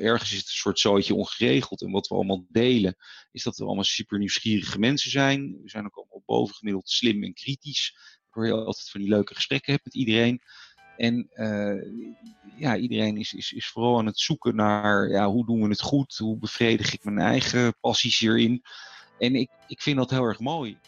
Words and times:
ergens 0.00 0.32
is 0.32 0.38
het 0.38 0.46
een 0.46 0.52
soort 0.52 0.78
zootje 0.78 1.14
ongeregeld. 1.14 1.82
En 1.82 1.90
wat 1.90 2.08
we 2.08 2.14
allemaal 2.14 2.46
delen, 2.48 2.96
is 3.32 3.42
dat 3.42 3.56
we 3.56 3.64
allemaal 3.64 3.84
super 3.84 4.18
nieuwsgierige 4.18 4.78
mensen 4.78 5.10
zijn. 5.10 5.58
We 5.62 5.68
zijn 5.68 5.84
ook 5.84 5.96
allemaal 5.96 6.22
bovengemiddeld 6.26 6.88
slim 6.88 7.24
en 7.24 7.34
kritisch. 7.34 7.96
Waardoor 8.30 8.56
je 8.56 8.64
altijd 8.64 8.90
van 8.90 9.00
die 9.00 9.10
leuke 9.10 9.34
gesprekken 9.34 9.72
hebt 9.72 9.84
met 9.84 9.94
iedereen. 9.94 10.42
En 10.96 11.30
uh, 11.34 11.82
ja, 12.58 12.76
iedereen 12.76 13.16
is, 13.16 13.32
is, 13.32 13.52
is 13.52 13.68
vooral 13.68 13.98
aan 13.98 14.06
het 14.06 14.18
zoeken 14.18 14.56
naar 14.56 15.08
ja, 15.08 15.28
hoe 15.28 15.46
doen 15.46 15.62
we 15.62 15.68
het 15.68 15.80
goed? 15.80 16.16
Hoe 16.16 16.38
bevredig 16.38 16.92
ik 16.92 17.04
mijn 17.04 17.18
eigen 17.18 17.74
passies 17.80 18.18
hierin? 18.18 18.62
En 19.18 19.34
ik, 19.34 19.50
ik 19.66 19.82
vind 19.82 19.96
dat 19.96 20.10
heel 20.10 20.24
erg 20.24 20.38
mooi. 20.38 20.78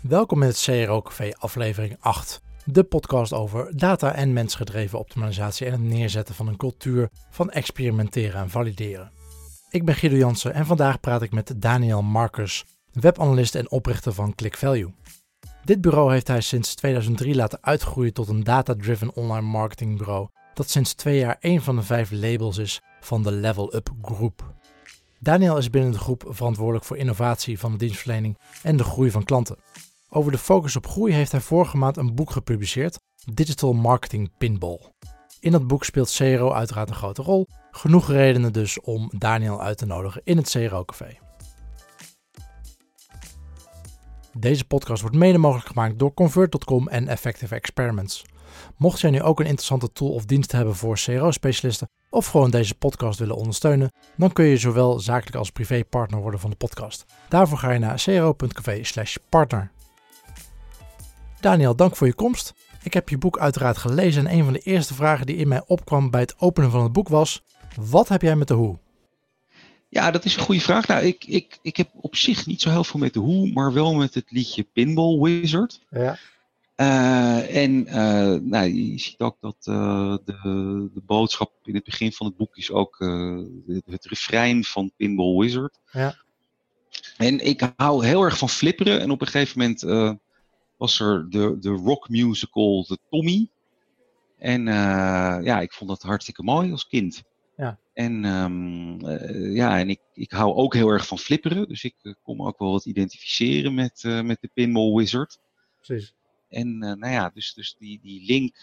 Welkom 0.00 0.42
in 0.42 0.48
het 0.48 0.64
Café 1.04 1.32
aflevering 1.38 1.96
8. 2.00 2.40
De 2.70 2.84
podcast 2.84 3.32
over 3.32 3.76
data 3.76 4.14
en 4.14 4.32
mensgedreven 4.32 4.98
optimalisatie 4.98 5.66
en 5.66 5.72
het 5.72 5.80
neerzetten 5.80 6.34
van 6.34 6.48
een 6.48 6.56
cultuur 6.56 7.08
van 7.30 7.50
experimenteren 7.50 8.40
en 8.40 8.50
valideren. 8.50 9.10
Ik 9.70 9.84
ben 9.84 9.94
Guido 9.94 10.16
Jansen 10.16 10.54
en 10.54 10.66
vandaag 10.66 11.00
praat 11.00 11.22
ik 11.22 11.32
met 11.32 11.54
Daniel 11.56 12.02
Marcus, 12.02 12.64
webanalist 12.92 13.54
en 13.54 13.70
oprichter 13.70 14.12
van 14.12 14.34
ClickValue. 14.34 14.92
Dit 15.64 15.80
bureau 15.80 16.12
heeft 16.12 16.28
hij 16.28 16.40
sinds 16.40 16.74
2003 16.74 17.34
laten 17.34 17.58
uitgroeien 17.60 18.12
tot 18.12 18.28
een 18.28 18.44
data-driven 18.44 19.14
online 19.14 19.46
marketingbureau 19.46 20.28
dat 20.54 20.70
sinds 20.70 20.94
twee 20.94 21.18
jaar 21.18 21.36
een 21.40 21.62
van 21.62 21.76
de 21.76 21.82
vijf 21.82 22.10
labels 22.10 22.58
is 22.58 22.80
van 23.00 23.22
de 23.22 23.32
Level 23.32 23.74
Up 23.74 23.90
Groep. 24.02 24.54
Daniel 25.20 25.56
is 25.56 25.70
binnen 25.70 25.92
de 25.92 25.98
groep 25.98 26.24
verantwoordelijk 26.28 26.84
voor 26.84 26.96
innovatie 26.96 27.58
van 27.58 27.72
de 27.72 27.78
dienstverlening 27.78 28.38
en 28.62 28.76
de 28.76 28.84
groei 28.84 29.10
van 29.10 29.24
klanten. 29.24 29.56
Over 30.10 30.32
de 30.32 30.38
focus 30.38 30.76
op 30.76 30.86
groei 30.86 31.12
heeft 31.12 31.32
hij 31.32 31.40
vorige 31.40 31.76
maand 31.76 31.96
een 31.96 32.14
boek 32.14 32.30
gepubliceerd, 32.30 32.98
Digital 33.32 33.72
Marketing 33.72 34.30
Pinball. 34.38 34.80
In 35.40 35.52
dat 35.52 35.66
boek 35.66 35.84
speelt 35.84 36.14
CRO 36.16 36.52
uiteraard 36.52 36.88
een 36.88 36.94
grote 36.94 37.22
rol. 37.22 37.46
Genoeg 37.70 38.08
redenen 38.08 38.52
dus 38.52 38.80
om 38.80 39.10
Daniel 39.18 39.62
uit 39.62 39.78
te 39.78 39.86
nodigen 39.86 40.20
in 40.24 40.36
het 40.36 40.50
CRO 40.50 40.84
Café. 40.84 41.18
Deze 44.38 44.64
podcast 44.64 45.00
wordt 45.00 45.16
mede 45.16 45.38
mogelijk 45.38 45.66
gemaakt 45.66 45.98
door 45.98 46.14
Convert.com 46.14 46.88
en 46.88 47.08
Effective 47.08 47.54
Experiments. 47.54 48.24
Mocht 48.76 49.00
jij 49.00 49.10
nu 49.10 49.22
ook 49.22 49.40
een 49.40 49.46
interessante 49.46 49.92
tool 49.92 50.12
of 50.12 50.24
dienst 50.24 50.52
hebben 50.52 50.76
voor 50.76 50.98
CRO-specialisten 51.04 51.90
of 52.10 52.26
gewoon 52.26 52.50
deze 52.50 52.74
podcast 52.74 53.18
willen 53.18 53.36
ondersteunen, 53.36 53.92
dan 54.16 54.32
kun 54.32 54.44
je 54.44 54.56
zowel 54.56 55.00
zakelijk 55.00 55.36
als 55.36 55.50
privé 55.50 55.84
partner 55.84 56.20
worden 56.20 56.40
van 56.40 56.50
de 56.50 56.56
podcast. 56.56 57.04
Daarvoor 57.28 57.58
ga 57.58 57.70
je 57.70 57.78
naar 57.78 57.96
cro.cv/partner. 57.96 59.70
Daniel, 61.40 61.76
dank 61.76 61.96
voor 61.96 62.06
je 62.06 62.14
komst. 62.14 62.54
Ik 62.82 62.94
heb 62.94 63.08
je 63.08 63.18
boek 63.18 63.38
uiteraard 63.38 63.76
gelezen 63.76 64.26
en 64.26 64.34
een 64.38 64.44
van 64.44 64.52
de 64.52 64.58
eerste 64.58 64.94
vragen 64.94 65.26
die 65.26 65.36
in 65.36 65.48
mij 65.48 65.62
opkwam 65.66 66.10
bij 66.10 66.20
het 66.20 66.34
openen 66.38 66.70
van 66.70 66.82
het 66.82 66.92
boek 66.92 67.08
was: 67.08 67.42
wat 67.76 68.08
heb 68.08 68.22
jij 68.22 68.36
met 68.36 68.48
de 68.48 68.54
hoe? 68.54 68.78
Ja, 69.88 70.10
dat 70.10 70.24
is 70.24 70.36
een 70.36 70.42
goede 70.42 70.60
vraag. 70.60 70.86
Nou, 70.86 71.04
ik, 71.04 71.24
ik, 71.24 71.58
ik 71.62 71.76
heb 71.76 71.88
op 71.94 72.16
zich 72.16 72.46
niet 72.46 72.60
zo 72.60 72.70
heel 72.70 72.84
veel 72.84 73.00
met 73.00 73.12
de 73.12 73.18
hoe, 73.18 73.52
maar 73.52 73.72
wel 73.72 73.94
met 73.94 74.14
het 74.14 74.30
liedje 74.30 74.66
Pinball 74.72 75.20
Wizard. 75.20 75.80
Ja. 75.90 76.18
Uh, 76.76 77.56
en 77.56 77.86
uh, 77.86 78.40
nou, 78.40 78.74
je 78.74 78.98
ziet 78.98 79.18
ook 79.20 79.36
dat 79.40 79.56
uh, 79.68 80.16
de, 80.24 80.90
de 80.94 81.02
boodschap 81.06 81.52
in 81.64 81.74
het 81.74 81.84
begin 81.84 82.12
van 82.12 82.26
het 82.26 82.36
boek 82.36 82.56
is 82.56 82.70
ook 82.70 82.96
het 83.86 84.04
refrein 84.04 84.64
van 84.64 84.92
Pinball 84.96 85.36
Wizard. 85.36 85.78
Ja. 85.92 86.16
En 87.16 87.46
ik 87.46 87.72
hou 87.76 88.06
heel 88.06 88.22
erg 88.22 88.38
van 88.38 88.48
flipperen. 88.48 89.00
En 89.00 89.10
op 89.10 89.20
een 89.20 89.26
gegeven 89.26 89.58
moment 89.58 89.82
was 90.78 91.00
er 91.00 91.30
de, 91.30 91.58
de 91.58 91.70
rock 91.70 92.08
musical 92.08 92.84
The 92.84 92.98
Tommy. 93.10 93.50
En 94.38 94.66
uh, 94.66 95.38
ja, 95.42 95.60
ik 95.60 95.72
vond 95.72 95.90
dat 95.90 96.02
hartstikke 96.02 96.42
mooi 96.42 96.70
als 96.70 96.86
kind. 96.86 97.22
Ja. 97.56 97.78
En, 97.92 98.24
um, 98.24 99.04
uh, 99.06 99.54
ja, 99.54 99.78
en 99.78 99.90
ik, 99.90 100.00
ik 100.14 100.30
hou 100.30 100.54
ook 100.54 100.74
heel 100.74 100.88
erg 100.88 101.06
van 101.06 101.18
flipperen. 101.18 101.68
Dus 101.68 101.84
ik 101.84 101.94
uh, 102.02 102.14
kon 102.22 102.36
me 102.36 102.46
ook 102.46 102.58
wel 102.58 102.70
wat 102.70 102.86
identificeren 102.86 103.74
met, 103.74 104.02
met 104.22 104.40
de 104.40 104.50
Pinball 104.54 104.94
Wizard. 104.94 105.38
Precies. 105.82 106.14
En 106.48 106.78
nou 106.78 107.08
ja, 107.08 107.30
dus, 107.34 107.54
dus 107.54 107.76
die, 107.78 108.00
die 108.02 108.24
link 108.24 108.56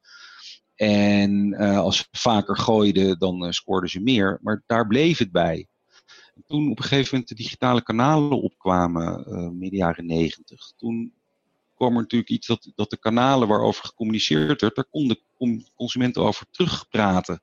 En 0.75 1.53
uh, 1.61 1.79
als 1.79 1.97
ze 1.97 2.05
vaker 2.11 2.57
gooiden, 2.57 3.19
dan 3.19 3.45
uh, 3.45 3.51
scoorden 3.51 3.89
ze 3.89 3.99
meer. 3.99 4.39
Maar 4.41 4.63
daar 4.65 4.87
bleef 4.87 5.17
het 5.17 5.31
bij. 5.31 5.67
En 6.35 6.43
toen 6.47 6.71
op 6.71 6.77
een 6.77 6.83
gegeven 6.83 7.09
moment 7.11 7.29
de 7.29 7.35
digitale 7.35 7.83
kanalen 7.83 8.41
opkwamen, 8.41 9.57
midden 9.57 9.79
jaren 9.79 10.05
negentig, 10.05 10.71
toen 10.77 11.13
kwam 11.75 11.95
er 11.95 12.01
natuurlijk 12.01 12.31
iets 12.31 12.47
dat, 12.47 12.71
dat 12.75 12.89
de 12.89 12.97
kanalen 12.97 13.47
waarover 13.47 13.85
gecommuniceerd 13.85 14.61
werd, 14.61 14.75
daar 14.75 14.85
konden 14.89 15.19
consumenten 15.75 16.21
over 16.21 16.45
terugpraten. 16.51 17.41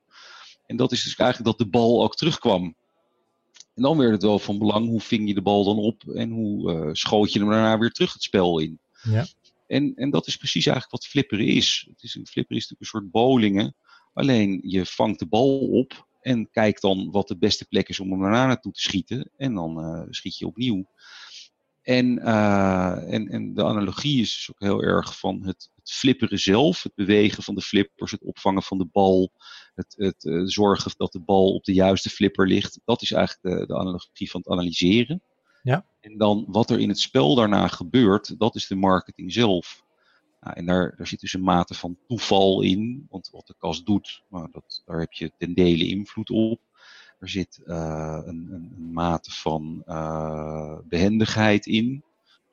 En 0.65 0.75
dat 0.75 0.91
is 0.91 1.03
dus 1.03 1.15
eigenlijk 1.15 1.57
dat 1.57 1.67
de 1.67 1.71
bal 1.71 2.03
ook 2.03 2.15
terugkwam. 2.15 2.75
En 3.73 3.81
dan 3.81 3.97
werd 3.97 4.11
het 4.11 4.21
wel 4.21 4.39
van 4.39 4.57
belang, 4.57 4.87
hoe 4.87 5.01
ving 5.01 5.27
je 5.27 5.33
de 5.33 5.41
bal 5.41 5.63
dan 5.63 5.77
op 5.77 6.03
en 6.03 6.29
hoe 6.29 6.73
uh, 6.73 6.89
schoot 6.91 7.33
je 7.33 7.39
hem 7.39 7.49
daarna 7.49 7.77
weer 7.77 7.91
terug 7.91 8.13
het 8.13 8.23
spel 8.23 8.59
in. 8.59 8.79
Ja. 9.03 9.25
En, 9.67 9.95
en 9.95 10.09
dat 10.09 10.27
is 10.27 10.37
precies 10.37 10.65
eigenlijk 10.65 10.91
wat 10.91 11.11
flipperen 11.11 11.47
is. 11.47 11.87
Het 11.89 12.03
is 12.03 12.11
flipperen 12.11 12.57
is 12.57 12.69
natuurlijk 12.69 12.79
een 12.79 12.85
soort 12.85 13.11
bowlingen. 13.11 13.75
Alleen 14.13 14.61
je 14.63 14.85
vangt 14.85 15.19
de 15.19 15.27
bal 15.27 15.59
op 15.59 16.07
en 16.21 16.49
kijkt 16.51 16.81
dan 16.81 17.11
wat 17.11 17.27
de 17.27 17.37
beste 17.37 17.65
plek 17.65 17.89
is 17.89 17.99
om 17.99 18.11
hem 18.11 18.21
daarna 18.21 18.45
naartoe 18.45 18.71
te 18.71 18.81
schieten. 18.81 19.29
En 19.37 19.53
dan 19.53 19.79
uh, 19.79 20.03
schiet 20.09 20.37
je 20.37 20.47
opnieuw. 20.47 20.85
En, 21.81 22.19
uh, 22.19 23.13
en, 23.13 23.27
en 23.27 23.53
de 23.53 23.63
analogie 23.63 24.21
is 24.21 24.35
dus 24.35 24.51
ook 24.51 24.59
heel 24.59 24.83
erg 24.83 25.19
van 25.19 25.43
het, 25.45 25.69
het, 25.83 25.91
flipperen 25.91 26.39
zelf, 26.39 26.83
het 26.83 26.95
bewegen 26.95 27.43
van 27.43 27.55
de 27.55 27.61
flippers, 27.61 28.11
het 28.11 28.23
opvangen 28.23 28.63
van 28.63 28.77
de 28.77 28.87
bal, 28.91 29.31
het, 29.75 29.93
het 29.97 30.23
uh, 30.23 30.41
zorgen 30.45 30.91
dat 30.97 31.11
de 31.11 31.19
bal 31.19 31.53
op 31.53 31.63
de 31.63 31.73
juiste 31.73 32.09
flipper 32.09 32.47
ligt. 32.47 32.79
Dat 32.85 33.01
is 33.01 33.11
eigenlijk 33.11 33.59
de, 33.59 33.65
de 33.65 33.77
analogie 33.77 34.31
van 34.31 34.39
het 34.39 34.49
analyseren. 34.49 35.21
Ja. 35.63 35.85
En 35.99 36.17
dan 36.17 36.45
wat 36.47 36.69
er 36.69 36.79
in 36.79 36.89
het 36.89 36.99
spel 36.99 37.35
daarna 37.35 37.67
gebeurt, 37.67 38.39
dat 38.39 38.55
is 38.55 38.67
de 38.67 38.75
marketing 38.75 39.33
zelf. 39.33 39.83
Nou, 40.41 40.55
en 40.55 40.65
daar, 40.65 40.93
daar 40.97 41.07
zit 41.07 41.19
dus 41.19 41.33
een 41.33 41.43
mate 41.43 41.73
van 41.73 41.97
toeval 42.07 42.61
in, 42.61 43.07
want 43.09 43.29
wat 43.31 43.47
de 43.47 43.55
kast 43.57 43.85
doet, 43.85 44.23
nou, 44.29 44.47
dat, 44.51 44.81
daar 44.85 44.99
heb 44.99 45.13
je 45.13 45.31
ten 45.37 45.53
dele 45.53 45.87
invloed 45.87 46.29
op. 46.29 46.61
Er 47.19 47.29
zit 47.29 47.61
uh, 47.65 48.19
een, 48.25 48.47
een, 48.51 48.73
een, 48.77 48.91
mate 48.91 49.31
van 49.31 49.83
uh, 49.87 50.77
behendigheid 50.83 51.65
in. 51.65 52.03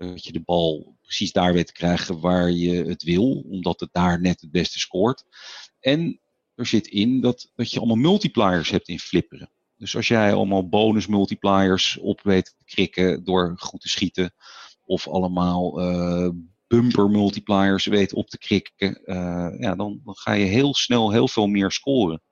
Dat 0.09 0.25
je 0.25 0.33
de 0.33 0.41
bal 0.41 0.97
precies 1.03 1.33
daar 1.33 1.53
weet 1.53 1.67
te 1.67 1.73
krijgen 1.73 2.21
waar 2.21 2.51
je 2.51 2.85
het 2.85 3.03
wil, 3.03 3.45
omdat 3.51 3.81
het 3.81 3.89
daar 3.93 4.21
net 4.21 4.41
het 4.41 4.51
beste 4.51 4.79
scoort. 4.79 5.25
En 5.81 6.21
er 6.55 6.67
zit 6.67 6.87
in 6.87 7.21
dat, 7.21 7.51
dat 7.55 7.71
je 7.71 7.79
allemaal 7.79 7.97
multipliers 7.97 8.71
hebt 8.71 8.89
in 8.89 8.99
flipperen. 8.99 9.51
Dus 9.77 9.97
als 9.97 10.09
jij 10.09 10.35
allemaal 10.35 10.69
bonus 10.69 11.07
multipliers 11.07 11.99
op 11.99 12.21
weet 12.23 12.45
te 12.45 12.65
krikken 12.65 13.25
door 13.25 13.55
goed 13.57 13.81
te 13.81 13.89
schieten, 13.89 14.35
of 14.85 15.09
allemaal 15.09 15.81
uh, 15.81 16.31
bumper 16.67 17.11
multipliers 17.11 17.87
weet 17.87 18.13
op 18.13 18.29
te 18.29 18.39
krikken, 18.39 19.01
ja, 19.59 19.75
dan, 19.75 20.01
dan 20.05 20.15
ga 20.15 20.33
je 20.33 20.45
heel 20.45 20.75
snel 20.75 21.13
heel 21.13 21.29
veel 21.29 21.47
meer 21.47 21.71
scoren. 21.71 22.23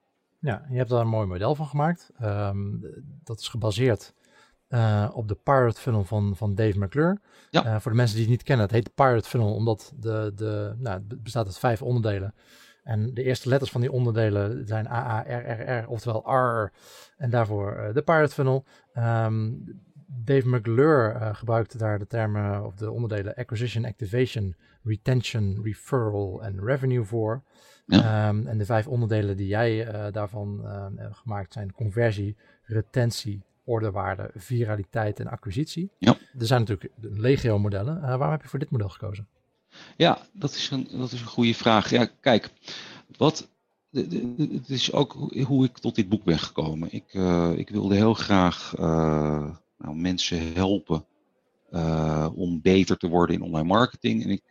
Ja, 0.40 0.66
je 0.70 0.76
hebt 0.76 0.90
daar 0.90 1.00
een 1.00 1.08
mooi 1.08 1.26
model 1.26 1.54
van 1.54 1.66
gemaakt. 1.66 2.10
Um, 2.22 2.80
dat 3.24 3.40
is 3.40 3.48
gebaseerd 3.48 4.14
uh, 4.68 5.10
op 5.12 5.28
de 5.28 5.34
Pirate 5.34 5.80
Funnel 5.80 6.04
van, 6.04 6.36
van 6.36 6.54
Dave 6.54 6.78
McClure. 6.78 7.20
Ja. 7.50 7.64
Uh, 7.64 7.80
voor 7.80 7.90
de 7.90 7.96
mensen 7.96 8.16
die 8.16 8.24
het 8.24 8.34
niet 8.34 8.42
kennen, 8.42 8.66
het 8.66 8.74
heet 8.74 8.84
de 8.84 8.92
Pirate 8.94 9.28
Funnel 9.28 9.54
omdat 9.54 9.92
de, 9.96 10.32
de, 10.34 10.74
nou, 10.78 11.02
het 11.08 11.22
bestaat 11.22 11.46
uit 11.46 11.58
vijf 11.58 11.82
onderdelen. 11.82 12.34
En 12.82 13.14
de 13.14 13.22
eerste 13.22 13.48
letters 13.48 13.70
van 13.70 13.80
die 13.80 13.92
onderdelen 13.92 14.66
zijn 14.66 14.86
A, 14.86 15.06
A, 15.06 15.20
R, 15.20 15.50
R, 15.50 15.78
R, 15.78 15.88
oftewel 15.88 16.34
R. 16.34 16.72
En 17.16 17.30
daarvoor 17.30 17.76
uh, 17.76 17.94
de 17.94 18.02
Pirate 18.02 18.34
Funnel. 18.34 18.64
Um, 18.94 19.64
Dave 20.06 20.48
McClure 20.48 21.34
gebruikte 21.34 21.78
daar 21.78 21.98
de 21.98 22.06
termen 22.06 22.64
of 22.64 22.74
de 22.74 22.90
onderdelen 22.90 23.34
acquisition, 23.34 23.84
activation, 23.84 24.56
retention, 24.82 25.60
referral 25.62 26.42
en 26.42 26.64
revenue 26.64 27.04
voor. 27.04 27.42
Ja. 27.86 28.28
Um, 28.28 28.46
en 28.46 28.58
de 28.58 28.64
vijf 28.64 28.86
onderdelen 28.86 29.36
die 29.36 29.46
jij 29.46 29.86
daarvan 30.10 30.60
hebt 30.96 31.16
gemaakt 31.16 31.52
zijn 31.52 31.72
conversie, 31.72 32.36
retentie, 32.62 33.42
ordewaarde, 33.68 34.30
viraliteit 34.34 35.20
en 35.20 35.26
acquisitie. 35.26 35.90
Ja. 35.98 36.16
Er 36.38 36.46
zijn 36.46 36.60
natuurlijk 36.60 36.92
legio 37.00 37.58
modellen. 37.58 38.00
waarom 38.00 38.30
heb 38.30 38.42
je 38.42 38.48
voor 38.48 38.58
dit 38.58 38.70
model 38.70 38.88
gekozen? 38.88 39.28
Ja, 39.96 40.26
dat 40.32 40.54
is 40.54 40.70
een, 40.70 40.88
dat 40.90 41.12
is 41.12 41.20
een 41.20 41.26
goede 41.26 41.54
vraag. 41.54 41.90
Ja, 41.90 42.08
kijk, 42.20 42.50
wat, 43.16 43.48
het 43.90 44.68
is 44.68 44.92
ook 44.92 45.12
hoe 45.46 45.64
ik 45.64 45.78
tot 45.78 45.94
dit 45.94 46.08
boek 46.08 46.24
ben 46.24 46.38
gekomen. 46.38 46.92
Ik, 46.92 47.14
ik 47.56 47.68
wilde 47.70 47.94
heel 47.94 48.14
graag 48.14 48.74
nou, 49.78 49.94
mensen 49.94 50.52
helpen 50.52 51.04
uh, 51.70 52.28
om 52.34 52.60
beter 52.60 52.96
te 52.96 53.08
worden 53.08 53.36
in 53.36 53.42
online 53.42 53.66
marketing. 53.66 54.24
En 54.24 54.30
ik, 54.30 54.42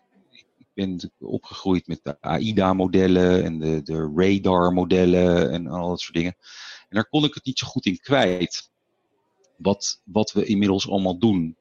ik 0.57 0.67
ben 0.73 1.11
opgegroeid 1.19 1.87
met 1.87 1.99
de 2.03 2.21
AIDA-modellen 2.21 3.43
en 3.43 3.59
de, 3.59 3.81
de 3.83 4.11
radar-modellen 4.15 5.51
en 5.51 5.67
al 5.67 5.89
dat 5.89 5.99
soort 5.99 6.15
dingen. 6.15 6.35
En 6.89 6.95
daar 6.95 7.07
kon 7.07 7.23
ik 7.23 7.33
het 7.33 7.45
niet 7.45 7.59
zo 7.59 7.67
goed 7.67 7.85
in 7.85 7.99
kwijt. 7.99 8.71
Wat, 9.57 10.01
wat 10.03 10.31
we 10.31 10.45
inmiddels 10.45 10.89
allemaal 10.89 11.17
doen. 11.17 11.57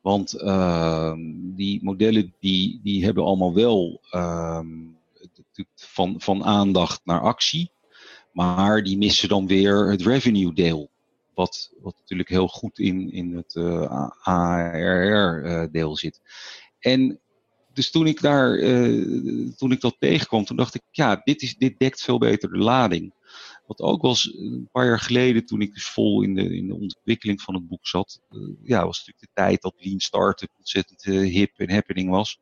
Want 0.00 0.34
uh, 0.34 1.12
die 1.36 1.84
modellen 1.84 2.34
die, 2.38 2.80
die 2.82 3.04
hebben 3.04 3.24
allemaal 3.24 3.54
wel 3.54 4.00
uh, 4.12 4.60
van, 5.74 6.14
van 6.20 6.44
aandacht 6.44 7.00
naar 7.04 7.20
actie. 7.20 7.70
Maar 8.32 8.82
die 8.82 8.98
missen 8.98 9.28
dan 9.28 9.46
weer 9.46 9.90
het 9.90 10.02
revenue 10.02 10.52
deel. 10.52 10.90
Wat, 11.34 11.72
wat 11.80 11.94
natuurlijk 11.98 12.28
heel 12.28 12.48
goed 12.48 12.78
in, 12.78 13.12
in 13.12 13.36
het 13.36 13.56
eh, 13.56 14.08
ARR-deel 14.22 15.90
eh, 15.90 15.96
zit. 15.96 16.20
En 16.78 17.20
dus 17.72 17.90
toen 17.90 18.06
ik, 18.06 18.20
daar, 18.20 18.58
uh, 18.58 19.48
toen 19.56 19.72
ik 19.72 19.80
dat 19.80 19.96
tegenkwam, 19.98 20.44
toen 20.44 20.56
dacht 20.56 20.74
ik, 20.74 20.82
ja, 20.90 21.20
dit, 21.24 21.42
is, 21.42 21.56
dit 21.56 21.78
dekt 21.78 22.02
veel 22.02 22.18
beter 22.18 22.50
de 22.50 22.58
lading. 22.58 23.14
Wat 23.70 23.80
ook 23.80 24.02
was 24.02 24.34
een 24.36 24.68
paar 24.72 24.86
jaar 24.86 25.00
geleden, 25.00 25.46
toen 25.46 25.60
ik 25.60 25.74
dus 25.74 25.84
vol 25.84 26.22
in 26.22 26.34
de, 26.34 26.56
in 26.56 26.66
de 26.66 26.74
ontwikkeling 26.74 27.42
van 27.42 27.54
het 27.54 27.68
boek 27.68 27.86
zat, 27.86 28.20
uh, 28.30 28.48
ja, 28.62 28.84
was 28.84 28.98
natuurlijk 28.98 29.26
de 29.34 29.42
tijd 29.42 29.62
dat 29.62 29.74
Lean 29.78 30.00
Startup 30.00 30.50
ontzettend 30.58 31.06
uh, 31.06 31.32
hip 31.32 31.58
en 31.58 31.70
happening 31.70 32.10
was. 32.10 32.40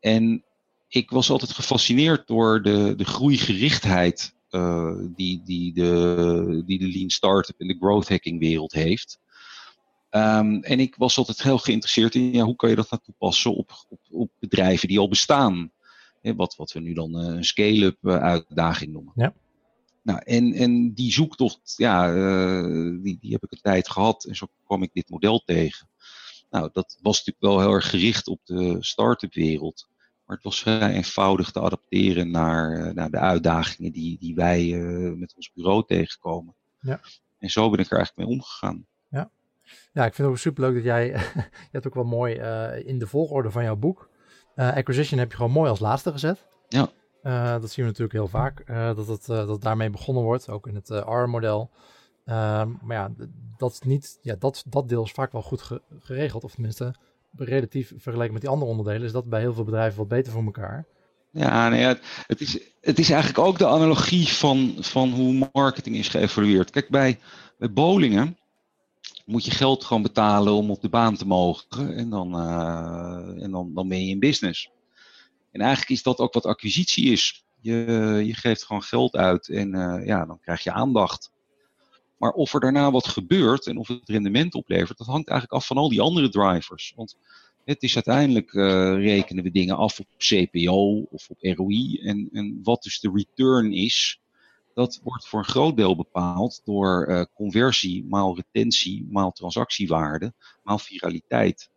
En 0.00 0.44
ik 0.88 1.10
was 1.10 1.30
altijd 1.30 1.50
gefascineerd 1.50 2.26
door 2.26 2.62
de, 2.62 2.94
de 2.96 3.04
groeigerichtheid 3.04 4.34
uh, 4.50 4.94
die, 5.14 5.42
die, 5.44 5.72
de, 5.74 6.62
die 6.66 6.78
de 6.78 6.88
lean 6.88 7.10
startup 7.10 7.60
en 7.60 7.66
de 7.66 7.76
growth 7.80 8.08
hacking 8.08 8.38
wereld 8.38 8.72
heeft. 8.72 9.18
Um, 10.10 10.62
en 10.62 10.80
ik 10.80 10.94
was 10.96 11.18
altijd 11.18 11.42
heel 11.42 11.58
geïnteresseerd 11.58 12.14
in 12.14 12.32
ja, 12.32 12.44
hoe 12.44 12.56
kan 12.56 12.70
je 12.70 12.76
dat 12.76 12.90
nou 12.90 13.02
toepassen 13.02 13.54
op, 13.54 13.86
op, 13.88 14.00
op 14.10 14.30
bedrijven 14.38 14.88
die 14.88 14.98
al 14.98 15.08
bestaan. 15.08 15.72
wat, 16.22 16.56
wat 16.56 16.72
we 16.72 16.80
nu 16.80 16.92
dan 16.92 17.14
een 17.14 17.44
scale-up 17.44 18.06
uitdaging 18.08 18.92
noemen. 18.92 19.12
Ja. 19.16 19.34
Nou, 20.02 20.20
en, 20.24 20.52
en 20.52 20.92
die 20.92 21.12
zoektocht, 21.12 21.74
ja, 21.76 22.12
die, 23.02 23.18
die 23.20 23.32
heb 23.32 23.42
ik 23.42 23.52
een 23.52 23.60
tijd 23.60 23.90
gehad 23.90 24.24
en 24.24 24.36
zo 24.36 24.46
kwam 24.64 24.82
ik 24.82 24.92
dit 24.92 25.10
model 25.10 25.42
tegen. 25.44 25.88
Nou, 26.50 26.70
dat 26.72 26.98
was 27.02 27.18
natuurlijk 27.18 27.54
wel 27.54 27.60
heel 27.60 27.74
erg 27.74 27.90
gericht 27.90 28.28
op 28.28 28.40
de 28.44 28.76
start-up 28.80 29.34
wereld. 29.34 29.88
Maar 30.30 30.36
het 30.38 30.48
was 30.48 30.60
vrij 30.60 30.92
eenvoudig 30.92 31.50
te 31.50 31.60
adapteren 31.60 32.30
naar, 32.30 32.72
eh, 32.72 32.94
naar 32.94 33.10
de 33.10 33.18
uitdagingen 33.18 33.92
die, 33.92 34.18
die 34.18 34.34
wij 34.34 34.74
eh, 34.74 35.12
met 35.12 35.34
ons 35.36 35.52
bureau 35.52 35.84
tegenkomen. 35.86 36.54
Ja. 36.80 37.00
En 37.38 37.50
zo 37.50 37.70
ben 37.70 37.78
ik 37.78 37.90
er 37.90 37.96
eigenlijk 37.96 38.28
mee 38.28 38.36
omgegaan. 38.36 38.86
Ja, 39.08 39.30
ja 39.92 40.04
ik 40.04 40.14
vind 40.14 40.16
het 40.16 40.26
ook 40.26 40.38
superleuk 40.38 40.74
dat 40.74 40.84
jij, 40.84 41.06
je 41.44 41.68
hebt 41.70 41.86
ook 41.86 41.94
wel 41.94 42.04
mooi 42.04 42.34
uh, 42.34 42.86
in 42.86 42.98
de 42.98 43.06
volgorde 43.06 43.50
van 43.50 43.62
jouw 43.62 43.76
boek, 43.76 44.08
uh, 44.56 44.76
acquisition 44.76 45.18
heb 45.18 45.30
je 45.30 45.36
gewoon 45.36 45.52
mooi 45.52 45.70
als 45.70 45.80
laatste 45.80 46.12
gezet. 46.12 46.46
Ja. 46.68 46.88
Uh, 47.22 47.50
dat 47.50 47.70
zien 47.70 47.84
we 47.84 47.90
natuurlijk 47.90 48.12
heel 48.12 48.28
vaak, 48.28 48.66
dat, 48.96 49.06
het, 49.06 49.26
dat 49.26 49.62
daarmee 49.62 49.90
begonnen 49.90 50.22
wordt, 50.22 50.48
ook 50.48 50.66
in 50.66 50.74
het 50.74 50.88
R-model. 50.88 51.70
Ehm, 52.24 52.68
maar 52.82 52.96
ja, 52.96 53.10
dat, 53.56 53.80
niet, 53.84 54.18
ja 54.22 54.36
dat, 54.38 54.64
dat 54.66 54.88
deel 54.88 55.04
is 55.04 55.12
vaak 55.12 55.32
wel 55.32 55.42
goed 55.42 55.80
geregeld, 56.00 56.44
of 56.44 56.52
tenminste 56.52 56.94
relatief 57.36 57.92
vergeleken 57.96 58.32
met 58.32 58.42
die 58.42 58.50
andere 58.50 58.70
onderdelen, 58.70 59.02
is 59.02 59.12
dat 59.12 59.28
bij 59.28 59.40
heel 59.40 59.54
veel 59.54 59.64
bedrijven 59.64 59.98
wat 59.98 60.08
beter 60.08 60.32
voor 60.32 60.44
elkaar. 60.44 60.86
Ja, 61.32 61.68
nee, 61.68 61.82
het, 61.82 62.00
het, 62.26 62.40
is, 62.40 62.58
het 62.80 62.98
is 62.98 63.10
eigenlijk 63.10 63.46
ook 63.46 63.58
de 63.58 63.66
analogie 63.66 64.28
van, 64.28 64.76
van 64.78 65.10
hoe 65.10 65.48
marketing 65.52 65.96
is 65.96 66.08
geëvalueerd. 66.08 66.70
Kijk, 66.70 66.88
bij, 66.88 67.18
bij 67.58 67.72
bowlingen 67.72 68.38
moet 69.24 69.44
je 69.44 69.50
geld 69.50 69.84
gewoon 69.84 70.02
betalen 70.02 70.52
om 70.52 70.70
op 70.70 70.80
de 70.80 70.88
baan 70.88 71.16
te 71.16 71.26
mogen. 71.26 71.96
En 71.96 72.10
dan, 72.10 72.34
uh, 72.34 73.42
en 73.42 73.50
dan, 73.50 73.74
dan 73.74 73.88
ben 73.88 74.04
je 74.04 74.10
in 74.10 74.18
business. 74.18 74.70
En 75.50 75.60
eigenlijk 75.60 75.90
is 75.90 76.02
dat 76.02 76.18
ook 76.18 76.34
wat 76.34 76.46
acquisitie 76.46 77.12
is. 77.12 77.44
Je, 77.60 77.74
je 78.24 78.34
geeft 78.34 78.64
gewoon 78.64 78.82
geld 78.82 79.16
uit 79.16 79.48
en 79.48 79.74
uh, 79.74 80.06
ja, 80.06 80.24
dan 80.24 80.40
krijg 80.40 80.62
je 80.62 80.72
aandacht. 80.72 81.32
Maar 82.18 82.32
of 82.32 82.54
er 82.54 82.60
daarna 82.60 82.90
wat 82.90 83.08
gebeurt 83.08 83.66
en 83.66 83.76
of 83.76 83.88
het 83.88 84.08
rendement 84.08 84.54
oplevert, 84.54 84.98
dat 84.98 85.06
hangt 85.06 85.28
eigenlijk 85.28 85.60
af 85.60 85.66
van 85.66 85.76
al 85.76 85.88
die 85.88 86.00
andere 86.00 86.28
drivers. 86.28 86.92
Want 86.96 87.16
het 87.64 87.82
is 87.82 87.94
uiteindelijk 87.94 88.52
uh, 88.52 88.94
rekenen 88.94 89.44
we 89.44 89.50
dingen 89.50 89.76
af 89.76 90.00
op 90.00 90.06
CPO 90.16 91.06
of 91.10 91.28
op 91.30 91.36
ROI. 91.40 92.00
En, 92.02 92.28
en 92.32 92.60
wat 92.62 92.82
dus 92.82 93.00
de 93.00 93.10
return 93.14 93.72
is, 93.72 94.20
dat 94.74 95.00
wordt 95.02 95.28
voor 95.28 95.38
een 95.38 95.44
groot 95.44 95.76
deel 95.76 95.96
bepaald 95.96 96.60
door 96.64 97.06
uh, 97.08 97.24
conversie, 97.34 98.04
maal 98.04 98.36
retentie, 98.36 99.06
maal 99.10 99.32
transactiewaarde, 99.32 100.32
maal 100.62 100.78
viraliteit. 100.78 101.70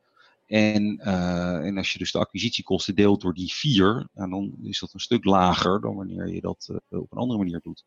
En, 0.45 0.99
uh, 1.03 1.65
en 1.65 1.77
als 1.77 1.91
je 1.91 1.97
dus 1.97 2.11
de 2.11 2.19
acquisitiekosten 2.19 2.95
deelt 2.95 3.21
door 3.21 3.33
die 3.33 3.53
vier, 3.53 4.07
nou, 4.13 4.29
dan 4.29 4.55
is 4.61 4.79
dat 4.79 4.93
een 4.93 4.99
stuk 4.99 5.23
lager 5.23 5.81
dan 5.81 5.95
wanneer 5.95 6.27
je 6.27 6.41
dat 6.41 6.69
op 6.89 7.11
een 7.11 7.17
andere 7.17 7.39
manier 7.39 7.59
doet. 7.63 7.85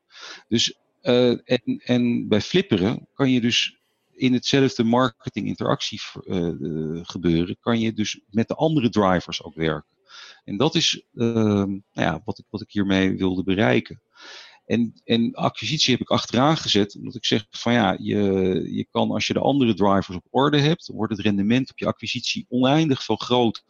Dus 0.48 0.78
uh, 1.02 1.30
en, 1.30 1.82
en 1.84 2.28
bij 2.28 2.40
flipperen 2.40 3.08
kan 3.14 3.30
je 3.30 3.40
dus 3.40 3.78
in 4.12 4.32
hetzelfde 4.32 4.84
marketing-interactie 4.84 6.00
gebeuren, 7.02 7.56
kan 7.60 7.80
je 7.80 7.92
dus 7.92 8.20
met 8.30 8.48
de 8.48 8.54
andere 8.54 8.88
drivers 8.88 9.42
ook 9.42 9.54
werken. 9.54 9.96
En 10.44 10.56
dat 10.56 10.74
is 10.74 11.06
nou 11.12 11.82
ja, 11.92 12.22
wat, 12.24 12.38
ik, 12.38 12.44
wat 12.50 12.60
ik 12.60 12.70
hiermee 12.70 13.16
wilde 13.16 13.42
bereiken. 13.42 14.00
En, 14.66 15.00
en 15.04 15.34
acquisitie 15.34 15.92
heb 15.92 16.00
ik 16.00 16.10
achteraan 16.10 16.56
gezet, 16.56 16.96
omdat 16.96 17.14
ik 17.14 17.24
zeg 17.24 17.46
van 17.50 17.72
ja, 17.72 17.96
je, 17.98 18.22
je 18.72 18.86
kan 18.90 19.10
als 19.10 19.26
je 19.26 19.32
de 19.32 19.40
andere 19.40 19.74
drivers 19.74 20.16
op 20.16 20.26
orde 20.30 20.58
hebt, 20.58 20.90
wordt 20.94 21.12
het 21.12 21.20
rendement 21.20 21.70
op 21.70 21.78
je 21.78 21.86
acquisitie 21.86 22.46
oneindig 22.48 23.02
veel 23.02 23.16
groter. 23.16 23.64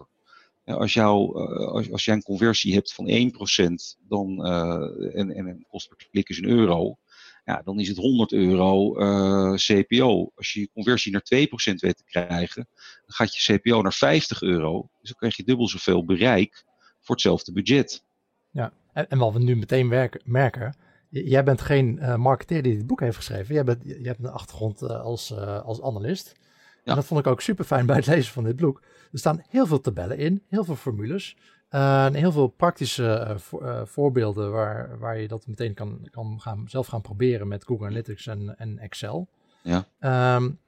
Als, 0.64 0.92
jou, 0.92 1.46
als, 1.66 1.92
als 1.92 2.04
jij 2.04 2.14
een 2.14 2.22
conversie 2.22 2.74
hebt 2.74 2.94
van 2.94 3.08
1% 3.08 3.98
dan, 4.08 4.44
en, 5.14 5.30
en 5.30 5.46
een 5.46 5.66
kost 5.68 5.88
per 5.88 6.08
klik 6.10 6.28
is 6.28 6.38
een 6.38 6.48
euro, 6.48 6.98
ja, 7.46 7.62
dan 7.64 7.80
is 7.80 7.88
het 7.88 7.96
100 7.96 8.32
euro 8.32 9.00
uh, 9.00 9.54
CPO. 9.54 10.32
Als 10.34 10.52
je 10.52 10.60
je 10.60 10.70
conversie 10.72 11.12
naar 11.12 11.22
2% 11.22 11.74
weet 11.74 11.96
te 11.96 12.04
krijgen, 12.04 12.68
dan 13.06 13.14
gaat 13.14 13.36
je 13.36 13.58
CPO 13.58 13.82
naar 13.82 13.92
50 13.92 14.42
euro. 14.42 14.88
Dus 15.00 15.08
dan 15.08 15.18
krijg 15.18 15.36
je 15.36 15.44
dubbel 15.44 15.68
zoveel 15.68 16.04
bereik 16.04 16.64
voor 17.00 17.14
hetzelfde 17.14 17.52
budget. 17.52 18.04
Ja, 18.50 18.72
en, 18.92 19.18
wat 19.18 19.32
we 19.32 19.38
nu 19.38 19.56
meteen 19.56 19.88
merken, 20.24 20.76
jij 21.24 21.44
bent 21.44 21.60
geen 21.60 21.98
uh, 22.00 22.16
marketeer 22.16 22.62
die 22.62 22.76
dit 22.76 22.86
boek 22.86 23.00
heeft 23.00 23.16
geschreven. 23.16 23.54
Jij, 23.54 23.64
bent, 23.64 23.84
je 23.84 24.06
hebt 24.06 24.18
een 24.18 24.30
achtergrond 24.30 24.82
uh, 24.82 25.00
als, 25.00 25.36
als 25.38 25.82
analist. 25.82 26.34
Ja. 26.36 26.90
En 26.90 26.94
dat 26.94 27.04
vond 27.04 27.20
ik 27.20 27.26
ook 27.26 27.40
super 27.40 27.64
fijn 27.64 27.86
bij 27.86 27.96
het 27.96 28.06
lezen 28.06 28.32
van 28.32 28.44
dit 28.44 28.56
boek. 28.56 28.82
Er 29.12 29.18
staan 29.18 29.42
heel 29.48 29.66
veel 29.66 29.80
tabellen 29.80 30.18
in, 30.18 30.42
heel 30.48 30.64
veel 30.64 30.76
formules. 30.76 31.36
Uh, 31.70 32.06
heel 32.06 32.32
veel 32.32 32.48
praktische 32.48 33.38
uh, 33.60 33.80
voorbeelden 33.84 34.52
waar, 34.52 34.98
waar 34.98 35.18
je 35.18 35.28
dat 35.28 35.46
meteen 35.46 35.74
kan, 35.74 36.08
kan 36.10 36.40
gaan, 36.40 36.68
zelf 36.68 36.86
gaan 36.86 37.00
proberen 37.00 37.48
met 37.48 37.64
Google 37.64 37.86
Analytics 37.86 38.26
en, 38.26 38.58
en 38.58 38.78
Excel. 38.78 39.28
Ja. 39.62 39.86
Um, 40.36 40.58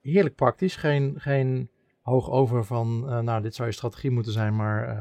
heerlijk 0.00 0.34
praktisch, 0.34 0.76
geen, 0.76 1.14
geen 1.18 1.70
hoog 2.00 2.30
over 2.30 2.64
van, 2.64 3.04
uh, 3.06 3.18
nou, 3.18 3.42
dit 3.42 3.54
zou 3.54 3.68
je 3.68 3.74
strategie 3.74 4.10
moeten 4.10 4.32
zijn, 4.32 4.56
maar 4.56 4.98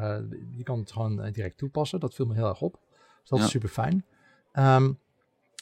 je 0.57 0.63
kan 0.63 0.79
het 0.79 0.91
gewoon 0.91 1.31
direct 1.31 1.57
toepassen. 1.57 1.99
Dat 1.99 2.15
viel 2.15 2.25
me 2.25 2.33
heel 2.33 2.49
erg 2.49 2.61
op. 2.61 2.79
Dus 3.19 3.29
dat 3.29 3.39
is 3.39 3.49
super 3.49 3.69
fijn. 3.69 4.05
Um, 4.57 4.99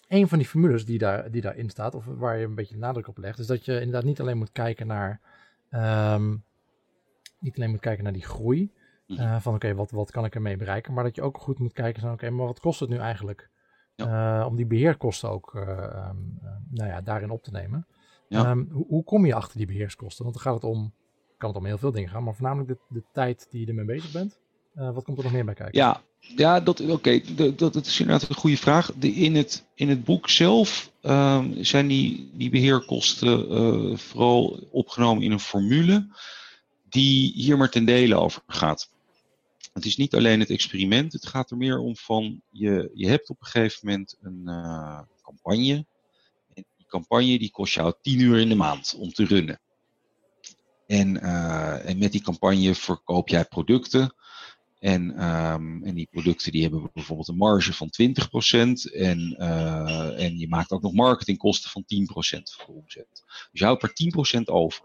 een 0.08 0.28
van 0.28 0.38
die 0.38 0.48
formules 0.48 0.86
die, 0.86 0.98
daar, 0.98 1.32
die 1.32 1.42
daarin 1.42 1.70
staat, 1.70 1.96
of 1.96 2.06
waar 2.06 2.38
je 2.38 2.46
een 2.46 2.56
beetje 2.56 2.78
nadruk 2.78 3.08
op 3.08 3.18
legt, 3.18 3.40
is 3.40 3.48
dat 3.48 3.66
je 3.66 3.74
inderdaad 3.74 4.04
niet 4.04 4.20
alleen 4.20 4.38
moet 4.38 4.52
kijken 4.52 4.88
naar, 4.88 5.20
um, 5.72 6.44
niet 7.40 7.56
alleen 7.56 7.70
moet 7.70 7.80
kijken 7.80 8.04
naar 8.04 8.14
die 8.14 8.26
groei, 8.26 8.72
uh, 9.08 9.40
van 9.40 9.56
oké, 9.56 9.76
wat, 9.76 9.92
wat 9.92 10.12
kan 10.12 10.26
ik 10.26 10.36
ermee 10.36 10.58
bereiken? 10.58 10.94
Maar 10.94 11.04
dat 11.04 11.16
je 11.16 11.22
ook 11.22 11.38
goed 11.38 11.60
moet 11.60 11.74
kijken 11.74 12.02
van 12.02 12.12
oké, 12.12 12.30
maar 12.30 12.46
wat 12.46 12.60
kost 12.60 12.80
het 12.80 12.90
nu 12.90 12.98
eigenlijk? 12.98 13.50
Ja. 13.96 14.40
Uh, 14.40 14.48
om 14.48 14.56
die 14.56 14.66
beheerkosten 14.66 15.30
ook 15.30 15.54
uh, 15.56 15.62
um, 16.10 16.40
nou 16.70 16.90
ja, 16.90 17.02
daarin 17.02 17.30
op 17.30 17.44
te 17.44 17.52
nemen. 17.52 17.88
Ja. 18.28 18.50
Um, 18.50 18.70
hoe, 18.72 18.86
hoe, 18.88 19.04
kom 19.04 19.26
je 19.26 19.34
achter 19.34 19.58
die 19.58 19.68
beheerskosten? 19.68 20.24
Want 20.24 20.36
dan 20.36 20.46
gaat 20.46 20.62
het 20.62 20.72
om, 20.72 20.94
kan 21.38 21.50
het 21.50 21.58
om 21.58 21.66
heel 21.66 21.78
veel 21.78 21.92
dingen 21.92 22.10
gaan, 22.10 22.24
maar 22.24 22.34
voornamelijk 22.34 22.70
de, 22.70 22.78
de 22.88 23.04
tijd 23.12 23.48
die 23.50 23.62
je 23.62 23.68
ermee 23.68 23.86
bezig 23.86 24.12
bent. 24.12 24.40
wat 24.74 25.04
komt 25.04 25.18
er 25.18 25.24
nog 25.24 25.34
meer 25.34 25.46
bij 25.46 25.54
kijken? 25.54 25.80
Ja, 25.80 26.02
Ja, 26.36 26.60
dat, 26.60 26.80
oké, 26.82 27.22
dat, 27.56 27.86
is 27.86 28.00
inderdaad 28.00 28.30
een 28.30 28.36
goede 28.36 28.58
vraag. 28.58 28.94
In, 29.00 29.36
het, 29.36 29.66
in 29.74 29.90
het 29.90 30.04
boek 30.04 30.30
zelf 30.30 30.92
ehm, 31.02 31.64
zijn 31.64 31.88
die, 31.88 32.30
die 32.34 32.50
beheerkosten 32.50 33.52
uh, 33.52 33.98
vooral 33.98 34.68
opgenomen 34.72 35.24
in 35.24 35.32
een 35.32 35.40
formule 35.40 36.08
die 36.90 37.32
hier 37.36 37.58
maar 37.58 37.70
ten 37.70 37.86
dele 37.86 38.16
over 38.16 38.42
gaat. 38.48 38.90
Het 39.74 39.86
is 39.86 39.98
niet 39.98 40.16
alleen 40.16 40.40
het 40.40 40.50
experiment, 40.50 41.14
het 41.14 41.28
gaat 41.28 41.52
er 41.52 41.58
meer 41.58 41.80
om 41.80 41.98
van 41.98 42.42
je, 42.50 42.92
je 42.94 43.08
hebt 43.08 43.30
op 43.30 43.38
een 43.40 43.48
gegeven 43.48 43.80
moment 43.88 44.18
een 44.22 44.42
uh, 44.46 45.00
campagne. 45.22 45.86
En 46.54 46.66
die 46.78 46.88
campagne 46.88 47.40
die 47.40 47.52
kost 47.52 47.74
jou 47.74 47.94
10 48.02 48.20
uur 48.20 48.40
in 48.40 48.50
de 48.50 48.56
maand 48.56 48.96
om 48.98 49.14
te 49.14 49.26
runnen. 49.26 49.60
En, 50.88 51.16
uh, 51.16 51.90
en 51.90 51.98
met 51.98 52.12
die 52.12 52.22
campagne 52.22 52.76
verkoop 52.76 53.30
jij 53.30 53.46
producten 53.46 54.16
en, 54.84 55.24
um, 55.26 55.84
en 55.84 55.94
die 55.96 56.08
producten 56.12 56.52
die 56.52 56.62
hebben 56.62 56.90
bijvoorbeeld 56.94 57.28
een 57.28 57.36
marge 57.38 57.74
van 57.74 57.90
20% 57.90 58.94
en, 58.94 59.36
uh, 59.40 60.24
en 60.24 60.38
je 60.38 60.48
maakt 60.48 60.72
ook 60.72 60.82
nog 60.82 60.94
marketingkosten 60.94 61.70
van 61.70 61.84
10% 61.84 62.56
voor 62.58 62.76
omzet. 62.76 63.08
Dus 63.12 63.50
je 63.52 63.66
houdt 63.66 63.82
maar 63.82 63.94
10% 64.40 64.42
over. 64.44 64.82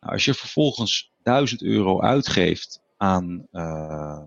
Nou, 0.00 0.12
als 0.12 0.24
je 0.24 0.34
vervolgens 0.34 1.12
1000 1.22 1.62
euro 1.62 2.00
uitgeeft 2.00 2.80
aan 2.96 3.46
uh, 3.52 4.22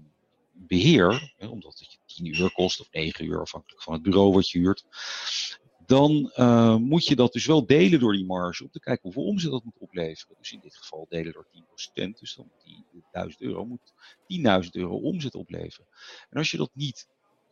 beheer, 0.53 1.33
hè, 1.37 1.47
omdat 1.47 1.79
het 1.79 1.91
je 1.91 1.97
10 2.05 2.25
uur 2.25 2.51
kost 2.51 2.79
of 2.79 2.87
9 2.91 3.25
uur 3.25 3.41
afhankelijk 3.41 3.83
van 3.83 3.93
het 3.93 4.01
bureau 4.01 4.33
wat 4.33 4.49
je 4.49 4.59
huurt, 4.59 4.85
dan 5.87 6.31
uh, 6.35 6.75
moet 6.75 7.05
je 7.05 7.15
dat 7.15 7.33
dus 7.33 7.45
wel 7.45 7.65
delen 7.65 7.99
door 7.99 8.13
die 8.13 8.25
marge 8.25 8.63
om 8.63 8.69
te 8.69 8.79
kijken 8.79 9.03
hoeveel 9.03 9.23
omzet 9.23 9.51
dat 9.51 9.63
moet 9.63 9.77
opleveren. 9.77 10.35
Dus 10.39 10.51
in 10.51 10.59
dit 10.59 10.77
geval 10.77 11.05
delen 11.09 11.33
door 11.33 11.47
10%, 11.51 12.19
dus 12.19 12.35
dan 12.35 12.51
die 12.63 12.85
1000 13.11 13.41
euro 13.41 13.65
moet 13.65 13.93
10.000 14.65 14.69
euro 14.71 14.95
omzet 14.95 15.35
opleveren. 15.35 15.87
En 16.29 16.37
als 16.37 16.51
je 16.51 16.57
dat 16.57 16.71
niet 16.73 17.07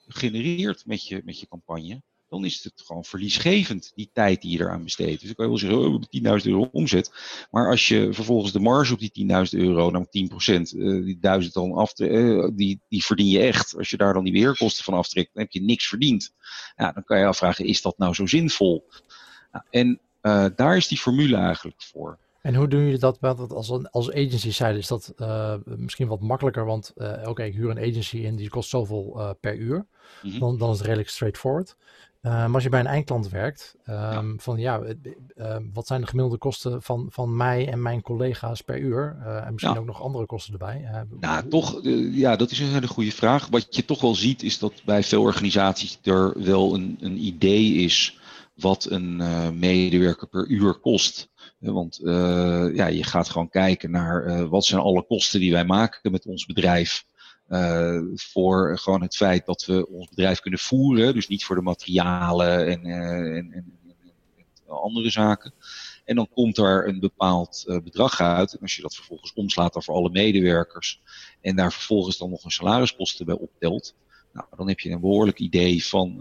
genereert 0.08 0.86
met 0.86 1.08
je, 1.08 1.22
met 1.26 1.40
je 1.40 1.48
campagne, 1.48 2.02
dan 2.36 2.46
is 2.46 2.64
het 2.64 2.84
gewoon 2.86 3.06
verliesgevend, 3.06 3.92
die 3.96 4.10
tijd 4.14 4.42
die 4.42 4.52
je 4.52 4.60
eraan 4.60 4.84
besteedt. 4.84 5.20
Dus 5.20 5.26
dan 5.26 5.36
kan 5.36 5.46
je 5.46 5.52
wel 5.52 5.60
zeggen, 5.60 5.80
oh, 5.80 5.86
we 5.86 6.08
hebben 6.12 6.42
10.000 6.42 6.48
euro 6.48 6.70
omzet. 6.72 7.12
Maar 7.52 7.70
als 7.70 7.88
je 7.88 8.14
vervolgens 8.14 8.52
de 8.52 8.60
marge 8.60 8.94
op 8.94 9.00
die 9.00 9.28
10.000 9.56 9.60
euro, 9.60 9.92
namelijk 9.92 10.32
10%, 10.74 10.78
uh, 10.78 11.06
die 11.06 11.20
1000 11.20 11.54
dan 11.54 11.74
af, 11.74 12.00
uh, 12.00 12.50
die, 12.54 12.82
die 12.90 13.06
verdien 13.06 13.28
je 13.28 13.40
echt. 13.40 13.78
Als 13.78 13.90
je 13.90 13.98
daar 13.98 14.14
dan 14.14 14.24
die 14.24 14.34
beheerkosten 14.34 14.84
van 14.84 14.94
aftrekt, 14.94 15.30
dan 15.34 15.44
heb 15.44 15.52
je 15.52 15.62
niks 15.62 15.88
verdiend. 15.88 16.34
Ja, 16.76 16.92
dan 16.92 17.04
kan 17.04 17.20
je 17.20 17.26
afvragen, 17.26 17.66
is 17.66 17.82
dat 17.82 17.98
nou 17.98 18.14
zo 18.14 18.26
zinvol? 18.26 18.88
Nou, 19.52 19.66
en 19.70 20.00
uh, 20.22 20.46
daar 20.56 20.78
is 20.78 20.88
die 20.88 20.98
formule 20.98 21.36
eigenlijk 21.36 21.82
voor. 21.82 22.18
En 22.46 22.56
hoe 22.56 22.68
doen 22.68 22.84
jullie 22.84 23.00
dat? 23.00 23.18
Want 23.20 23.54
als, 23.54 23.72
als 23.92 24.12
agency 24.12 24.52
zijde 24.52 24.78
is 24.78 24.88
dat 24.88 25.14
uh, 25.18 25.56
misschien 25.64 26.08
wat 26.08 26.22
makkelijker, 26.22 26.66
want 26.66 26.94
uh, 26.96 27.12
oké, 27.20 27.30
okay, 27.30 27.48
ik 27.48 27.54
huur 27.54 27.70
een 27.70 27.90
agency 27.90 28.18
in 28.18 28.36
die 28.36 28.50
kost 28.50 28.70
zoveel 28.70 29.14
uh, 29.18 29.30
per 29.40 29.56
uur. 29.56 29.86
Mm 30.22 30.32
-hmm. 30.32 30.40
dan, 30.40 30.58
dan 30.58 30.70
is 30.72 30.78
het 30.78 30.86
redelijk 30.86 31.10
straightforward. 31.10 31.76
Maar 32.30 32.54
als 32.54 32.64
je 32.64 32.70
bij 32.70 32.80
een 32.80 32.86
eindklant 32.86 33.30
werkt, 33.30 33.76
um, 33.88 33.96
ja. 33.96 34.24
van 34.38 34.58
ja, 34.58 34.82
wat 35.74 35.88
zijn 35.88 36.02
de 36.02 36.08
gemiddelde 36.08 36.38
kosten 36.38 36.82
van, 36.82 37.08
van 37.10 37.36
mij 37.36 37.68
en 37.68 37.82
mijn 37.82 38.02
collega's 38.02 38.62
per 38.62 38.80
uur? 38.80 39.18
en 39.26 39.52
misschien 39.52 39.74
ja. 39.74 39.80
ook 39.80 39.86
nog 39.86 40.02
andere 40.02 40.26
kosten 40.26 40.54
erbij. 40.54 41.06
nou, 41.20 41.48
toch, 41.48 41.80
ja, 42.12 42.36
dat 42.36 42.52
is 42.52 42.60
een 42.60 42.68
hele 42.68 42.88
goede 42.88 43.12
vraag. 43.12 43.48
Wat 43.48 43.76
je 43.76 43.86
toch 43.86 44.02
wel 44.02 44.16
ziet, 44.16 44.44
is 44.44 44.60
dat 44.60 44.82
bij 44.86 45.04
veel 45.04 45.22
organisaties 45.22 46.00
er 46.04 46.44
wel 46.44 46.74
een, 46.74 46.98
een 47.00 47.26
idee 47.26 47.74
is 47.74 48.20
wat 48.54 48.88
een 48.90 49.18
medewerker 49.60 50.28
per 50.28 50.48
uur 50.48 50.74
kost. 50.74 51.30
Want 51.60 52.00
uh, 52.04 52.76
ja, 52.76 52.88
je 52.88 53.04
gaat 53.04 53.30
gewoon 53.30 53.50
kijken 53.50 53.92
naar 53.92 54.28
uh, 54.28 54.50
wat 54.50 54.66
zijn 54.66 54.82
alle 54.82 55.06
kosten 55.06 55.40
die 55.40 55.52
wij 55.52 55.66
maken 55.66 56.12
met 56.12 56.26
ons 56.26 56.46
bedrijf. 56.46 57.06
Uh, 57.50 58.02
voor 58.16 58.78
gewoon 58.78 59.02
het 59.02 59.16
feit 59.16 59.46
dat 59.46 59.66
we 59.66 59.88
ons 59.88 60.10
bedrijf 60.10 60.40
kunnen 60.40 60.60
voeren. 60.60 61.14
Dus 61.14 61.28
niet 61.28 61.46
voor 61.46 61.56
de 61.56 61.62
materialen 61.62 62.68
en, 62.68 62.86
en, 62.86 63.36
en, 63.36 63.52
en 63.54 63.80
andere 64.68 65.10
zaken. 65.10 65.54
En 66.06 66.16
dan 66.16 66.30
komt 66.34 66.58
er 66.58 66.88
een 66.88 67.00
bepaald 67.00 67.64
bedrag 67.84 68.22
uit. 68.22 68.54
En 68.54 68.60
als 68.60 68.76
je 68.76 68.82
dat 68.82 68.96
vervolgens 68.96 69.34
omslaat 69.34 69.74
dan 69.74 69.84
voor 69.84 69.96
alle 69.96 70.10
medewerkers. 70.10 71.02
En 71.42 71.56
daar 71.56 71.74
vervolgens 71.74 72.18
dan 72.18 72.30
nog 72.30 72.44
een 72.44 72.52
salarisposten 72.52 73.26
bij 73.26 73.36
optelt. 73.36 73.96
Nou, 74.34 74.48
dan 74.58 74.68
heb 74.68 74.80
je 74.80 74.90
een 74.90 75.00
behoorlijk 75.00 75.40
idee 75.40 75.86
van 75.86 76.18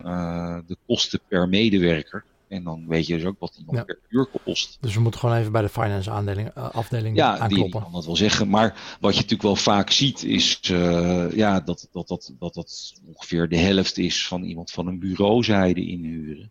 de 0.66 0.76
kosten 0.86 1.20
per 1.28 1.48
medewerker. 1.48 2.24
En 2.48 2.64
dan 2.64 2.86
weet 2.88 3.06
je 3.06 3.16
dus 3.16 3.24
ook 3.24 3.38
wat 3.38 3.62
ja. 3.70 3.84
per 3.84 3.98
uur 4.08 4.26
kost. 4.44 4.78
Dus 4.80 4.94
we 4.94 5.00
moeten 5.00 5.20
gewoon 5.20 5.36
even 5.36 5.52
bij 5.52 5.62
de 5.62 5.68
finance 5.68 6.10
aandeling, 6.10 6.56
uh, 6.56 6.70
afdeling 6.70 7.16
ja, 7.16 7.30
aankloppen. 7.30 7.56
Ja, 7.58 7.64
die 7.64 7.80
kan 7.82 7.92
dat 7.92 8.06
wel 8.06 8.16
zeggen. 8.16 8.48
Maar 8.48 8.96
wat 9.00 9.14
je 9.14 9.20
natuurlijk 9.20 9.42
wel 9.42 9.56
vaak 9.56 9.90
ziet 9.90 10.22
is 10.22 10.60
uh, 10.70 11.32
ja, 11.32 11.60
dat, 11.60 11.88
dat, 11.92 12.08
dat, 12.08 12.32
dat 12.38 12.54
dat 12.54 12.94
ongeveer 13.06 13.48
de 13.48 13.56
helft 13.56 13.98
is 13.98 14.26
van 14.26 14.42
iemand 14.42 14.70
van 14.70 14.86
een 14.86 14.98
bureauzijde 14.98 15.86
inhuren. 15.86 16.50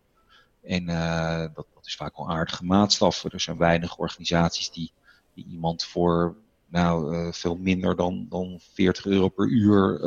En 0.63 0.83
uh, 0.89 1.39
dat, 1.39 1.65
dat 1.73 1.85
is 1.85 1.95
vaak 1.95 2.17
wel 2.17 2.29
aardige 2.29 2.65
maatstaffen. 2.65 3.31
Er 3.31 3.41
zijn 3.41 3.57
weinig 3.57 3.97
organisaties 3.97 4.71
die, 4.71 4.91
die 5.33 5.45
iemand 5.49 5.83
voor 5.83 6.35
nou, 6.67 7.29
veel 7.33 7.55
minder 7.55 7.95
dan, 7.95 8.25
dan 8.29 8.59
40 8.73 9.05
euro 9.05 9.29
per 9.29 9.47
uur 9.47 9.99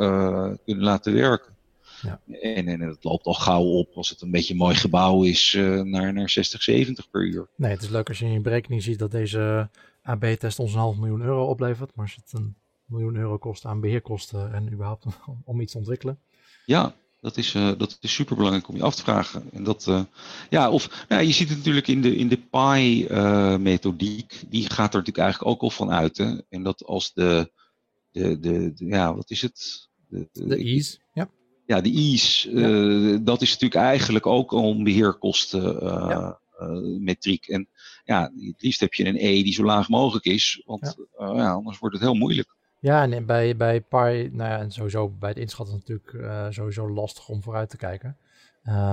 kunnen 0.65 0.83
laten 0.83 1.13
werken. 1.13 1.56
Ja. 2.01 2.21
En, 2.41 2.67
en 2.67 2.79
het 2.79 3.03
loopt 3.03 3.25
al 3.25 3.33
gauw 3.33 3.63
op 3.63 3.93
als 3.93 4.09
het 4.09 4.21
een 4.21 4.31
beetje 4.31 4.53
een 4.53 4.59
mooi 4.59 4.75
gebouw 4.75 5.23
is 5.23 5.53
uh, 5.53 5.81
naar, 5.81 6.13
naar 6.13 6.29
60, 6.29 6.61
70 6.61 7.09
per 7.09 7.25
uur. 7.25 7.47
Nee, 7.55 7.71
het 7.71 7.81
is 7.81 7.89
leuk 7.89 8.07
als 8.07 8.19
je 8.19 8.25
in 8.25 8.31
je 8.31 8.39
berekening 8.39 8.83
ziet 8.83 8.99
dat 8.99 9.11
deze 9.11 9.69
AB-test 10.01 10.59
ons 10.59 10.73
een 10.73 10.79
half 10.79 10.97
miljoen 10.97 11.21
euro 11.21 11.45
oplevert. 11.45 11.95
Maar 11.95 12.05
als 12.05 12.15
het 12.15 12.39
een 12.39 12.55
miljoen 12.85 13.15
euro 13.15 13.37
kost 13.37 13.65
aan 13.65 13.79
beheerkosten 13.79 14.53
en 14.53 14.73
überhaupt 14.73 15.05
om, 15.05 15.13
om 15.45 15.61
iets 15.61 15.71
te 15.71 15.77
ontwikkelen. 15.77 16.19
Ja, 16.65 16.95
dat 17.21 17.37
is, 17.37 17.53
uh, 17.53 17.71
dat 17.77 17.97
is 18.01 18.13
super 18.13 18.35
belangrijk 18.35 18.67
om 18.67 18.75
je 18.75 18.83
af 18.83 18.95
te 18.95 19.03
vragen. 19.03 19.43
En 19.51 19.63
dat, 19.63 19.85
uh, 19.89 20.01
ja, 20.49 20.71
of 20.71 21.05
nou, 21.09 21.23
je 21.23 21.31
ziet 21.31 21.49
het 21.49 21.57
natuurlijk 21.57 21.87
in 21.87 22.01
de, 22.01 22.15
in 22.15 22.27
de 22.27 22.37
PI-methodiek. 22.37 24.43
die 24.49 24.63
gaat 24.63 24.93
er 24.93 24.99
natuurlijk 24.99 25.17
eigenlijk 25.17 25.51
ook 25.51 25.61
al 25.61 25.69
van 25.69 25.91
uit. 25.91 26.17
Hè? 26.17 26.41
En 26.49 26.63
dat 26.63 26.85
als 26.85 27.13
de, 27.13 27.51
de, 28.11 28.39
de, 28.39 28.73
de 28.73 28.85
ja, 28.85 29.15
wat 29.15 29.29
is 29.29 29.41
het? 29.41 29.89
De, 30.09 30.29
de, 30.31 30.47
de 30.47 30.57
ease, 30.57 30.97
ja 31.13 31.29
ja, 31.67 31.81
de 31.81 31.91
ease, 31.91 32.51
ja. 32.51 32.67
Uh, 32.67 33.17
dat 33.21 33.41
is 33.41 33.51
natuurlijk 33.51 33.81
eigenlijk 33.81 34.25
ook 34.25 34.51
een 34.51 34.83
beheerkosten 34.83 35.75
uh, 35.75 36.05
ja. 36.09 36.39
uh, 36.59 36.99
metriek. 36.99 37.47
En 37.47 37.67
ja, 38.05 38.21
het 38.21 38.61
liefst 38.61 38.79
heb 38.79 38.93
je 38.93 39.05
een 39.05 39.17
E 39.17 39.43
die 39.43 39.53
zo 39.53 39.63
laag 39.63 39.89
mogelijk 39.89 40.25
is, 40.25 40.61
want 40.65 40.95
ja. 41.17 41.33
ja 41.33 41.51
anders 41.51 41.79
wordt 41.79 41.95
het 41.95 42.03
heel 42.03 42.13
moeilijk. 42.13 42.55
Ja, 42.79 43.09
en 43.09 43.25
bij, 43.25 43.55
bij 43.55 43.81
Pi, 43.81 44.29
nou 44.31 44.49
ja, 44.49 44.57
en 44.57 44.71
sowieso 44.71 45.09
bij 45.09 45.29
het 45.29 45.37
inschatten 45.37 45.75
is 45.75 45.81
het 45.83 46.03
natuurlijk 46.03 46.53
sowieso 46.53 46.89
lastig 46.89 47.29
om 47.29 47.43
vooruit 47.43 47.69
te 47.69 47.77
kijken. 47.77 48.17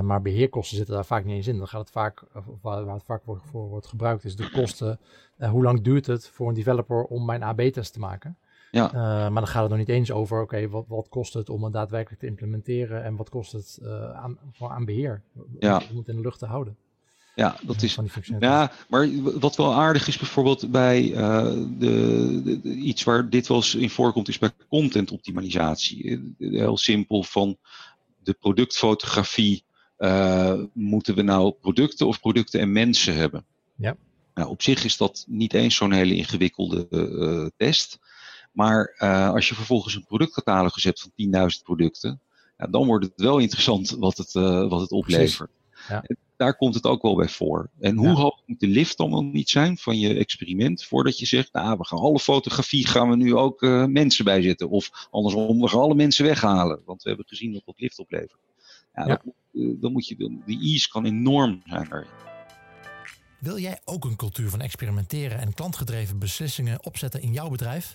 maar 0.03 0.23
beheerkosten 0.23 0.77
zitten 0.77 0.95
daar 0.95 1.05
vaak 1.05 1.25
niet 1.25 1.37
eens 1.37 1.47
in. 1.47 1.59
Dan 1.59 1.69
gaat 1.69 1.81
het 1.81 1.91
vaak, 1.91 2.23
waar, 2.63 2.95
het 2.95 3.05
vaak 3.05 3.23
voor, 3.25 3.41
voor 3.51 3.69
wordt 3.69 3.87
gebruikt, 3.87 4.25
is 4.25 4.37
de 4.37 4.51
kosten. 4.51 5.01
hoe 5.39 5.63
lang 5.63 5.83
duurt 5.83 6.07
het 6.07 6.29
voor 6.29 6.49
een 6.49 6.55
developer 6.55 7.05
om 7.05 7.25
mijn 7.25 7.43
AB-test 7.43 7.93
te 7.93 7.99
maken? 7.99 8.39
Ja. 8.75 8.87
Uh, 8.87 9.01
maar 9.03 9.43
dan 9.43 9.47
gaat 9.47 9.61
het 9.61 9.71
nog 9.71 9.79
niet 9.79 9.89
eens 9.89 10.11
over, 10.11 10.43
oké, 10.43 10.55
okay, 10.55 10.69
wat, 10.69 10.85
wat 10.89 11.09
kost 11.09 11.35
het 11.35 11.49
om 11.49 11.65
het 11.65 11.73
daadwerkelijk 11.73 12.21
te 12.21 12.27
implementeren 12.27 13.05
en 13.05 13.17
wat 13.17 13.29
kost 13.29 13.53
het 13.53 13.79
uh, 13.83 14.11
aan, 14.11 14.39
aan 14.59 14.85
beheer? 14.85 15.23
Ja. 15.59 15.83
Om 15.91 15.97
het 15.97 16.09
in 16.09 16.17
de 16.17 16.21
lucht 16.21 16.39
te 16.39 16.47
houden. 16.47 16.77
Ja, 17.35 17.57
dat 17.63 17.83
is. 17.83 17.99
Ja, 18.39 18.73
maar 18.89 19.09
wat 19.39 19.57
wel 19.57 19.75
aardig 19.75 20.09
is 20.09 20.19
bijvoorbeeld 20.19 20.71
bij 20.71 21.03
uh, 21.03 21.45
de, 21.79 22.41
de, 22.45 22.61
de, 22.61 22.75
iets 22.75 23.05
waar 23.05 23.29
dit 23.29 23.47
wel 23.47 23.57
eens 23.57 23.75
in 23.75 23.91
voorkomt, 23.91 24.29
is 24.29 24.39
bij 24.39 24.51
content 24.69 25.11
optimalisatie. 25.11 26.35
Heel 26.39 26.77
simpel 26.77 27.23
van 27.23 27.57
de 28.23 28.33
productfotografie. 28.33 29.65
moeten 30.73 31.15
we 31.15 31.23
nou 31.23 31.53
producten 31.53 32.07
of 32.07 32.21
producten 32.21 32.61
en 32.61 32.73
mensen 32.73 33.15
hebben? 33.15 33.45
Ja. 33.77 33.97
Nou, 34.35 34.49
op 34.49 34.63
zich 34.63 34.85
is 34.85 34.97
dat 34.97 35.25
niet 35.29 35.55
eens 35.55 35.75
zo'n 35.75 35.93
hele 35.93 36.15
ingewikkelde 36.15 37.53
test. 37.57 37.99
Maar 38.55 38.97
uh, 38.99 39.31
als 39.31 39.49
je 39.49 39.55
vervolgens 39.55 39.95
een 39.95 40.05
productcatalogus 40.05 40.85
hebt 40.85 41.01
van 41.01 41.11
10.000 41.57 41.63
producten, 41.63 42.21
ja, 42.57 42.67
dan 42.67 42.87
wordt 42.87 43.05
het 43.05 43.13
wel 43.17 43.39
interessant 43.39 43.91
wat 43.91 44.17
het, 44.17 44.35
uh, 44.35 44.69
wat 44.69 44.81
het 44.81 44.91
oplevert. 44.91 45.51
Ja. 45.89 46.05
Daar 46.37 46.57
komt 46.57 46.75
het 46.75 46.85
ook 46.85 47.03
wel 47.03 47.15
bij 47.15 47.29
voor. 47.29 47.71
En 47.81 47.97
hoe 47.97 48.07
ja. 48.07 48.13
hoog 48.13 48.41
moet 48.47 48.61
de 48.61 48.67
lift 48.67 48.97
dan 48.97 49.11
wel 49.11 49.23
niet 49.23 49.51
zijn 49.51 49.79
van 49.79 49.99
je 49.99 50.15
experiment 50.15 50.85
voordat 50.85 51.19
je 51.19 51.27
zegt, 51.27 51.53
nou, 51.53 51.79
we 51.79 51.87
gaan 51.87 51.99
alle 51.99 52.19
fotografie 52.19 52.87
gaan 52.87 53.11
we 53.11 53.17
nu 53.17 53.35
ook 53.35 53.63
uh, 53.63 53.85
mensen 53.85 54.25
bijzetten. 54.25 54.71
Of 54.71 55.09
andersom, 55.11 55.61
we 55.61 55.69
gaan 55.69 55.81
alle 55.81 55.95
mensen 55.95 56.25
weghalen. 56.25 56.81
Want 56.85 57.03
we 57.03 57.09
hebben 57.09 57.29
gezien 57.29 57.53
wat 57.53 57.63
dat 57.65 57.81
lift 57.81 57.99
oplevert. 57.99 58.39
Ja, 58.95 59.05
dat, 59.05 59.23
dan 59.53 59.93
moet 59.93 60.07
je, 60.07 60.41
die 60.47 60.61
ease 60.61 60.89
kan 60.89 61.05
enorm 61.05 61.63
zijn 61.65 61.89
daarin. 61.89 62.11
Wil 63.45 63.59
jij 63.59 63.81
ook 63.85 64.05
een 64.05 64.17
cultuur 64.17 64.51
van 64.51 64.61
experimenteren 64.61 65.39
en 65.39 65.55
klantgedreven 65.55 66.19
beslissingen 66.19 66.85
opzetten 66.85 67.23
in 67.23 67.33
jouw 67.33 67.49
bedrijf? 67.49 67.95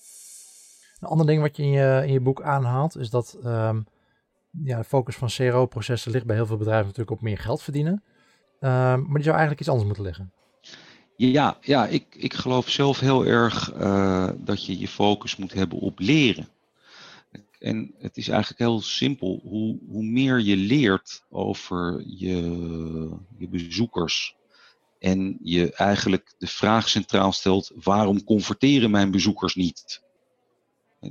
Een 1.01 1.07
ander 1.07 1.25
ding 1.25 1.41
wat 1.41 1.57
je 1.57 1.63
in 1.63 1.69
je, 1.69 2.03
in 2.05 2.13
je 2.13 2.19
boek 2.19 2.41
aanhaalt 2.41 2.97
is 2.97 3.09
dat 3.09 3.37
um, 3.45 3.85
ja, 4.63 4.77
de 4.77 4.83
focus 4.83 5.15
van 5.15 5.27
CRO-processen 5.27 6.11
ligt 6.11 6.25
bij 6.25 6.35
heel 6.35 6.45
veel 6.45 6.57
bedrijven 6.57 6.85
natuurlijk 6.85 7.11
op 7.11 7.21
meer 7.21 7.37
geld 7.37 7.61
verdienen. 7.61 8.03
Um, 8.59 8.69
maar 8.79 9.13
die 9.13 9.23
zou 9.23 9.35
eigenlijk 9.35 9.59
iets 9.59 9.69
anders 9.69 9.87
moeten 9.87 10.05
liggen. 10.05 10.31
Ja, 11.15 11.57
ja 11.61 11.87
ik, 11.87 12.15
ik 12.15 12.33
geloof 12.33 12.69
zelf 12.69 12.99
heel 12.99 13.25
erg 13.25 13.73
uh, 13.73 14.29
dat 14.37 14.65
je 14.65 14.79
je 14.79 14.87
focus 14.87 15.35
moet 15.35 15.53
hebben 15.53 15.79
op 15.79 15.99
leren. 15.99 16.47
En 17.59 17.93
het 17.97 18.17
is 18.17 18.27
eigenlijk 18.27 18.59
heel 18.59 18.81
simpel. 18.81 19.41
Hoe, 19.43 19.79
hoe 19.89 20.03
meer 20.03 20.39
je 20.39 20.55
leert 20.55 21.23
over 21.29 22.03
je, 22.07 22.35
je 23.37 23.47
bezoekers 23.47 24.35
en 24.99 25.37
je 25.41 25.73
eigenlijk 25.73 26.33
de 26.37 26.47
vraag 26.47 26.89
centraal 26.89 27.31
stelt: 27.31 27.71
waarom 27.75 28.23
converteren 28.23 28.91
mijn 28.91 29.11
bezoekers 29.11 29.55
niet? 29.55 30.01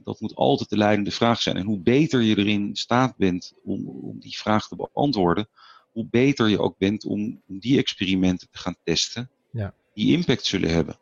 Dat 0.05 0.21
moet 0.21 0.35
altijd 0.35 0.69
de 0.69 0.77
leidende 0.77 1.11
vraag 1.11 1.43
zijn. 1.43 1.57
En 1.57 1.67
hoe 1.67 1.79
beter 1.79 2.23
je 2.23 2.39
erin 2.39 2.77
staat 2.77 3.17
bent 3.17 3.53
om, 3.65 3.89
om 3.89 4.21
die 4.21 4.39
vraag 4.39 4.69
te 4.69 4.77
beantwoorden, 4.77 5.49
hoe 5.93 6.07
beter 6.11 6.49
je 6.49 6.61
ook 6.61 6.79
bent 6.79 7.05
om, 7.05 7.43
om 7.49 7.59
die 7.59 7.79
experimenten 7.79 8.49
te 8.51 8.59
gaan 8.59 8.77
testen, 8.85 9.31
ja. 9.51 9.75
die 9.95 10.13
impact 10.17 10.45
zullen 10.45 10.71
hebben. 10.71 10.99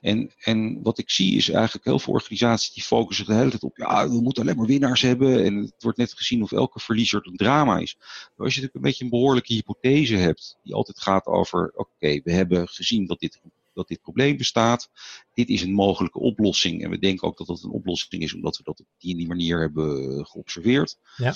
En, 0.00 0.30
en 0.38 0.82
wat 0.82 0.98
ik 0.98 1.10
zie 1.10 1.36
is 1.36 1.50
eigenlijk 1.50 1.84
heel 1.84 1.98
veel 1.98 2.12
organisaties 2.12 2.72
die 2.72 2.82
focussen 2.82 3.26
de 3.26 3.34
hele 3.34 3.50
tijd 3.50 3.62
op, 3.62 3.76
ja, 3.76 4.08
we 4.08 4.20
moeten 4.20 4.42
alleen 4.42 4.56
maar 4.56 4.66
winnaars 4.66 5.02
hebben. 5.02 5.44
En 5.44 5.56
het 5.56 5.82
wordt 5.82 5.98
net 5.98 6.12
gezien 6.12 6.42
of 6.42 6.52
elke 6.52 6.80
verliezer 6.80 7.26
een 7.26 7.36
drama 7.36 7.78
is. 7.78 7.96
Maar 7.98 8.46
als 8.46 8.54
je 8.54 8.60
natuurlijk 8.60 8.74
een 8.74 8.80
beetje 8.80 9.04
een 9.04 9.10
behoorlijke 9.10 9.52
hypothese 9.52 10.16
hebt, 10.16 10.58
die 10.62 10.74
altijd 10.74 11.00
gaat 11.00 11.26
over, 11.26 11.72
oké, 11.74 12.20
we 12.24 12.32
hebben 12.32 12.68
gezien 12.68 13.06
dat 13.06 13.20
dit, 13.20 13.40
dat 13.78 13.88
dit 13.88 14.02
probleem 14.02 14.36
bestaat. 14.36 14.90
Dit 15.32 15.48
is 15.48 15.62
een 15.62 15.72
mogelijke 15.72 16.18
oplossing. 16.18 16.82
En 16.84 16.90
we 16.90 16.98
denken 16.98 17.28
ook 17.28 17.38
dat 17.38 17.46
dat 17.46 17.62
een 17.62 17.70
oplossing 17.70 18.22
is, 18.22 18.34
omdat 18.34 18.56
we 18.56 18.62
dat 18.62 18.80
op 18.80 18.86
die, 18.98 19.16
die 19.16 19.26
manier 19.26 19.60
hebben 19.60 20.26
geobserveerd. 20.26 20.98
Ja. 21.16 21.34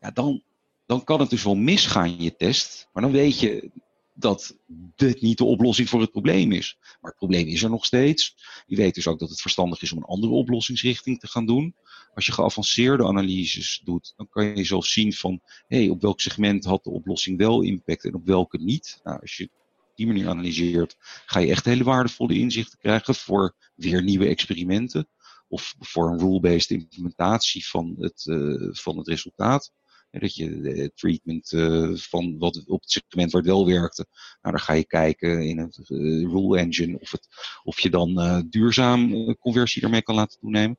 Ja, 0.00 0.10
dan, 0.10 0.42
dan 0.86 1.04
kan 1.04 1.20
het 1.20 1.30
dus 1.30 1.44
wel 1.44 1.54
misgaan 1.54 2.06
in 2.06 2.22
je 2.22 2.36
test. 2.36 2.88
Maar 2.92 3.02
dan 3.02 3.12
weet 3.12 3.40
je, 3.40 3.70
dat 4.18 4.56
dit 4.96 5.20
niet 5.20 5.38
de 5.38 5.44
oplossing 5.44 5.88
voor 5.88 6.00
het 6.00 6.10
probleem 6.10 6.52
is. 6.52 6.76
Maar 6.80 7.10
het 7.10 7.16
probleem 7.18 7.46
is 7.46 7.62
er 7.62 7.70
nog 7.70 7.84
steeds. 7.84 8.36
Je 8.66 8.76
weet 8.76 8.94
dus 8.94 9.06
ook 9.06 9.18
dat 9.18 9.28
het 9.28 9.40
verstandig 9.40 9.82
is 9.82 9.92
om 9.92 9.98
een 9.98 10.04
andere 10.04 10.32
oplossingsrichting 10.32 11.20
te 11.20 11.26
gaan 11.26 11.46
doen. 11.46 11.74
Als 12.14 12.26
je 12.26 12.32
geavanceerde 12.32 13.06
analyses 13.06 13.80
doet, 13.84 14.12
dan 14.16 14.28
kan 14.28 14.56
je 14.56 14.64
zelfs 14.64 14.92
zien 14.92 15.12
van 15.12 15.40
hey, 15.66 15.88
op 15.88 16.00
welk 16.00 16.20
segment 16.20 16.64
had 16.64 16.84
de 16.84 16.90
oplossing 16.90 17.38
wel 17.38 17.62
impact 17.62 18.04
en 18.04 18.14
op 18.14 18.26
welke 18.26 18.58
niet. 18.58 19.00
Nou, 19.04 19.20
als 19.20 19.36
je 19.36 19.50
die 19.98 20.06
manier 20.06 20.28
analyseert, 20.28 20.96
ga 21.26 21.40
je 21.40 21.50
echt 21.50 21.64
hele 21.64 21.84
waardevolle 21.84 22.38
inzichten 22.38 22.78
krijgen 22.78 23.14
voor 23.14 23.56
weer 23.74 24.02
nieuwe 24.02 24.26
experimenten. 24.26 25.08
Of 25.48 25.74
voor 25.78 26.10
een 26.10 26.18
rule-based 26.18 26.70
implementatie 26.70 27.66
van 27.66 27.94
het, 27.98 28.24
uh, 28.26 28.68
van 28.72 28.98
het 28.98 29.08
resultaat. 29.08 29.72
Dat 30.10 30.34
je 30.34 30.60
de 30.60 30.92
treatment 30.94 31.52
uh, 31.52 31.96
van 31.96 32.38
wat 32.38 32.66
op 32.66 32.80
het 32.80 32.90
segment 32.90 33.32
waar 33.32 33.42
het 33.42 33.50
wel 33.50 33.66
werkte, 33.66 34.06
nou, 34.42 34.54
dan 34.56 34.64
ga 34.64 34.72
je 34.72 34.86
kijken 34.86 35.46
in 35.46 35.58
uh, 35.58 36.22
rule 36.22 36.58
engine 36.58 36.98
of, 36.98 37.10
het, 37.10 37.28
of 37.62 37.80
je 37.80 37.90
dan 37.90 38.46
duurzaam 38.50 39.34
conversie 39.34 39.82
ermee 39.82 40.02
kan 40.02 40.14
laten 40.14 40.38
toenemen. 40.40 40.78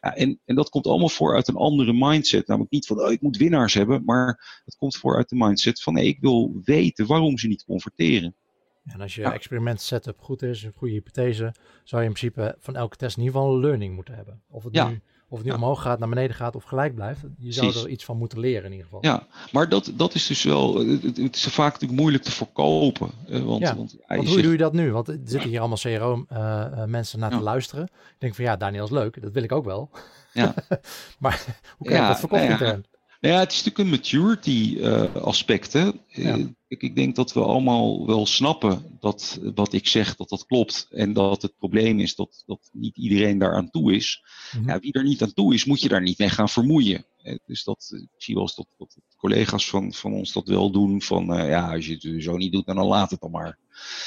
En, 0.00 0.40
en 0.44 0.54
dat 0.54 0.68
komt 0.68 0.86
allemaal 0.86 1.08
voor 1.08 1.34
uit 1.34 1.48
een 1.48 1.56
andere 1.56 1.92
mindset. 1.92 2.46
Namelijk 2.46 2.72
niet 2.72 2.86
van 2.86 3.00
oh, 3.00 3.12
ik 3.12 3.20
moet 3.20 3.36
winnaars 3.36 3.74
hebben, 3.74 4.04
maar 4.04 4.60
het 4.64 4.76
komt 4.76 4.96
voor 4.96 5.16
uit 5.16 5.28
de 5.28 5.36
mindset 5.36 5.82
van 5.82 5.94
nee, 5.94 6.06
ik 6.06 6.20
wil 6.20 6.60
weten 6.64 7.06
waarom 7.06 7.38
ze 7.38 7.46
niet 7.46 7.64
converteren. 7.64 8.36
En 8.84 9.00
als 9.00 9.14
je 9.14 9.20
ja. 9.20 9.32
experiment 9.32 9.80
setup 9.80 10.20
goed 10.20 10.42
is, 10.42 10.62
een 10.62 10.72
goede 10.76 10.94
hypothese, 10.94 11.54
zou 11.84 12.02
je 12.02 12.08
in 12.08 12.14
principe 12.14 12.56
van 12.60 12.76
elke 12.76 12.96
test 12.96 13.16
in 13.16 13.22
ieder 13.22 13.40
geval 13.40 13.54
een 13.54 13.60
learning 13.60 13.94
moeten 13.94 14.14
hebben. 14.14 14.42
Of 14.48 14.64
het 14.64 14.72
nu 14.72 15.00
of 15.30 15.38
het 15.38 15.46
nu 15.46 15.52
omhoog 15.52 15.82
gaat, 15.82 15.98
naar 15.98 16.08
beneden 16.08 16.36
gaat 16.36 16.56
of 16.56 16.64
gelijk 16.64 16.94
blijft. 16.94 17.20
Je 17.38 17.52
zou 17.52 17.74
er 17.74 17.88
iets 17.88 18.04
van 18.04 18.16
moeten 18.16 18.38
leren 18.38 18.64
in 18.64 18.70
ieder 18.70 18.84
geval. 18.84 19.04
Ja, 19.04 19.26
maar 19.52 19.68
dat, 19.68 19.92
dat 19.94 20.14
is 20.14 20.26
dus 20.26 20.42
wel, 20.42 20.86
het, 20.86 21.16
het 21.16 21.36
is 21.36 21.42
vaak 21.42 21.72
natuurlijk 21.72 22.00
moeilijk 22.00 22.24
te 22.24 22.30
verkopen. 22.30 23.10
Want, 23.28 23.60
ja, 23.60 23.76
want, 23.76 23.96
want 24.06 24.28
hoe 24.28 24.42
doe 24.42 24.52
je 24.52 24.58
dat 24.58 24.72
nu? 24.72 24.92
Want 24.92 25.08
er 25.08 25.18
zitten 25.24 25.50
hier 25.50 25.58
allemaal 25.58 25.78
CRO 25.78 26.24
uh, 26.32 26.38
uh, 26.38 26.84
mensen 26.84 27.18
naar 27.18 27.30
te 27.30 27.40
luisteren. 27.40 27.84
Ik 27.84 28.16
denk 28.18 28.34
van 28.34 28.44
ja, 28.44 28.56
Daniel 28.56 28.84
is 28.84 28.90
leuk, 28.90 29.22
dat 29.22 29.32
wil 29.32 29.42
ik 29.42 29.52
ook 29.52 29.64
wel. 29.64 29.90
Ja. 30.32 30.54
maar 31.18 31.44
hoe 31.76 31.86
krijg 31.86 32.02
je 32.02 32.08
dat 32.08 32.18
verkocht 32.18 32.48
nou? 32.48 32.82
Nou 33.20 33.34
ja, 33.34 33.40
het 33.40 33.52
is 33.52 33.64
natuurlijk 33.64 33.78
een 33.78 33.88
maturity 33.88 34.76
uh, 34.78 35.14
aspect. 35.14 35.72
Hè? 35.72 35.90
Ja. 36.06 36.38
Ik, 36.70 36.82
ik, 36.82 36.94
denk 36.94 37.16
dat 37.16 37.32
we 37.32 37.40
allemaal 37.40 38.06
wel 38.06 38.26
snappen 38.26 38.96
dat 39.00 39.40
wat 39.54 39.72
ik 39.72 39.86
zeg, 39.86 40.16
dat 40.16 40.28
dat 40.28 40.46
klopt. 40.46 40.86
En 40.90 41.12
dat 41.12 41.42
het 41.42 41.56
probleem 41.58 42.00
is 42.00 42.14
dat, 42.14 42.42
dat 42.46 42.70
niet 42.72 42.96
iedereen 42.96 43.38
daar 43.38 43.54
aan 43.54 43.70
toe 43.70 43.94
is. 43.94 44.22
Mm 44.52 44.60
-hmm. 44.60 44.68
ja, 44.68 44.78
wie 44.78 44.92
er 44.92 45.02
niet 45.02 45.22
aan 45.22 45.32
toe 45.32 45.54
is, 45.54 45.64
moet 45.64 45.80
je 45.80 45.88
daar 45.88 46.02
niet 46.02 46.18
mee 46.18 46.28
gaan 46.28 46.48
vermoeien. 46.48 47.04
Dus 47.46 47.64
dat, 47.64 47.92
ik 47.96 48.22
zie 48.22 48.34
wel 48.34 48.42
eens 48.42 48.54
dat, 48.54 48.66
dat 48.78 48.98
collega's 49.16 49.68
van, 49.68 49.92
van 49.92 50.12
ons 50.12 50.32
dat 50.32 50.48
wel 50.48 50.70
doen. 50.70 51.02
Van 51.02 51.38
uh, 51.38 51.48
ja, 51.48 51.74
als 51.74 51.86
je 51.86 51.98
het 52.00 52.22
zo 52.22 52.36
niet 52.36 52.52
doet, 52.52 52.66
dan 52.66 52.86
laat 52.86 53.10
het 53.10 53.20
dan 53.20 53.30
maar. 53.30 53.58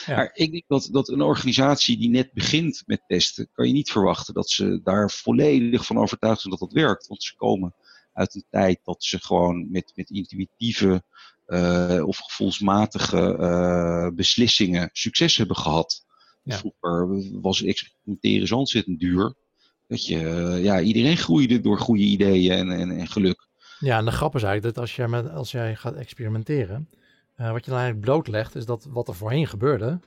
Ja. 0.06 0.16
Maar 0.16 0.32
ik 0.34 0.52
denk 0.52 0.64
dat, 0.68 0.90
dat 0.92 1.10
een 1.10 1.22
organisatie 1.22 1.98
die 1.98 2.10
net 2.10 2.34
begint 2.34 2.84
met 2.86 3.04
testen, 3.08 3.50
kan 3.54 3.68
je 3.68 3.74
niet 3.74 3.92
verwachten 3.92 4.34
dat 4.34 4.50
ze 4.50 4.82
daar 4.84 5.12
volledig 5.12 5.86
van 5.86 5.98
overtuigd 5.98 6.42
zijn 6.42 6.58
dat 6.58 6.70
dat 6.70 6.82
werkt. 6.82 7.08
Want 7.08 7.24
ze 7.24 7.36
komen 7.36 7.76
uit 8.14 8.36
een 8.36 8.46
tijd 8.50 8.80
dat 8.84 9.04
ze 9.04 9.20
gewoon 9.20 9.72
met, 9.72 9.92
met 9.96 10.10
intuïtieve 10.10 11.04
uh, 11.48 12.08
of 12.08 12.18
gevoelsmatige 12.18 13.38
uh, 13.40 14.16
beslissingen 14.16 14.90
succes 14.92 15.38
hebben 15.38 15.56
gehad. 15.56 16.06
Ja. 16.44 16.58
Vroeger 16.58 17.24
was 17.42 17.64
experimenteren 17.64 18.48
zo 18.48 18.58
ontzettend 18.58 19.00
duur. 19.00 19.36
Dat 19.88 20.06
je, 20.06 20.20
uh, 20.20 20.64
ja, 20.64 20.82
iedereen 20.82 21.18
groeide 21.18 21.62
door 21.62 21.80
goede 21.80 22.04
ideeën 22.04 22.58
en, 22.58 22.72
en, 22.72 22.98
en, 22.98 23.08
geluk. 23.08 23.48
Ja, 23.80 23.98
en 23.98 24.06
de 24.06 24.12
grap 24.12 24.36
is 24.36 24.44
eigenlijk 24.44 24.76
dat 24.76 24.84
als 24.84 24.96
jij, 24.96 25.08
met, 25.08 25.30
als 25.30 25.52
jij 25.52 25.76
gaat 25.76 25.96
experimenteren, 25.96 26.90
wat 27.36 27.66
je 27.66 27.72
dan 27.72 27.80
eigenlijk 27.80 28.00
blootlegt, 28.00 28.56
is 28.56 28.66
dat 28.66 28.88
wat 28.90 29.08
er 29.08 29.16
voorheen 29.16 29.48
gebeurde, 29.48 30.00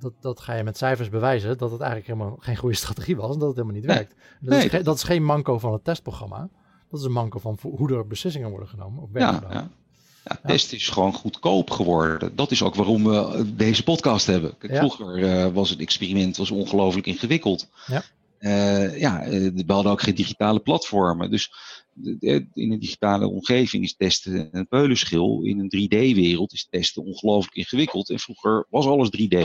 dat, 0.00 0.12
dat 0.20 0.40
ga 0.40 0.54
je 0.54 0.64
met 0.64 0.76
cijfers 0.76 1.08
bewijzen 1.08 1.58
dat 1.58 1.70
het 1.70 1.80
eigenlijk 1.80 2.10
helemaal 2.10 2.36
geen 2.40 2.56
goede 2.56 2.76
strategie 2.76 3.16
was 3.16 3.32
en 3.32 3.38
dat 3.38 3.48
het 3.48 3.56
helemaal 3.56 3.80
niet 3.80 3.86
werkt. 3.86 4.14
Nee. 4.40 4.60
Dat, 4.60 4.72
is, 4.72 4.84
dat 4.84 4.96
is 4.96 5.02
geen 5.02 5.24
manco 5.24 5.58
van 5.58 5.72
het 5.72 5.84
testprogramma. 5.84 6.48
Dat 6.90 7.00
is 7.00 7.06
een 7.06 7.12
manko 7.12 7.38
van 7.38 7.58
hoe 7.62 7.92
er 7.92 8.06
beslissingen 8.06 8.50
worden 8.50 8.68
genomen. 8.68 9.02
Op 9.02 9.16
ja, 9.16 9.42
ja. 9.50 9.70
Ja, 10.30 10.40
test 10.46 10.72
is 10.72 10.88
gewoon 10.88 11.12
goedkoop 11.12 11.70
geworden. 11.70 12.36
Dat 12.36 12.50
is 12.50 12.62
ook 12.62 12.74
waarom 12.74 13.04
we 13.04 13.54
deze 13.54 13.82
podcast 13.82 14.26
hebben. 14.26 14.58
Kijk, 14.58 14.76
vroeger 14.76 15.18
uh, 15.18 15.46
was 15.52 15.70
het 15.70 15.80
experiment 15.80 16.36
was 16.36 16.50
ongelooflijk 16.50 17.06
ingewikkeld. 17.06 17.68
Ja. 17.86 18.02
Uh, 18.40 18.98
ja, 18.98 19.24
we 19.28 19.64
hadden 19.66 19.92
ook 19.92 20.02
geen 20.02 20.14
digitale 20.14 20.60
platformen. 20.60 21.30
Dus 21.30 21.52
in 22.22 22.50
een 22.72 22.78
digitale 22.78 23.28
omgeving 23.28 23.84
is 23.84 23.96
testen 23.96 24.48
een 24.52 24.68
peulenschil. 24.68 25.42
In 25.42 25.58
een 25.58 25.88
3D-wereld 25.88 26.52
is 26.52 26.66
testen 26.70 27.04
ongelooflijk 27.04 27.56
ingewikkeld. 27.56 28.10
En 28.10 28.18
vroeger 28.18 28.66
was 28.70 28.86
alles 28.86 29.08
3D. 29.20 29.38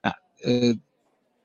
Ja, 0.00 0.20
uh, 0.38 0.74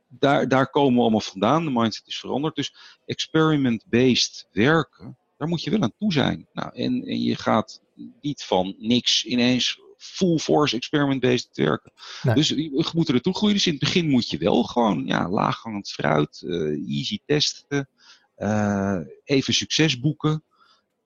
daar, 0.07 0.47
daar 0.47 0.69
komen 0.69 0.95
we 0.95 1.01
allemaal 1.01 1.19
vandaan. 1.19 1.65
De 1.65 1.71
mindset 1.71 2.07
is 2.07 2.19
veranderd. 2.19 2.55
Dus 2.55 2.75
experiment-based 3.05 4.47
werken, 4.51 5.17
daar 5.37 5.47
moet 5.47 5.63
je 5.63 5.71
wel 5.71 5.81
aan 5.81 5.97
toe 5.97 6.13
zijn. 6.13 6.47
Nou, 6.53 6.75
en, 6.75 7.03
en 7.05 7.21
je 7.21 7.35
gaat 7.35 7.81
niet 8.21 8.43
van 8.43 8.75
niks 8.77 9.25
ineens 9.25 9.79
full 9.97 10.37
force 10.37 10.75
experiment-based 10.75 11.49
werken. 11.53 11.91
Nee. 12.21 12.35
Dus 12.35 12.47
je 12.47 12.89
moet 12.93 13.07
er 13.07 13.13
naartoe 13.13 13.35
groeien. 13.35 13.55
Dus 13.55 13.65
in 13.65 13.71
het 13.71 13.81
begin 13.81 14.09
moet 14.09 14.29
je 14.29 14.37
wel 14.37 14.63
gewoon 14.63 15.05
ja, 15.05 15.29
laaghangend 15.29 15.89
fruit, 15.89 16.41
uh, 16.45 16.97
easy 16.97 17.19
testen, 17.25 17.89
uh, 18.37 18.99
even 19.23 19.53
succes 19.53 19.99
boeken. 19.99 20.43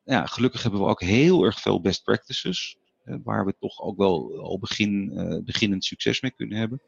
Ja, 0.03 0.25
gelukkig 0.25 0.61
hebben 0.61 0.79
we 0.79 0.87
ook 0.87 1.01
heel 1.01 1.43
erg 1.43 1.59
veel 1.59 1.81
best 1.81 2.03
practices, 2.03 2.77
uh, 3.05 3.15
waar 3.23 3.45
we 3.45 3.55
toch 3.59 3.81
ook 3.81 3.97
wel 3.97 4.39
al 4.39 4.59
begin, 4.59 5.11
beginnend 5.45 5.85
succes 5.85 6.21
mee 6.21 6.31
kunnen 6.31 6.57
hebben. 6.57 6.81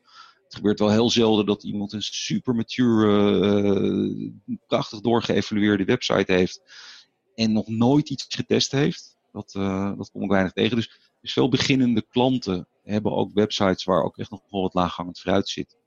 Het 0.43 0.55
gebeurt 0.55 0.79
wel 0.79 0.91
heel 0.91 1.09
zelden 1.09 1.45
dat 1.45 1.63
iemand 1.63 1.93
een 1.93 2.01
super 2.01 2.55
mature, 2.55 4.33
prachtig 4.67 5.01
doorgeëvalueerde 5.01 5.85
website 5.85 6.33
heeft 6.33 6.61
en 7.41 7.51
nog 7.51 7.67
nooit 7.67 8.09
iets 8.09 8.25
getest 8.29 8.71
heeft. 8.71 9.17
Dat, 9.31 9.53
uh, 9.57 9.97
dat 9.97 10.11
kom 10.11 10.23
ik 10.23 10.29
weinig 10.29 10.51
tegen. 10.51 10.75
Dus, 10.75 10.99
dus 11.21 11.33
veel 11.33 11.49
beginnende 11.49 12.05
klanten 12.09 12.67
hebben 12.83 13.11
ook 13.11 13.33
websites 13.33 13.83
waar 13.83 14.03
ook 14.03 14.17
echt 14.17 14.31
nog 14.31 14.41
wel 14.49 14.61
wat 14.61 14.73
laaghangend 14.73 15.19
fruit 15.19 15.49
zit. 15.49 15.79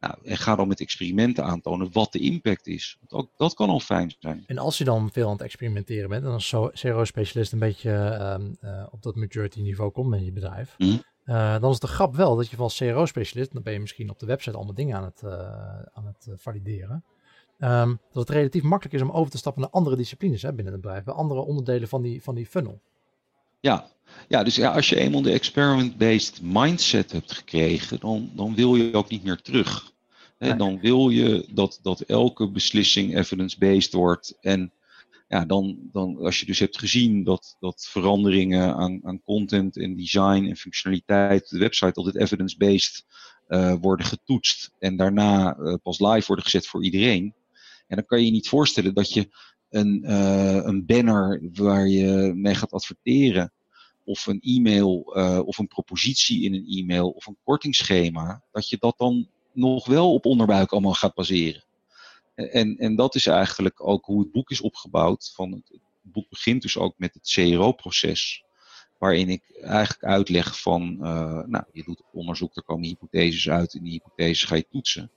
Nou, 0.00 0.14
en 0.22 0.36
ga 0.36 0.56
dan 0.56 0.68
met 0.68 0.80
experimenten 0.80 1.44
aantonen 1.44 1.92
wat 1.92 2.12
de 2.12 2.18
impact 2.18 2.66
is. 2.66 2.96
Want 3.00 3.12
ook 3.12 3.30
dat 3.36 3.54
kan 3.54 3.68
al 3.68 3.80
fijn 3.80 4.14
zijn. 4.18 4.44
En 4.46 4.58
als 4.58 4.78
je 4.78 4.84
dan 4.84 5.10
veel 5.12 5.26
aan 5.26 5.32
het 5.32 5.42
experimenteren 5.42 6.08
bent 6.08 6.24
en 6.24 6.30
als 6.30 6.54
CRO-specialist 6.72 7.52
een 7.52 7.58
beetje 7.58 7.90
uh, 7.90 8.70
uh, 8.70 8.86
op 8.90 9.02
dat 9.02 9.14
maturity 9.14 9.60
niveau 9.60 9.90
komt 9.90 10.08
met 10.08 10.24
je 10.24 10.32
bedrijf, 10.32 10.74
mm. 10.78 11.02
dan 11.60 11.70
is 11.70 11.78
de 11.78 11.86
grap 11.86 12.14
wel 12.14 12.36
dat 12.36 12.50
je 12.50 12.56
als 12.56 12.76
CRO-specialist, 12.76 13.52
dan 13.52 13.62
ben 13.62 13.72
je 13.72 13.80
misschien 13.80 14.10
op 14.10 14.18
de 14.18 14.26
website 14.26 14.56
allemaal 14.56 14.74
dingen 14.74 14.96
aan 14.96 15.04
het, 15.04 15.24
aan 15.92 16.06
het 16.06 16.28
valideren. 16.36 17.04
Ehm, 17.58 17.94
dat 18.12 18.28
het 18.28 18.36
relatief 18.36 18.62
makkelijk 18.62 18.94
is 18.94 19.02
om 19.02 19.10
over 19.10 19.30
te 19.30 19.38
stappen 19.38 19.62
naar 19.62 19.70
andere 19.70 19.96
disciplines 19.96 20.42
hè, 20.42 20.52
binnen 20.52 20.72
het 20.72 20.82
bedrijf, 20.82 21.04
bij 21.04 21.14
andere 21.14 21.40
onderdelen 21.40 21.88
van 21.88 22.02
die, 22.02 22.22
van 22.22 22.34
die 22.34 22.46
funnel. 22.46 22.80
Ja, 23.60 23.90
ja 24.28 24.42
dus 24.42 24.56
ja, 24.56 24.72
als 24.72 24.88
je 24.88 24.96
eenmaal 24.96 25.22
de 25.22 25.32
experiment-based 25.32 26.42
mindset 26.42 27.12
hebt 27.12 27.32
gekregen, 27.32 28.00
dan, 28.00 28.30
dan 28.34 28.54
wil 28.54 28.76
je 28.76 28.94
ook 28.94 29.08
niet 29.08 29.24
meer 29.24 29.42
terug. 29.42 29.94
Hè, 30.38 30.56
Dan 30.56 30.80
wil 30.80 31.08
je 31.08 31.46
dat, 31.50 31.78
dat 31.82 32.00
elke 32.00 32.50
beslissing 32.50 33.16
evidence-based 33.16 33.92
wordt. 33.92 34.38
En 34.40 34.72
ja, 35.28 35.44
dan, 35.44 35.78
dan, 35.92 36.18
als 36.18 36.40
je 36.40 36.46
dus 36.46 36.58
hebt 36.58 36.78
gezien 36.78 37.24
dat, 37.24 37.56
dat 37.60 37.86
veranderingen 37.90 38.74
aan, 38.74 39.00
aan 39.04 39.22
content 39.22 39.76
en 39.76 39.96
design 39.96 40.44
en 40.44 40.56
functionaliteit 40.56 41.48
de 41.48 41.58
website 41.58 41.94
altijd 41.94 42.16
evidence-based 42.16 43.04
uh, 43.48 43.74
worden 43.80 44.06
getoetst 44.06 44.70
en 44.78 44.96
daarna 44.96 45.56
uh, 45.56 45.74
pas 45.82 45.98
live 45.98 46.26
worden 46.26 46.44
gezet 46.44 46.66
voor 46.66 46.84
iedereen, 46.84 47.34
en 47.86 47.96
dan 47.96 48.06
kan 48.06 48.18
je 48.18 48.24
je 48.24 48.30
niet 48.30 48.48
voorstellen 48.48 48.94
dat 48.94 49.12
je 49.12 49.28
een, 49.68 50.02
uh, 50.04 50.54
een 50.64 50.86
banner 50.86 51.48
waar 51.52 51.88
je 51.88 52.32
mee 52.34 52.54
gaat 52.54 52.72
adverteren, 52.72 53.52
of 54.04 54.26
een 54.26 54.40
e-mail, 54.40 55.16
uh, 55.16 55.40
of 55.44 55.58
een 55.58 55.66
propositie 55.66 56.42
in 56.42 56.54
een 56.54 56.66
e-mail, 56.66 57.10
of 57.10 57.26
een 57.26 57.38
kortingsschema, 57.44 58.42
dat 58.52 58.68
je 58.68 58.76
dat 58.80 58.98
dan 58.98 59.28
nog 59.52 59.86
wel 59.86 60.12
op 60.12 60.24
onderbuik 60.24 60.72
allemaal 60.72 60.94
gaat 60.94 61.14
baseren. 61.14 61.64
En, 62.34 62.76
en 62.76 62.96
dat 62.96 63.14
is 63.14 63.26
eigenlijk 63.26 63.88
ook 63.88 64.04
hoe 64.04 64.20
het 64.20 64.32
boek 64.32 64.50
is 64.50 64.60
opgebouwd. 64.60 65.32
Van 65.34 65.52
het, 65.52 65.78
boek 66.02 66.28
begint 66.28 66.62
dus 66.62 66.78
ook 66.78 66.94
met 66.96 67.14
het 67.14 67.30
CRO-proces. 67.30 68.44
Waarin 68.98 69.28
ik 69.28 69.42
eigenlijk 69.60 70.04
uitleg 70.04 70.60
van, 70.60 70.98
uh, 71.00 71.42
nou, 71.46 71.64
je 71.72 71.82
doet 71.82 72.02
onderzoek, 72.12 72.56
er 72.56 72.62
komen 72.62 72.88
hypotheses 72.88 73.48
uit 73.48 73.74
en 73.74 73.82
die 73.82 73.92
hypotheses 73.92 74.44
ga 74.44 74.54
je 74.54 74.66
toetsen. 74.70 75.10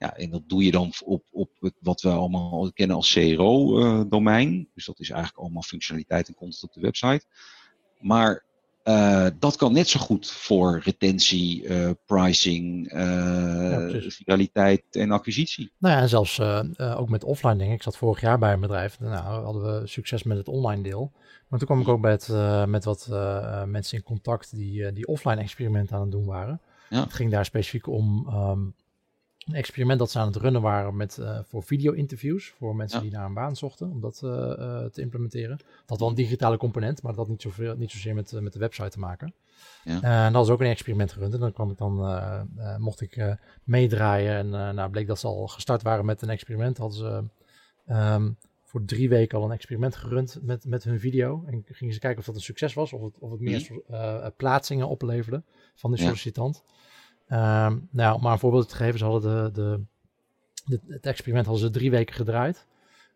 Ja, 0.00 0.16
en 0.16 0.30
dat 0.30 0.42
doe 0.46 0.64
je 0.64 0.70
dan 0.70 0.92
op, 1.04 1.24
op 1.30 1.50
het, 1.58 1.74
wat 1.80 2.00
we 2.00 2.08
allemaal 2.08 2.72
kennen 2.72 2.96
als 2.96 3.12
CRO-domein. 3.12 4.52
Uh, 4.52 4.64
dus 4.74 4.84
dat 4.84 5.00
is 5.00 5.10
eigenlijk 5.10 5.42
allemaal 5.42 5.62
functionaliteit 5.62 6.28
en 6.28 6.34
content 6.34 6.62
op 6.62 6.72
de 6.72 6.80
website. 6.80 7.24
Maar 7.98 8.44
uh, 8.84 9.26
dat 9.38 9.56
kan 9.56 9.72
net 9.72 9.88
zo 9.88 10.00
goed 10.00 10.30
voor 10.30 10.80
retentie, 10.84 11.62
uh, 11.62 11.90
pricing, 12.06 12.92
ja, 12.92 13.88
viraliteit 14.10 14.82
en 14.90 15.10
acquisitie. 15.10 15.72
Nou 15.78 15.94
ja, 15.94 16.00
en 16.00 16.08
zelfs 16.08 16.40
ook 16.78 17.08
met 17.08 17.24
offline 17.24 17.56
dingen. 17.56 17.74
Ik 17.74 17.82
zat 17.82 17.96
vorig 17.96 18.20
jaar 18.20 18.38
bij 18.38 18.52
een 18.52 18.60
bedrijf. 18.60 19.00
Nou, 19.00 19.44
hadden 19.44 19.80
we 19.80 19.86
succes 19.86 20.22
met 20.22 20.36
het 20.36 20.48
online 20.48 20.82
deel. 20.82 21.12
Maar 21.48 21.58
toen 21.58 21.68
kwam 21.68 21.80
ik 21.80 21.88
ook 21.88 22.00
met, 22.00 22.28
met 22.66 22.84
wat 22.84 23.08
mensen 23.66 23.96
in 23.96 24.04
contact 24.04 24.56
die, 24.56 24.92
die 24.92 25.06
offline 25.06 25.40
experimenten 25.40 25.96
aan 25.96 26.02
het 26.02 26.10
doen 26.10 26.26
waren. 26.26 26.60
Ja. 26.90 27.02
Het 27.02 27.14
ging 27.14 27.30
daar 27.30 27.44
specifiek 27.44 27.86
om 27.86 28.28
um, 28.34 28.74
een 29.50 29.56
experiment 29.56 29.98
dat 29.98 30.10
ze 30.10 30.18
aan 30.18 30.26
het 30.26 30.36
runnen 30.36 30.62
waren 30.62 30.96
met, 30.96 31.16
uh, 31.20 31.38
voor 31.48 31.62
video-interviews. 31.62 32.54
Voor 32.58 32.76
mensen 32.76 33.02
die 33.02 33.10
naar 33.10 33.26
een 33.26 33.34
baan 33.34 33.56
zochten, 33.56 33.90
om 33.90 34.00
dat 34.00 34.20
uh, 34.24 34.30
uh, 34.30 34.84
te 34.84 35.00
implementeren. 35.00 35.56
Dat 35.56 35.86
had 35.86 35.98
wel 35.98 36.08
een 36.08 36.14
digitale 36.14 36.56
component, 36.56 37.02
maar 37.02 37.12
dat 37.12 37.20
had 37.20 37.30
niet, 37.30 37.42
zoveel, 37.42 37.76
niet 37.76 37.90
zozeer 37.90 38.14
met, 38.14 38.40
met 38.40 38.52
de 38.52 38.58
website 38.58 38.88
te 38.88 38.98
maken. 38.98 39.34
Ja. 39.84 40.02
en 40.02 40.32
dat 40.32 40.46
was 40.46 40.54
ook 40.54 40.60
een 40.60 40.66
experiment 40.66 41.12
gerund. 41.12 41.34
En 41.34 41.40
dan 41.40 41.52
kwam 41.52 41.70
ik 41.70 41.78
dan, 41.78 41.94
mocht 42.78 43.00
ik 43.00 43.36
meedraaien. 43.64 44.34
En 44.34 44.74
nou 44.74 44.90
bleek 44.90 45.06
dat 45.06 45.18
ze 45.18 45.26
al 45.26 45.46
gestart 45.48 45.82
waren 45.82 46.04
met 46.04 46.22
een 46.22 46.28
experiment. 46.28 46.78
Hadden 46.78 46.98
ze 46.98 47.24
um, 47.94 48.36
voor 48.64 48.84
drie 48.84 49.08
weken 49.08 49.38
al 49.38 49.44
een 49.44 49.52
experiment 49.52 49.96
gerund 49.96 50.38
met, 50.42 50.64
met 50.64 50.84
hun 50.84 51.00
video. 51.00 51.44
En 51.46 51.64
gingen 51.66 51.94
ze 51.94 52.00
kijken 52.00 52.18
of 52.18 52.24
dat 52.24 52.34
een 52.34 52.40
succes 52.40 52.74
was. 52.74 52.92
Of 52.92 53.02
het, 53.02 53.18
of 53.18 53.30
het 53.30 53.40
meer 53.40 53.68
mm. 53.88 54.32
plaatsingen 54.36 54.88
opleverde 54.88 55.42
van 55.74 55.90
de 55.90 55.96
sollicitant. 55.96 56.62
Um, 57.32 57.88
nou, 57.90 58.14
om 58.14 58.22
maar 58.22 58.32
een 58.32 58.38
voorbeeld 58.38 58.68
te 58.68 58.76
geven, 58.76 58.98
ze 58.98 59.04
hadden 59.04 59.52
de, 59.52 59.80
de, 60.64 60.80
het 60.88 61.06
experiment 61.06 61.46
hadden 61.46 61.64
ze 61.64 61.70
drie 61.70 61.90
weken 61.90 62.14
gedraaid. 62.14 62.66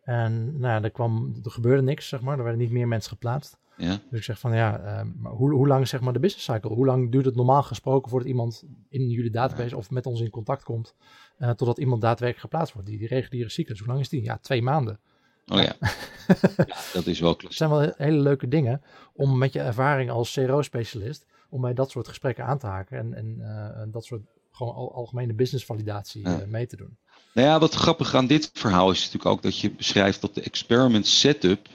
En 0.03 0.61
nou, 0.61 0.85
er, 0.85 0.91
kwam, 0.91 1.41
er 1.45 1.51
gebeurde 1.51 1.83
niks, 1.83 2.09
zeg 2.09 2.21
maar. 2.21 2.37
Er 2.37 2.43
werden 2.43 2.61
niet 2.61 2.71
meer 2.71 2.89
mensen 2.89 3.11
geplaatst. 3.11 3.59
Ja. 3.77 4.01
Dus 4.11 4.19
ik 4.19 4.25
zeg 4.25 4.39
van 4.39 4.55
ja, 4.55 5.05
maar 5.17 5.33
hoe, 5.33 5.53
hoe 5.53 5.67
lang 5.67 5.89
zeg 5.89 6.01
maar 6.01 6.13
de 6.13 6.19
business 6.19 6.45
cycle? 6.45 6.75
Hoe 6.75 6.87
lang 6.87 7.13
duurt 7.13 7.25
het 7.25 7.35
normaal 7.35 7.63
gesproken 7.63 8.11
voordat 8.11 8.29
iemand 8.29 8.65
in 8.89 9.09
jullie 9.09 9.31
database 9.31 9.77
of 9.77 9.91
met 9.91 10.07
ons 10.07 10.21
in 10.21 10.31
contact 10.31 10.63
komt, 10.63 10.95
uh, 11.39 11.51
totdat 11.51 11.79
iemand 11.79 12.01
daadwerkelijk 12.01 12.51
geplaatst 12.51 12.75
wordt? 12.75 12.89
Die, 12.89 12.99
die 12.99 13.09
reguliere 13.09 13.49
cyclus, 13.49 13.79
hoe 13.79 13.89
lang 13.89 14.01
is 14.01 14.09
die? 14.09 14.23
Ja, 14.23 14.39
twee 14.39 14.63
maanden. 14.63 14.99
Oh 15.47 15.63
ja, 15.63 15.77
ja 16.67 16.77
dat 16.93 17.07
is 17.07 17.21
wel 17.21 17.37
klassiek. 17.37 17.43
Het 17.43 17.53
zijn 17.53 17.71
wel 17.71 17.93
hele 17.97 18.19
leuke 18.19 18.49
dingen 18.49 18.83
om 19.13 19.39
met 19.39 19.53
je 19.53 19.61
ervaring 19.61 20.11
als 20.11 20.33
CRO-specialist 20.33 21.27
om 21.55 21.61
bij 21.61 21.75
dat 21.75 21.91
soort 21.91 22.09
gesprekken 22.09 22.45
aan 22.45 22.59
te 22.59 22.67
haken 22.67 22.99
en, 22.99 23.15
en 23.15 23.37
uh, 23.41 23.93
dat 23.93 24.05
soort 24.05 24.23
gewoon 24.53 24.75
al, 24.75 24.95
algemene 24.95 25.33
business 25.33 25.65
validatie 25.65 26.23
ja. 26.23 26.41
uh, 26.41 26.47
mee 26.47 26.67
te 26.67 26.77
doen. 26.77 26.97
Nou 27.35 27.49
ja, 27.49 27.59
wat 27.59 27.75
grappig 27.75 28.15
aan 28.15 28.27
dit 28.27 28.51
verhaal 28.53 28.91
is 28.91 28.99
natuurlijk 28.99 29.27
ook 29.27 29.43
dat 29.43 29.59
je 29.59 29.71
beschrijft 29.71 30.21
dat 30.21 30.35
de 30.35 30.41
experiment 30.41 31.07
setup, 31.07 31.69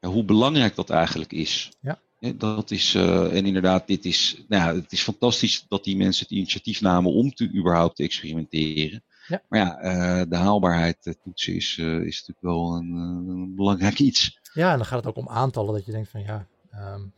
ja, 0.00 0.08
hoe 0.08 0.24
belangrijk 0.24 0.74
dat 0.74 0.90
eigenlijk 0.90 1.32
is. 1.32 1.70
Ja. 1.80 1.98
dat 2.34 2.70
is, 2.70 2.94
uh, 2.94 3.36
en 3.36 3.46
inderdaad, 3.46 3.86
dit 3.86 4.04
is, 4.04 4.44
nou 4.48 4.62
ja, 4.62 4.80
het 4.80 4.92
is 4.92 5.02
fantastisch 5.02 5.64
dat 5.68 5.84
die 5.84 5.96
mensen 5.96 6.22
het 6.22 6.36
initiatief 6.36 6.80
namen 6.80 7.12
om 7.12 7.34
te 7.34 7.52
überhaupt 7.54 7.96
te 7.96 8.02
experimenteren. 8.02 9.02
Ja. 9.28 9.42
Maar 9.48 9.60
ja, 9.60 9.84
uh, 9.84 10.30
de 10.30 10.36
haalbaarheid 10.36 11.16
toetsen 11.22 11.54
is, 11.54 11.78
is 11.78 12.24
natuurlijk 12.26 12.40
wel 12.40 12.74
een, 12.74 12.92
een, 12.92 13.54
belangrijk 13.54 13.98
iets. 13.98 14.40
Ja, 14.52 14.70
en 14.70 14.76
dan 14.76 14.86
gaat 14.86 14.98
het 14.98 15.06
ook 15.06 15.26
om 15.26 15.28
aantallen 15.28 15.74
dat 15.74 15.84
je 15.84 15.92
denkt 15.92 16.08
van 16.08 16.22
ja, 16.22 16.46
um, 16.78 17.12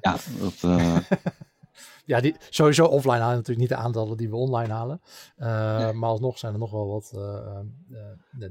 ja, 0.00 0.16
dat, 0.38 0.62
uh... 0.64 0.98
ja 2.12 2.20
die, 2.20 2.34
sowieso 2.50 2.84
offline 2.84 3.18
halen 3.18 3.36
natuurlijk 3.36 3.58
niet 3.58 3.78
de 3.78 3.84
aantallen 3.84 4.16
die 4.16 4.30
we 4.30 4.36
online 4.36 4.72
halen. 4.72 5.00
Uh, 5.38 5.78
nee. 5.78 5.92
Maar 5.92 6.08
alsnog 6.08 6.38
zijn 6.38 6.52
er 6.52 6.58
nog 6.58 6.70
wel 6.70 6.88
wat 6.88 7.12
uh, 7.14 7.58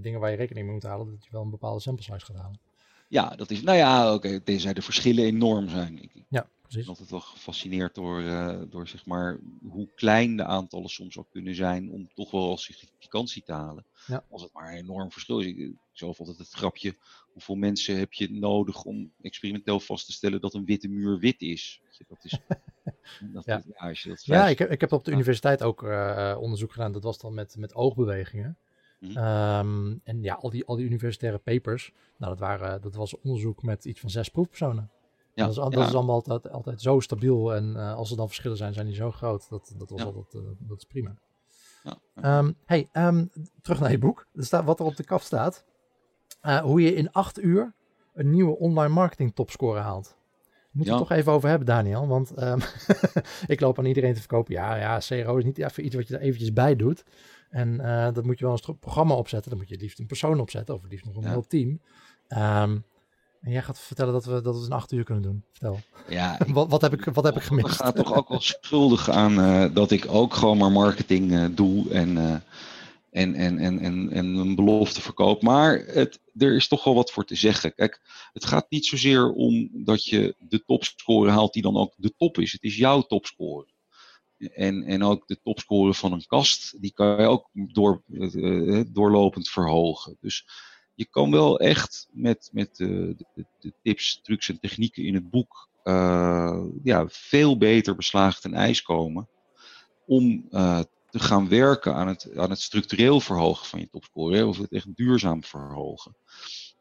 dingen 0.02 0.20
waar 0.20 0.32
je 0.32 0.38
rekening 0.38 0.66
mee 0.66 0.76
moet 0.76 0.84
halen. 0.84 1.10
Dat 1.12 1.24
je 1.24 1.32
wel 1.32 1.42
een 1.42 1.50
bepaalde 1.50 1.82
sample 1.82 2.04
size 2.04 2.26
gaat 2.26 2.36
halen. 2.36 2.60
Ja, 3.08 3.30
dat 3.30 3.52
is, 3.52 3.62
nou 3.62 3.78
ja, 3.78 4.14
oké, 4.14 4.28
okay, 4.28 4.40
tenzij 4.40 4.74
de 4.74 4.82
verschillen 4.82 5.24
enorm 5.24 5.70
zijn. 5.70 6.02
Ik, 6.02 6.12
ja, 6.30 6.46
precies. 6.72 6.90
Ik 6.90 6.98
ben 6.98 7.06
altijd 7.06 7.10
wel 7.10 7.20
gefascineerd 7.20 7.96
door, 7.96 8.24
door 8.70 8.88
zeg 8.88 9.06
maar, 9.06 9.40
hoe 9.70 9.90
klein 9.96 10.38
de 10.38 10.44
aantallen 10.44 10.90
soms 10.90 11.18
ook 11.18 11.32
kunnen 11.32 11.56
zijn 11.56 11.92
om 11.92 12.10
toch 12.14 12.32
wel 12.32 12.50
als 12.50 12.64
significantie 12.64 13.44
te 13.44 13.54
halen. 13.54 13.86
Ja. 14.08 14.26
Als 14.30 14.42
het 14.42 14.54
maar 14.54 14.72
een 14.72 14.78
enorm 14.78 15.12
verschil 15.12 15.40
is. 15.40 15.46
Ik, 15.46 15.74
zelf 15.92 16.20
altijd 16.20 16.38
het 16.38 16.52
grapje, 16.52 16.96
hoeveel 17.34 17.56
mensen 17.56 17.98
heb 17.98 18.14
je 18.14 18.32
nodig 18.32 18.84
om 18.84 19.14
experimenteel 19.22 19.80
vast 19.80 20.06
te 20.06 20.12
stellen 20.12 20.42
dat 20.42 20.54
een 20.54 20.66
witte 20.66 20.88
muur 20.88 21.20
wit 21.20 21.42
is? 21.42 21.82
Dat 22.08 22.26
is 22.26 22.32
dat, 23.34 23.46
ja. 23.46 23.64
ja, 23.68 23.88
als 23.88 24.04
je 24.04 24.10
dat 24.10 24.26
ja 24.26 24.48
ik, 24.48 24.60
heb, 24.60 24.72
ik 24.72 24.82
heb 24.82 24.92
op 24.92 25.06
de 25.06 25.12
universiteit 25.12 25.64
ook 25.64 25.84
uh, 25.84 26.38
onderzoek 26.40 26.72
gedaan. 26.72 26.92
Dat 26.92 27.04
was 27.04 27.18
dan 27.18 27.34
met, 27.34 27.56
met 27.58 27.74
oogbewegingen. 27.74 28.58
Mm 29.00 29.10
-hmm. 29.10 29.24
um, 29.24 30.02
en 30.04 30.24
ja, 30.24 30.34
al 30.34 30.50
die, 30.50 30.66
al 30.66 30.76
die 30.76 30.86
universitaire 30.86 31.38
papers, 31.38 31.92
nou, 32.18 32.32
dat, 32.32 32.40
waren, 32.40 32.82
dat 32.82 32.96
was 32.96 33.20
onderzoek 33.20 33.64
met 33.64 33.86
iets 33.86 34.00
van 34.00 34.10
zes 34.10 34.30
proefpersonen. 34.30 34.92
Ja, 35.34 35.46
dat, 35.46 35.50
is, 35.50 35.64
dat 35.64 35.74
ja. 35.74 35.88
is 35.88 35.94
allemaal 35.94 36.16
altijd, 36.16 36.52
altijd 36.52 36.82
zo 36.82 37.00
stabiel. 37.00 37.56
En 37.56 37.74
uh, 37.76 37.96
als 37.96 38.12
er 38.12 38.18
dan 38.18 38.28
verschillen 38.28 38.58
zijn, 38.58 38.74
zijn 38.74 38.86
die 38.86 38.96
zo 38.96 39.12
groot. 39.12 39.50
Dat, 39.50 39.74
dat, 39.78 39.90
was 39.90 40.00
ja. 40.00 40.06
altijd, 40.06 40.34
uh, 40.34 40.42
dat 40.60 40.78
is 40.78 40.86
prima. 40.86 41.16
Ja. 41.84 42.38
Um, 42.40 42.56
hey, 42.66 42.90
um, 42.94 43.32
terug 43.62 43.80
naar 43.80 43.92
je 43.92 43.98
boek. 43.98 44.28
Er 44.34 44.46
staat, 44.46 44.66
wat 44.66 44.80
er 44.80 44.86
op 44.86 44.96
de 44.96 45.04
kaf 45.04 45.24
staat. 45.24 45.66
Uh, 46.44 46.60
hoe 46.60 46.82
je 46.82 46.94
in 46.94 47.12
acht 47.12 47.42
uur 47.42 47.74
een 48.14 48.30
nieuwe 48.30 48.58
online 48.58 48.94
marketing 48.94 49.36
topscore 49.36 49.80
haalt. 49.80 50.18
Moeten 50.72 50.94
ja. 50.94 51.00
we 51.00 51.04
het 51.04 51.10
toch 51.10 51.18
even 51.18 51.32
over 51.32 51.50
hebben, 51.50 51.68
Daniel. 51.68 52.08
Want 52.08 52.42
um, 52.44 52.60
ik 53.48 53.60
loop 53.60 53.80
aan 53.80 53.86
iedereen 53.86 54.14
te 54.14 54.20
verkopen. 54.20 54.54
Ja, 54.54 54.76
ja, 54.76 55.00
CRO 55.00 55.38
is 55.38 55.44
niet 55.44 55.58
even 55.58 55.86
iets 55.86 55.96
wat 55.96 56.08
je 56.08 56.16
er 56.16 56.22
eventjes 56.22 56.54
bij 56.54 56.76
doet. 56.76 57.04
En 57.50 57.78
dat 58.14 58.26
moet 58.26 58.40
je 58.40 58.46
wel 58.46 58.60
een 58.68 58.80
programma 58.80 59.16
opzetten. 59.16 59.50
Dan 59.50 59.60
moet 59.60 59.70
je 59.70 59.78
liefst 59.78 60.00
een 60.00 60.06
persoon 60.06 60.40
opzetten. 60.40 60.76
Of 60.76 60.82
liefst 60.90 61.06
nog 61.06 61.16
een 61.16 61.30
heel 61.30 61.48
team. 61.48 61.80
Um, 62.30 62.86
en 63.42 63.52
jij 63.52 63.62
gaat 63.62 63.80
vertellen 63.80 64.14
dat 64.14 64.26
we 64.26 64.42
dat 64.42 64.60
we 64.60 64.66
in 64.66 64.72
acht 64.72 64.92
uur 64.92 65.04
kunnen 65.04 65.24
doen. 65.24 65.44
Vertel. 65.52 65.80
Ja, 66.10 66.38
wat, 66.48 66.70
wat, 66.70 66.82
heb 66.82 66.94
ik, 66.94 67.04
wat 67.04 67.24
heb 67.24 67.36
ik 67.36 67.44
gemist? 67.44 67.68
Ik 67.68 67.74
ga 67.74 67.92
toch 67.92 68.14
ook 68.14 68.30
wel 68.30 68.42
schuldig 68.42 69.10
aan 69.10 69.40
uh, 69.40 69.66
dat 69.74 69.92
ik 69.92 70.06
ook 70.10 70.34
gewoon 70.34 70.58
maar 70.58 70.72
marketing 70.72 71.32
uh, 71.32 71.46
doe. 71.52 71.90
En 71.90 72.44
en, 73.12 73.36
en, 73.36 73.60
en, 73.60 73.80
en, 73.80 74.12
en 74.12 74.26
een 74.26 74.56
belofte 74.56 75.02
verkoop. 75.02 75.42
Maar 75.42 75.78
het, 75.78 76.20
er 76.38 76.56
is 76.56 76.68
toch 76.68 76.84
wel 76.84 76.96
wat 76.96 77.12
voor 77.12 77.26
te 77.26 77.36
zeggen. 77.36 77.76
Kijk, 77.76 78.02
het 78.34 78.46
gaat 78.46 78.70
niet 78.70 78.86
zozeer 78.86 79.32
om 79.32 79.70
dat 79.74 80.06
je 80.06 80.36
de 80.40 80.64
topscore 80.66 81.30
haalt 81.30 81.54
die 81.54 81.62
dan 81.62 81.78
ook 81.78 81.94
de 81.98 82.14
top 82.18 82.38
is. 82.38 82.52
Het 82.52 82.64
is 82.64 82.76
jouw 82.76 83.02
topscore. 83.02 83.68
En, 84.38 84.84
en 84.84 85.04
ook 85.04 85.28
de 85.28 85.40
topscore 85.44 85.94
van 85.94 86.12
een 86.12 86.26
kast, 86.26 86.82
die 86.82 86.94
kan 86.94 87.22
je 87.22 87.28
ook 87.28 87.50
door, 87.54 88.04
doorlopend 88.92 89.50
verhogen. 89.50 90.18
Dus 90.20 90.48
je 90.96 91.06
kan 91.06 91.32
wel 91.32 91.60
echt 91.60 92.08
met, 92.12 92.50
met 92.52 92.76
de, 92.76 93.16
de, 93.34 93.46
de 93.60 93.74
tips, 93.82 94.20
trucs 94.22 94.50
en 94.50 94.60
technieken 94.60 95.04
in 95.04 95.14
het 95.14 95.30
boek 95.30 95.70
uh, 95.84 96.64
ja, 96.84 97.06
veel 97.08 97.58
beter 97.58 97.96
beslagen 97.96 98.42
ten 98.42 98.54
ijs 98.54 98.82
komen. 98.82 99.30
Om 100.06 100.48
uh, 100.52 100.80
te 101.10 101.20
gaan 101.20 101.50
werken 101.50 101.96
aan 101.96 102.08
het, 102.08 102.38
aan 102.38 102.50
het 102.50 102.60
structureel 102.60 103.20
verhogen 103.20 103.66
van 103.66 103.80
je 103.80 103.90
topscore, 103.90 104.46
of 104.46 104.58
het 104.58 104.72
echt 104.72 104.96
duurzaam 104.96 105.44
verhogen. 105.44 106.16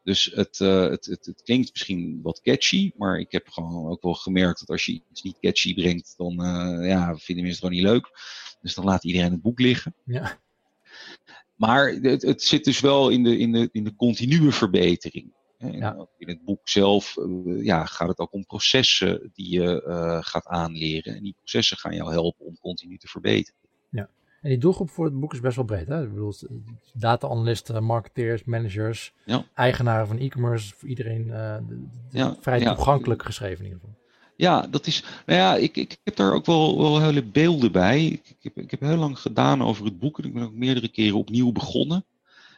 Dus 0.03 0.25
het, 0.25 0.57
het, 0.57 1.05
het, 1.05 1.25
het, 1.25 1.41
klinkt 1.43 1.69
misschien 1.71 2.19
wat 2.21 2.41
catchy, 2.41 2.91
maar 2.97 3.19
ik 3.19 3.31
heb 3.31 3.47
gewoon 3.47 3.91
ook 3.91 4.01
wel 4.01 4.13
gemerkt 4.13 4.59
dat 4.59 4.69
als 4.69 4.85
je 4.85 5.01
iets 5.11 5.21
niet 5.21 5.39
catchy 5.39 5.73
brengt, 5.73 6.13
dan 6.17 6.33
ja, 6.85 7.15
vinden 7.15 7.43
mensen 7.43 7.47
het 7.47 7.57
gewoon 7.57 7.73
niet 7.73 7.83
leuk. 7.83 8.09
Dus 8.61 8.73
dan 8.73 8.85
laat 8.85 9.03
iedereen 9.03 9.31
het 9.31 9.41
boek 9.41 9.59
liggen. 9.59 9.95
Ja. 10.05 10.39
Maar 11.61 11.89
het, 11.89 12.21
het, 12.21 12.43
zit 12.43 12.63
dus 12.63 12.79
wel 12.79 13.09
in 13.09 13.23
de, 13.23 13.37
in 13.37 13.51
de, 13.51 13.69
in 13.71 13.83
de 13.83 13.95
continue 13.95 14.51
verbetering. 14.51 15.33
Ja. 15.57 16.07
In 16.17 16.27
het 16.27 16.43
boek 16.43 16.59
zelf 16.63 17.17
uh, 17.17 17.63
ja, 17.63 17.85
gaat 17.85 18.07
het 18.07 18.19
ook 18.19 18.33
om 18.33 18.45
processen 18.45 19.31
die 19.33 19.59
je 19.59 19.83
uh, 19.87 20.17
gaat 20.21 20.45
aanleren. 20.45 21.15
En 21.15 21.23
die 21.23 21.35
processen 21.37 21.77
gaan 21.77 21.95
jou 21.95 22.11
helpen 22.11 22.45
om 22.45 22.57
continu 22.59 22.97
te 22.97 23.07
verbeteren. 23.07 23.59
Ja, 23.89 24.09
en 24.41 24.49
die 24.49 24.57
doelgroep 24.57 24.89
voor 24.89 25.05
het 25.05 25.19
boek 25.19 25.33
is 25.33 25.39
best 25.39 25.55
wel 25.55 25.65
breed. 25.65 25.87
Hè? 25.87 26.03
Ik 26.03 26.09
bedoel, 26.09 26.33
data-analysten, 26.93 27.83
marketeers, 27.83 28.43
managers, 28.43 29.13
ja. 29.25 29.45
eigenaren 29.53 30.07
van 30.07 30.19
e-commerce. 30.19 30.73
Voor 30.75 30.89
iedereen 30.89 31.27
uh, 31.27 31.57
ja, 32.09 32.35
vrij 32.39 32.63
toegankelijk 32.63 33.23
geschreven 33.23 33.65
in 33.65 33.71
ieder 33.71 33.79
geval. 33.79 34.00
Ja, 34.41 34.67
dat 34.67 34.87
is. 34.87 35.03
Nou 35.25 35.39
ja, 35.39 35.55
ik, 35.55 35.77
ik 35.77 35.97
heb 36.03 36.15
daar 36.15 36.33
ook 36.33 36.45
wel, 36.45 36.77
wel 36.77 37.01
hele 37.01 37.23
beelden 37.23 37.71
bij. 37.71 38.05
Ik, 38.05 38.35
heb, 38.41 38.57
ik 38.57 38.71
heb 38.71 38.79
heel 38.79 38.97
lang 38.97 39.19
gedaan 39.19 39.63
over 39.63 39.85
het 39.85 39.99
boek 39.99 40.19
en 40.19 40.25
ik 40.25 40.33
ben 40.33 40.43
ook 40.43 40.53
meerdere 40.53 40.87
keren 40.87 41.17
opnieuw 41.17 41.51
begonnen. 41.51 42.05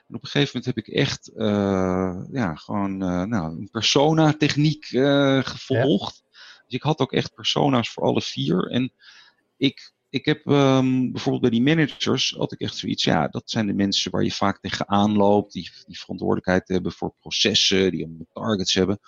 En 0.07 0.15
op 0.15 0.23
een 0.23 0.29
gegeven 0.29 0.47
moment 0.47 0.65
heb 0.65 0.85
ik 0.85 0.93
echt 0.93 1.31
uh, 1.35 2.15
ja, 2.31 2.55
gewoon 2.55 3.03
uh, 3.03 3.23
nou, 3.23 3.59
een 3.59 3.69
persona-techniek 3.71 4.91
uh, 4.91 5.43
gevolgd. 5.43 6.23
Dus 6.65 6.73
ik 6.75 6.81
had 6.81 6.99
ook 6.99 7.11
echt 7.11 7.33
persona's 7.33 7.89
voor 7.89 8.03
alle 8.03 8.21
vier. 8.21 8.67
En 8.71 8.91
ik, 9.57 9.93
ik 10.13 10.25
heb 10.25 10.45
um, 10.45 11.11
bijvoorbeeld 11.11 11.41
bij 11.41 11.51
die 11.51 11.75
managers 11.75 12.33
had 12.37 12.51
ik 12.51 12.59
echt 12.59 12.77
zoiets. 12.77 13.03
Ja, 13.03 13.27
dat 13.27 13.49
zijn 13.49 13.67
de 13.67 13.73
mensen 13.73 14.11
waar 14.11 14.23
je 14.23 14.31
vaak 14.31 14.59
tegenaan 14.59 15.15
loopt. 15.15 15.53
Die, 15.53 15.69
die 15.85 15.99
verantwoordelijkheid 15.99 16.67
hebben 16.67 16.91
voor 16.91 17.13
processen, 17.19 17.91
die 17.91 18.05
allemaal 18.05 18.27
targets 18.33 18.73
hebben. 18.73 18.99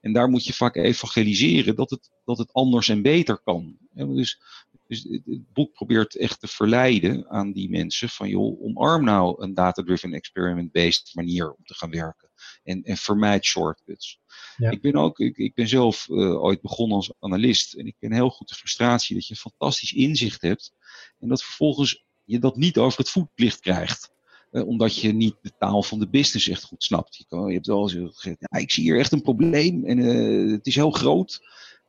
En 0.00 0.12
daar 0.12 0.28
moet 0.28 0.44
je 0.44 0.52
vaak 0.52 0.76
evangeliseren 0.76 1.76
dat 1.76 1.90
het, 1.90 2.10
dat 2.24 2.38
het 2.38 2.52
anders 2.52 2.88
en 2.88 3.02
beter 3.02 3.40
kan. 3.42 3.76
Dus, 3.92 4.40
dus 4.86 5.02
het 5.02 5.52
boek 5.52 5.72
probeert 5.72 6.16
echt 6.16 6.40
te 6.40 6.46
verleiden 6.46 7.30
aan 7.30 7.52
die 7.52 7.70
mensen 7.70 8.08
van 8.08 8.28
joh, 8.28 8.62
omarm 8.62 9.04
nou 9.04 9.42
een 9.42 9.54
data-driven 9.54 10.12
experiment-based 10.12 11.10
manier 11.14 11.52
om 11.52 11.64
te 11.64 11.74
gaan 11.74 11.90
werken. 11.90 12.30
En, 12.62 12.82
en 12.82 12.96
vermijd 12.96 13.44
shortcuts. 13.44 14.20
Ja. 14.56 14.70
Ik 14.70 14.80
ben 14.80 14.94
ook, 14.94 15.18
ik, 15.18 15.36
ik 15.36 15.54
ben 15.54 15.68
zelf 15.68 16.08
uh, 16.08 16.42
ooit 16.42 16.60
begonnen 16.60 16.96
als 16.96 17.12
analist 17.18 17.74
en 17.74 17.86
ik 17.86 17.96
ken 17.98 18.12
heel 18.12 18.30
goed 18.30 18.48
de 18.48 18.54
frustratie 18.54 19.14
dat 19.14 19.26
je 19.26 19.36
fantastisch 19.36 19.92
inzicht 19.92 20.42
hebt 20.42 20.72
en 21.18 21.28
dat 21.28 21.44
vervolgens 21.44 22.04
je 22.24 22.38
dat 22.38 22.56
niet 22.56 22.78
over 22.78 22.98
het 22.98 23.10
voetlicht 23.10 23.60
krijgt. 23.60 24.12
Uh, 24.50 24.66
omdat 24.66 24.96
je 24.96 25.12
niet 25.12 25.36
de 25.40 25.52
taal 25.58 25.82
van 25.82 25.98
de 25.98 26.08
business 26.08 26.48
echt 26.48 26.62
goed 26.62 26.82
snapt. 26.82 27.16
Je, 27.16 27.24
kan, 27.28 27.48
je 27.48 27.54
hebt 27.54 27.66
wel 27.66 27.82
eens 27.82 28.14
gezegd, 28.14 28.36
ja, 28.40 28.58
ik 28.58 28.70
zie 28.70 28.82
hier 28.82 28.98
echt 28.98 29.12
een 29.12 29.22
probleem 29.22 29.84
en 29.84 29.98
uh, 29.98 30.52
het 30.52 30.66
is 30.66 30.74
heel 30.74 30.90
groot. 30.90 31.40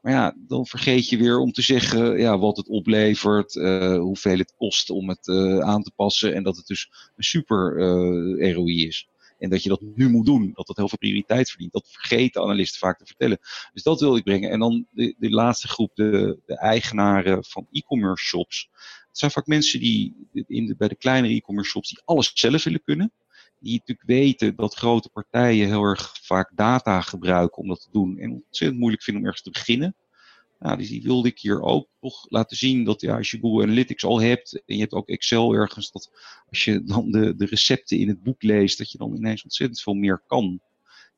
Maar 0.05 0.13
ja, 0.13 0.35
dan 0.37 0.65
vergeet 0.65 1.09
je 1.09 1.17
weer 1.17 1.39
om 1.39 1.51
te 1.51 1.61
zeggen 1.61 2.17
ja, 2.17 2.37
wat 2.37 2.57
het 2.57 2.67
oplevert, 2.67 3.55
uh, 3.55 3.97
hoeveel 3.97 4.37
het 4.37 4.53
kost 4.57 4.89
om 4.89 5.09
het 5.09 5.29
aan 5.61 5.83
te 5.83 5.91
passen 5.95 6.33
en 6.33 6.43
dat 6.43 6.57
het 6.57 6.67
dus 6.67 6.89
een 7.15 7.23
super 7.23 7.79
ROI 8.51 8.87
is. 8.87 9.07
En 9.39 9.49
dat 9.49 9.63
je 9.63 9.69
dat 9.69 9.81
nu 9.95 10.09
moet 10.09 10.25
doen, 10.25 10.51
dat 10.53 10.67
dat 10.67 10.77
heel 10.77 10.89
veel 10.89 10.97
prioriteit 10.97 11.49
verdient. 11.49 11.71
Dat 11.71 11.87
vergeten 11.89 12.41
analisten 12.41 12.79
vaak 12.79 12.97
te 12.97 13.05
vertellen. 13.05 13.39
Dus 13.73 13.83
dat 13.83 13.99
wil 13.99 14.15
ik 14.15 14.23
brengen. 14.23 14.49
En 14.49 14.59
dan 14.59 14.87
de, 14.91 15.15
de 15.17 15.29
laatste 15.29 15.67
groep, 15.67 15.91
de, 15.95 16.39
de 16.45 16.57
eigenaren 16.57 17.45
van 17.45 17.67
e-commerce 17.71 18.25
shops. 18.25 18.69
Het 19.07 19.17
zijn 19.17 19.31
vaak 19.31 19.45
mensen 19.45 19.79
die 19.79 20.27
in 20.47 20.65
de, 20.65 20.75
bij 20.75 20.87
de 20.87 20.95
kleinere 20.95 21.33
e-commerce 21.33 21.69
shops 21.69 21.89
die 21.89 22.01
alles 22.05 22.31
zelf 22.33 22.63
willen 22.63 22.83
kunnen. 22.83 23.11
Die 23.65 23.73
natuurlijk 23.73 24.07
weten 24.07 24.55
dat 24.55 24.75
grote 24.75 25.09
partijen 25.09 25.67
heel 25.67 25.83
erg 25.83 26.17
vaak 26.21 26.51
data 26.55 27.01
gebruiken 27.01 27.61
om 27.61 27.67
dat 27.67 27.81
te 27.81 27.91
doen. 27.91 28.17
En 28.17 28.31
ontzettend 28.31 28.79
moeilijk 28.79 29.03
vinden 29.03 29.21
om 29.23 29.27
ergens 29.27 29.45
te 29.45 29.51
beginnen. 29.51 29.95
Nou, 30.59 30.77
dus 30.77 30.89
die 30.89 31.01
wilde 31.01 31.27
ik 31.27 31.39
hier 31.39 31.61
ook 31.61 31.87
toch 31.99 32.25
laten 32.29 32.57
zien 32.57 32.83
dat 32.83 33.01
ja, 33.01 33.17
als 33.17 33.31
je 33.31 33.39
Google 33.39 33.63
Analytics 33.63 34.05
al 34.05 34.21
hebt 34.21 34.63
en 34.65 34.75
je 34.75 34.81
hebt 34.81 34.93
ook 34.93 35.07
Excel 35.07 35.53
ergens, 35.53 35.91
dat 35.91 36.11
als 36.49 36.63
je 36.65 36.83
dan 36.83 37.11
de, 37.11 37.35
de 37.35 37.45
recepten 37.45 37.97
in 37.97 38.07
het 38.07 38.23
boek 38.23 38.43
leest, 38.43 38.77
dat 38.77 38.91
je 38.91 38.97
dan 38.97 39.15
ineens 39.15 39.43
ontzettend 39.43 39.81
veel 39.81 39.93
meer 39.93 40.23
kan. 40.27 40.59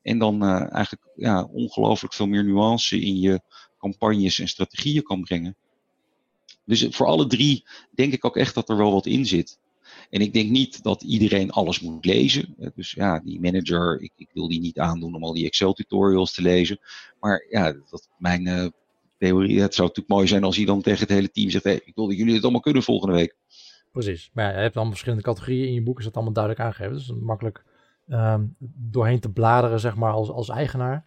En 0.02 0.18
dan 0.18 0.44
uh, 0.44 0.72
eigenlijk 0.72 1.08
ja, 1.16 1.44
ongelooflijk 1.44 2.14
veel 2.14 2.26
meer 2.26 2.44
nuance 2.44 3.00
in 3.00 3.20
je 3.20 3.40
campagnes 3.78 4.38
en 4.38 4.48
strategieën 4.48 5.02
kan 5.02 5.22
brengen. 5.22 5.56
Dus 6.64 6.86
voor 6.90 7.06
alle 7.06 7.26
drie 7.26 7.66
denk 7.90 8.12
ik 8.12 8.24
ook 8.24 8.36
echt 8.36 8.54
dat 8.54 8.68
er 8.68 8.76
wel 8.76 8.92
wat 8.92 9.06
in 9.06 9.26
zit. 9.26 9.58
En 10.10 10.20
ik 10.20 10.32
denk 10.32 10.50
niet 10.50 10.82
dat 10.82 11.02
iedereen 11.02 11.50
alles 11.50 11.80
moet 11.80 12.04
lezen. 12.04 12.54
Dus 12.74 12.92
ja, 12.92 13.20
die 13.20 13.40
manager, 13.40 14.00
ik, 14.00 14.12
ik 14.16 14.28
wil 14.32 14.48
die 14.48 14.60
niet 14.60 14.78
aandoen 14.78 15.14
om 15.14 15.24
al 15.24 15.32
die 15.32 15.46
Excel 15.46 15.72
tutorials 15.72 16.34
te 16.34 16.42
lezen. 16.42 16.78
Maar 17.20 17.46
ja, 17.50 17.72
dat 17.90 18.08
mijn 18.18 18.46
uh, 18.46 18.66
theorie. 19.18 19.60
Het 19.60 19.74
zou 19.74 19.88
natuurlijk 19.88 20.14
mooi 20.14 20.26
zijn 20.26 20.44
als 20.44 20.56
hij 20.56 20.64
dan 20.64 20.82
tegen 20.82 21.00
het 21.00 21.08
hele 21.08 21.30
team 21.30 21.50
zegt: 21.50 21.64
hey, 21.64 21.80
ik 21.84 21.94
wil 21.94 22.06
dat 22.06 22.16
jullie 22.16 22.34
het 22.34 22.42
allemaal 22.42 22.60
kunnen 22.60 22.82
volgende 22.82 23.14
week. 23.14 23.36
Precies. 23.92 24.30
Maar 24.32 24.44
ja, 24.44 24.50
je 24.50 24.62
hebt 24.62 24.74
dan 24.74 24.88
verschillende 24.88 25.24
categorieën 25.24 25.66
in 25.66 25.74
je 25.74 25.82
boek, 25.82 25.98
is 25.98 26.04
dat 26.04 26.14
allemaal 26.14 26.32
duidelijk 26.32 26.64
aangegeven. 26.64 26.96
Dus 26.96 27.12
makkelijk 27.20 27.64
um, 28.08 28.56
doorheen 28.74 29.20
te 29.20 29.30
bladeren, 29.30 29.80
zeg 29.80 29.96
maar, 29.96 30.12
als, 30.12 30.30
als 30.30 30.48
eigenaar. 30.48 31.06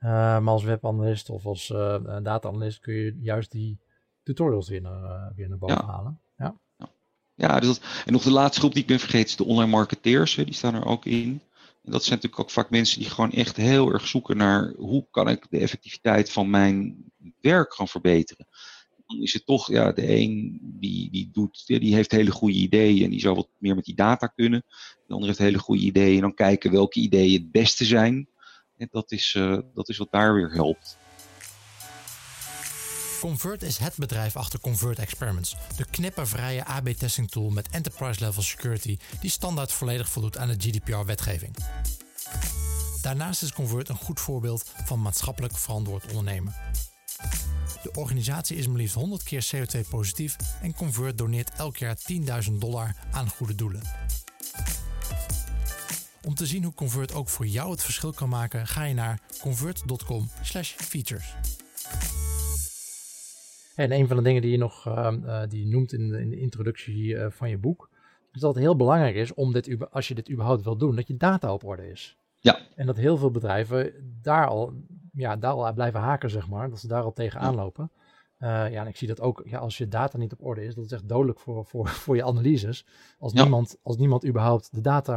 Uh, 0.00 0.08
maar 0.10 0.48
als 0.48 0.64
webanalist 0.64 1.30
of 1.30 1.46
als 1.46 1.70
uh, 1.70 1.96
data-analyst 2.22 2.80
kun 2.80 2.94
je 2.94 3.16
juist 3.20 3.50
die 3.50 3.78
tutorials 4.22 4.68
weer 4.68 4.80
naar, 4.80 5.32
weer 5.36 5.48
naar 5.48 5.58
boven 5.58 5.76
ja. 5.76 5.86
halen. 5.86 6.20
Ja, 7.42 7.60
dus 7.60 7.80
en 8.04 8.12
nog 8.12 8.22
de 8.22 8.30
laatste 8.30 8.60
groep 8.60 8.72
die 8.72 8.82
ik 8.82 8.88
ben 8.88 8.98
vergeten 8.98 9.28
is 9.28 9.36
de 9.36 9.44
online 9.44 9.70
marketeers. 9.70 10.34
Hè, 10.34 10.44
die 10.44 10.54
staan 10.54 10.74
er 10.74 10.84
ook 10.84 11.04
in. 11.04 11.42
En 11.84 11.92
dat 11.92 12.04
zijn 12.04 12.14
natuurlijk 12.14 12.42
ook 12.42 12.50
vaak 12.50 12.70
mensen 12.70 12.98
die 12.98 13.10
gewoon 13.10 13.32
echt 13.32 13.56
heel 13.56 13.92
erg 13.92 14.06
zoeken 14.06 14.36
naar 14.36 14.72
hoe 14.76 15.06
kan 15.10 15.28
ik 15.28 15.46
de 15.50 15.58
effectiviteit 15.58 16.30
van 16.30 16.50
mijn 16.50 17.04
werk 17.40 17.74
gaan 17.74 17.88
verbeteren. 17.88 18.46
Dan 19.06 19.20
is 19.20 19.32
het 19.32 19.46
toch, 19.46 19.70
ja, 19.70 19.92
de 19.92 20.16
een 20.16 20.58
die, 20.62 21.10
die, 21.10 21.30
doet, 21.32 21.66
die 21.66 21.94
heeft 21.94 22.10
hele 22.10 22.30
goede 22.30 22.58
ideeën 22.58 23.04
en 23.04 23.10
die 23.10 23.20
zou 23.20 23.34
wat 23.34 23.48
meer 23.58 23.74
met 23.74 23.84
die 23.84 23.94
data 23.94 24.26
kunnen. 24.26 24.64
De 25.06 25.12
ander 25.12 25.28
heeft 25.28 25.38
hele 25.38 25.58
goede 25.58 25.82
ideeën 25.82 26.14
en 26.14 26.20
dan 26.20 26.34
kijken 26.34 26.70
welke 26.70 27.00
ideeën 27.00 27.40
het 27.40 27.52
beste 27.52 27.84
zijn. 27.84 28.28
En 28.76 28.88
dat 28.90 29.12
is, 29.12 29.34
uh, 29.34 29.58
dat 29.74 29.88
is 29.88 29.96
wat 29.96 30.12
daar 30.12 30.34
weer 30.34 30.52
helpt. 30.52 30.98
Convert 33.22 33.62
is 33.62 33.78
het 33.78 33.96
bedrijf 33.96 34.36
achter 34.36 34.60
Convert 34.60 34.98
Experiments, 34.98 35.56
de 35.76 35.84
knippervrije 35.84 36.64
AB-testing 36.64 37.30
tool 37.30 37.50
met 37.50 37.68
enterprise-level 37.68 38.42
security 38.42 38.98
die 39.20 39.30
standaard 39.30 39.72
volledig 39.72 40.08
voldoet 40.08 40.38
aan 40.38 40.48
de 40.48 40.54
GDPR-wetgeving. 40.58 41.56
Daarnaast 43.02 43.42
is 43.42 43.52
Convert 43.52 43.88
een 43.88 43.96
goed 43.96 44.20
voorbeeld 44.20 44.72
van 44.84 45.02
maatschappelijk 45.02 45.58
verantwoord 45.58 46.06
ondernemen. 46.06 46.54
De 47.82 47.90
organisatie 47.94 48.56
is 48.56 48.66
maar 48.66 48.76
liefst 48.76 48.94
100 48.94 49.22
keer 49.22 49.46
CO2-positief 49.54 50.36
en 50.62 50.74
Convert 50.74 51.18
doneert 51.18 51.50
elk 51.56 51.76
jaar 51.76 51.96
10.000 52.12 52.52
dollar 52.52 52.96
aan 53.10 53.28
goede 53.28 53.54
doelen. 53.54 53.82
Om 56.22 56.34
te 56.34 56.46
zien 56.46 56.64
hoe 56.64 56.74
Convert 56.74 57.12
ook 57.12 57.28
voor 57.28 57.46
jou 57.46 57.70
het 57.70 57.84
verschil 57.84 58.12
kan 58.12 58.28
maken, 58.28 58.66
ga 58.66 58.84
je 58.84 58.94
naar 58.94 59.20
convert.com/features. 59.40 61.34
En 63.82 63.92
een 63.92 64.06
van 64.06 64.16
de 64.16 64.22
dingen 64.22 64.42
die 64.42 64.50
je 64.50 64.58
nog 64.58 64.86
uh, 64.86 65.42
die 65.48 65.60
je 65.60 65.70
noemt 65.70 65.92
in 65.92 66.08
de, 66.08 66.20
in 66.20 66.30
de 66.30 66.38
introductie 66.38 67.14
uh, 67.14 67.26
van 67.28 67.50
je 67.50 67.58
boek, 67.58 67.90
is 68.32 68.40
dat 68.40 68.54
het 68.54 68.62
heel 68.62 68.76
belangrijk 68.76 69.14
is 69.14 69.34
om 69.34 69.52
dit, 69.52 69.90
als 69.90 70.08
je 70.08 70.14
dit 70.14 70.30
überhaupt 70.30 70.64
wil 70.64 70.76
doen, 70.76 70.96
dat 70.96 71.06
je 71.06 71.16
data 71.16 71.52
op 71.52 71.64
orde 71.64 71.90
is. 71.90 72.16
Ja. 72.38 72.58
En 72.74 72.86
dat 72.86 72.96
heel 72.96 73.16
veel 73.16 73.30
bedrijven 73.30 73.92
daar 74.22 74.46
al, 74.46 74.72
ja, 75.12 75.36
daar 75.36 75.52
al 75.52 75.72
blijven 75.72 76.00
haken, 76.00 76.30
zeg 76.30 76.48
maar, 76.48 76.70
dat 76.70 76.78
ze 76.78 76.88
daar 76.88 77.02
al 77.02 77.12
tegenaan 77.12 77.54
lopen. 77.54 77.90
Uh, 78.38 78.48
ja, 78.48 78.80
en 78.80 78.86
ik 78.86 78.96
zie 78.96 79.08
dat 79.08 79.20
ook, 79.20 79.42
ja, 79.44 79.58
als 79.58 79.78
je 79.78 79.88
data 79.88 80.18
niet 80.18 80.32
op 80.32 80.44
orde 80.44 80.64
is, 80.64 80.74
dat 80.74 80.84
is 80.84 80.92
echt 80.92 81.08
dodelijk 81.08 81.40
voor, 81.40 81.64
voor, 81.64 81.88
voor 82.04 82.16
je 82.16 82.24
analyses. 82.24 82.86
Als, 83.18 83.32
ja. 83.32 83.42
niemand, 83.42 83.76
als 83.82 83.96
niemand 83.96 84.26
überhaupt 84.26 84.74
de 84.74 84.80
data 84.80 85.14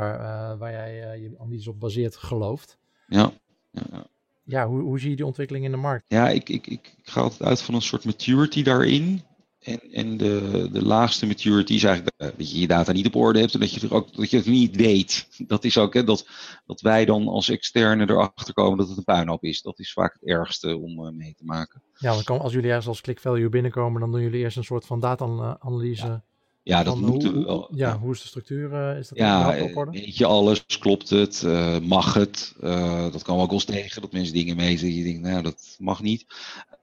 waar 0.58 0.72
jij 0.72 1.20
je 1.20 1.40
analyse 1.40 1.70
op 1.70 1.80
baseert 1.80 2.16
gelooft. 2.16 2.78
Ja. 3.08 3.32
ja 3.72 3.82
ja, 3.92 4.06
hoe, 4.46 4.82
hoe 4.82 5.00
zie 5.00 5.10
je 5.10 5.16
die 5.16 5.26
ontwikkeling 5.26 5.66
in 5.66 5.72
de 5.72 5.78
markt? 5.78 6.06
Ja, 6.08 6.30
ik, 6.30 6.50
ik, 6.50 6.68
ik, 6.68 6.96
ga 7.04 7.22
altijd 7.22 7.50
uit 7.50 7.62
van 7.62 7.74
een 7.74 7.82
soort 7.82 8.06
maturity 8.06 8.64
daarin. 8.64 9.24
En, 9.60 9.80
en 9.92 10.18
de, 10.18 10.70
de 10.72 10.86
laagste 10.86 11.26
maturity 11.26 11.74
is 11.74 11.84
eigenlijk 11.84 12.18
dat 12.38 12.52
je 12.52 12.60
je 12.60 12.68
data 12.68 12.92
niet 12.92 13.06
op 13.06 13.16
orde 13.16 13.40
hebt 13.40 13.54
en 13.54 13.60
dat 13.60 13.74
je, 13.74 13.88
er 13.88 13.94
ook, 13.94 14.16
dat 14.16 14.30
je 14.30 14.38
het 14.38 14.46
niet 14.46 14.76
weet. 14.76 15.28
Dat 15.48 15.64
is 15.64 15.78
ook 15.78 15.94
hè, 15.94 16.04
dat, 16.04 16.28
dat 16.66 16.82
wij 16.82 17.06
dan 17.06 17.28
als 17.28 17.50
externe 17.50 18.10
erachter 18.10 18.54
komen 18.54 18.78
dat 18.78 18.88
het 18.88 18.98
een 18.98 19.04
puinhoop 19.04 19.44
is. 19.44 19.62
Dat 19.62 19.80
is 19.80 19.94
vaak 19.94 20.14
het 20.14 20.30
ergste 20.30 20.78
om 20.78 21.00
uh, 21.00 21.12
mee 21.12 21.34
te 21.34 21.44
maken. 21.44 21.84
Ja, 21.98 22.12
als 22.28 22.54
jullie 22.54 22.70
ergens 22.70 22.88
als 22.88 23.02
click 23.02 23.20
value 23.20 23.50
binnenkomen, 23.50 24.02
dan 24.02 24.12
doen 24.12 24.22
jullie 24.22 24.40
eerst 24.40 24.58
een 24.58 24.64
soort 24.64 24.86
van 24.86 25.00
data-analyse. 25.00 26.06
Ja. 26.06 26.24
Ja, 26.66 26.84
dat 26.84 26.98
moet 26.98 27.24
hoe, 27.24 27.46
wel. 27.46 27.70
Ja, 27.76 27.98
hoe 27.98 28.14
is 28.14 28.22
de 28.22 28.28
structuur? 28.28 28.72
Uh, 28.72 28.98
is 28.98 29.08
dat 29.08 29.18
ja, 29.18 29.62
op 29.62 29.76
orde? 29.76 29.92
weet 29.92 30.18
je 30.18 30.26
alles? 30.26 30.66
Klopt 30.66 31.10
het? 31.10 31.42
Uh, 31.46 31.80
mag 31.80 32.14
het? 32.14 32.56
Uh, 32.62 33.12
dat 33.12 33.24
kan 33.24 33.36
ook 33.36 33.46
wel 33.46 33.54
eens 33.54 33.66
tegen, 33.66 34.02
dat 34.02 34.12
mensen 34.12 34.34
dingen 34.34 34.56
meezeggen. 34.56 34.98
Je 34.98 35.04
denkt, 35.04 35.22
nou, 35.22 35.42
dat 35.42 35.76
mag 35.80 36.02
niet. 36.02 36.26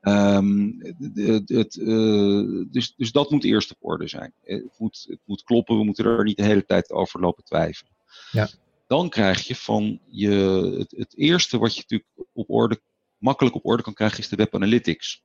Um, 0.03 0.79
het, 1.14 1.49
het, 1.49 1.73
dus, 2.73 2.95
dus 2.97 3.12
dat 3.12 3.31
moet 3.31 3.45
eerst 3.45 3.71
op 3.71 3.77
orde 3.81 4.09
zijn. 4.09 4.33
Het 4.42 4.79
moet, 4.79 5.07
het 5.09 5.21
moet 5.25 5.42
kloppen, 5.42 5.77
we 5.77 5.85
moeten 5.85 6.05
er 6.05 6.25
niet 6.25 6.37
de 6.37 6.45
hele 6.45 6.64
tijd 6.64 6.90
over 6.90 7.21
lopen 7.21 7.45
twijfelen. 7.45 7.92
Ja. 8.31 8.49
dan 8.87 9.09
krijg 9.09 9.47
je 9.47 9.57
van 9.57 10.01
je, 10.09 10.31
het, 10.79 10.95
het 10.97 11.16
eerste 11.16 11.59
wat 11.59 11.75
je 11.75 11.81
natuurlijk 11.81 12.29
op 12.33 12.51
orde, 12.51 12.81
makkelijk 13.18 13.55
op 13.55 13.66
orde 13.66 13.83
kan 13.83 13.95
krijgen, 13.95 14.18
is 14.18 14.29
de 14.29 14.37
Web 14.37 14.55
Analytics. 14.55 15.23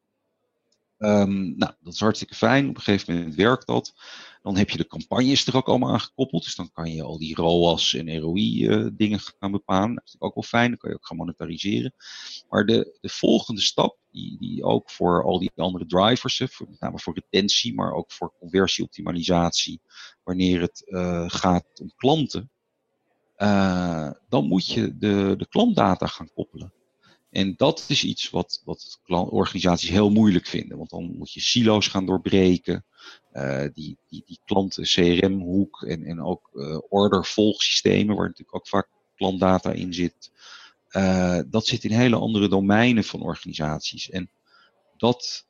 Um, 0.99 1.57
nou, 1.57 1.73
dat 1.81 1.93
is 1.93 1.99
hartstikke 1.99 2.35
fijn. 2.35 2.69
Op 2.69 2.75
een 2.75 2.81
gegeven 2.81 3.15
moment 3.15 3.35
werkt 3.35 3.67
dat. 3.67 3.93
Dan 4.41 4.57
heb 4.57 4.69
je 4.69 4.77
de 4.77 4.87
campagnes 4.87 5.47
er 5.47 5.55
ook 5.55 5.67
allemaal 5.67 5.91
aan 5.91 5.99
gekoppeld. 5.99 6.43
Dus 6.43 6.55
dan 6.55 6.71
kan 6.71 6.91
je 6.91 7.03
al 7.03 7.17
die 7.17 7.35
ROAS 7.35 7.93
en 7.93 8.19
ROI 8.19 8.67
uh, 8.67 8.87
dingen 8.93 9.19
gaan 9.19 9.51
bepalen. 9.51 9.95
Dat 9.95 10.03
is 10.05 10.15
ook 10.19 10.35
wel 10.35 10.43
fijn. 10.43 10.69
Dan 10.69 10.77
kan 10.77 10.89
je 10.89 10.95
ook 10.95 11.05
gaan 11.05 11.17
monetariseren. 11.17 11.93
Maar 12.49 12.65
de, 12.65 12.97
de 13.01 13.09
volgende 13.09 13.61
stap, 13.61 13.97
die, 14.11 14.37
die 14.39 14.63
ook 14.63 14.89
voor 14.89 15.23
al 15.23 15.39
die 15.39 15.51
andere 15.55 15.85
drivers, 15.85 16.41
voor, 16.45 16.69
met 16.69 16.79
name 16.79 16.99
voor 16.99 17.13
retentie, 17.13 17.73
maar 17.73 17.91
ook 17.91 18.11
voor 18.11 18.33
conversieoptimalisatie, 18.39 19.81
wanneer 20.23 20.61
het 20.61 20.83
uh, 20.85 21.29
gaat 21.29 21.79
om 21.81 21.91
klanten, 21.95 22.51
uh, 23.37 24.11
dan 24.29 24.47
moet 24.47 24.67
je 24.67 24.97
de, 24.97 25.33
de 25.37 25.47
klantdata 25.49 26.07
gaan 26.07 26.33
koppelen. 26.33 26.73
En 27.29 27.53
dat 27.57 27.85
is 27.87 28.03
iets 28.03 28.29
wat, 28.29 28.61
wat 28.65 28.99
organisaties 29.05 29.89
heel 29.89 30.09
moeilijk 30.09 30.45
vinden. 30.45 30.77
Want 30.77 30.89
dan 30.89 31.15
moet 31.17 31.33
je 31.33 31.39
silo's 31.39 31.87
gaan 31.87 32.05
doorbreken. 32.05 32.85
Uh, 33.33 33.65
die, 33.73 33.97
die, 34.07 34.23
die 34.25 34.39
klanten 34.45 34.83
CRM-hoek 34.83 35.81
en, 35.81 36.03
en 36.03 36.21
ook 36.21 36.49
uh, 36.53 36.77
order-volgsystemen, 36.89 38.15
waar 38.15 38.27
natuurlijk 38.27 38.55
ook 38.55 38.67
vaak 38.67 38.89
klantdata 39.15 39.71
in 39.71 39.93
zit. 39.93 40.31
Uh, 40.91 41.39
dat 41.47 41.65
zit 41.65 41.83
in 41.83 41.91
hele 41.91 42.15
andere 42.15 42.47
domeinen 42.49 43.03
van 43.03 43.21
organisaties. 43.21 44.09
En 44.09 44.29
dat 44.97 45.45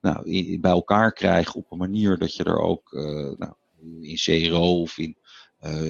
nou, 0.00 0.58
bij 0.60 0.70
elkaar 0.70 1.12
krijgen 1.12 1.54
op 1.54 1.72
een 1.72 1.78
manier 1.78 2.18
dat 2.18 2.36
je 2.36 2.44
er 2.44 2.58
ook 2.58 2.92
nou, 3.36 3.52
in 4.00 4.16
CRO 4.16 4.80
of 4.80 4.98
in 4.98 5.16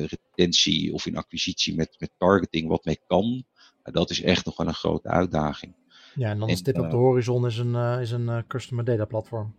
retentie 0.06 0.92
of 0.92 1.06
in 1.06 1.16
acquisitie 1.16 1.74
met, 1.74 1.96
met 1.98 2.10
targeting 2.18 2.68
wat 2.68 2.84
mee 2.84 3.00
kan 3.06 3.44
dat 3.82 4.10
is 4.10 4.22
echt 4.22 4.44
nog 4.44 4.56
wel 4.56 4.66
een 4.66 4.74
grote 4.74 5.08
uitdaging. 5.08 5.74
Ja, 6.14 6.28
en 6.28 6.38
dan 6.38 6.48
is 6.48 6.62
dit 6.62 6.78
op 6.78 6.90
de 6.90 6.96
eh, 6.96 7.02
horizon 7.02 7.46
is 7.46 7.58
een, 7.58 7.74
uh, 7.74 8.00
is 8.00 8.10
een 8.10 8.26
uh, 8.26 8.38
customer 8.48 8.84
data 8.84 9.04
platform. 9.04 9.54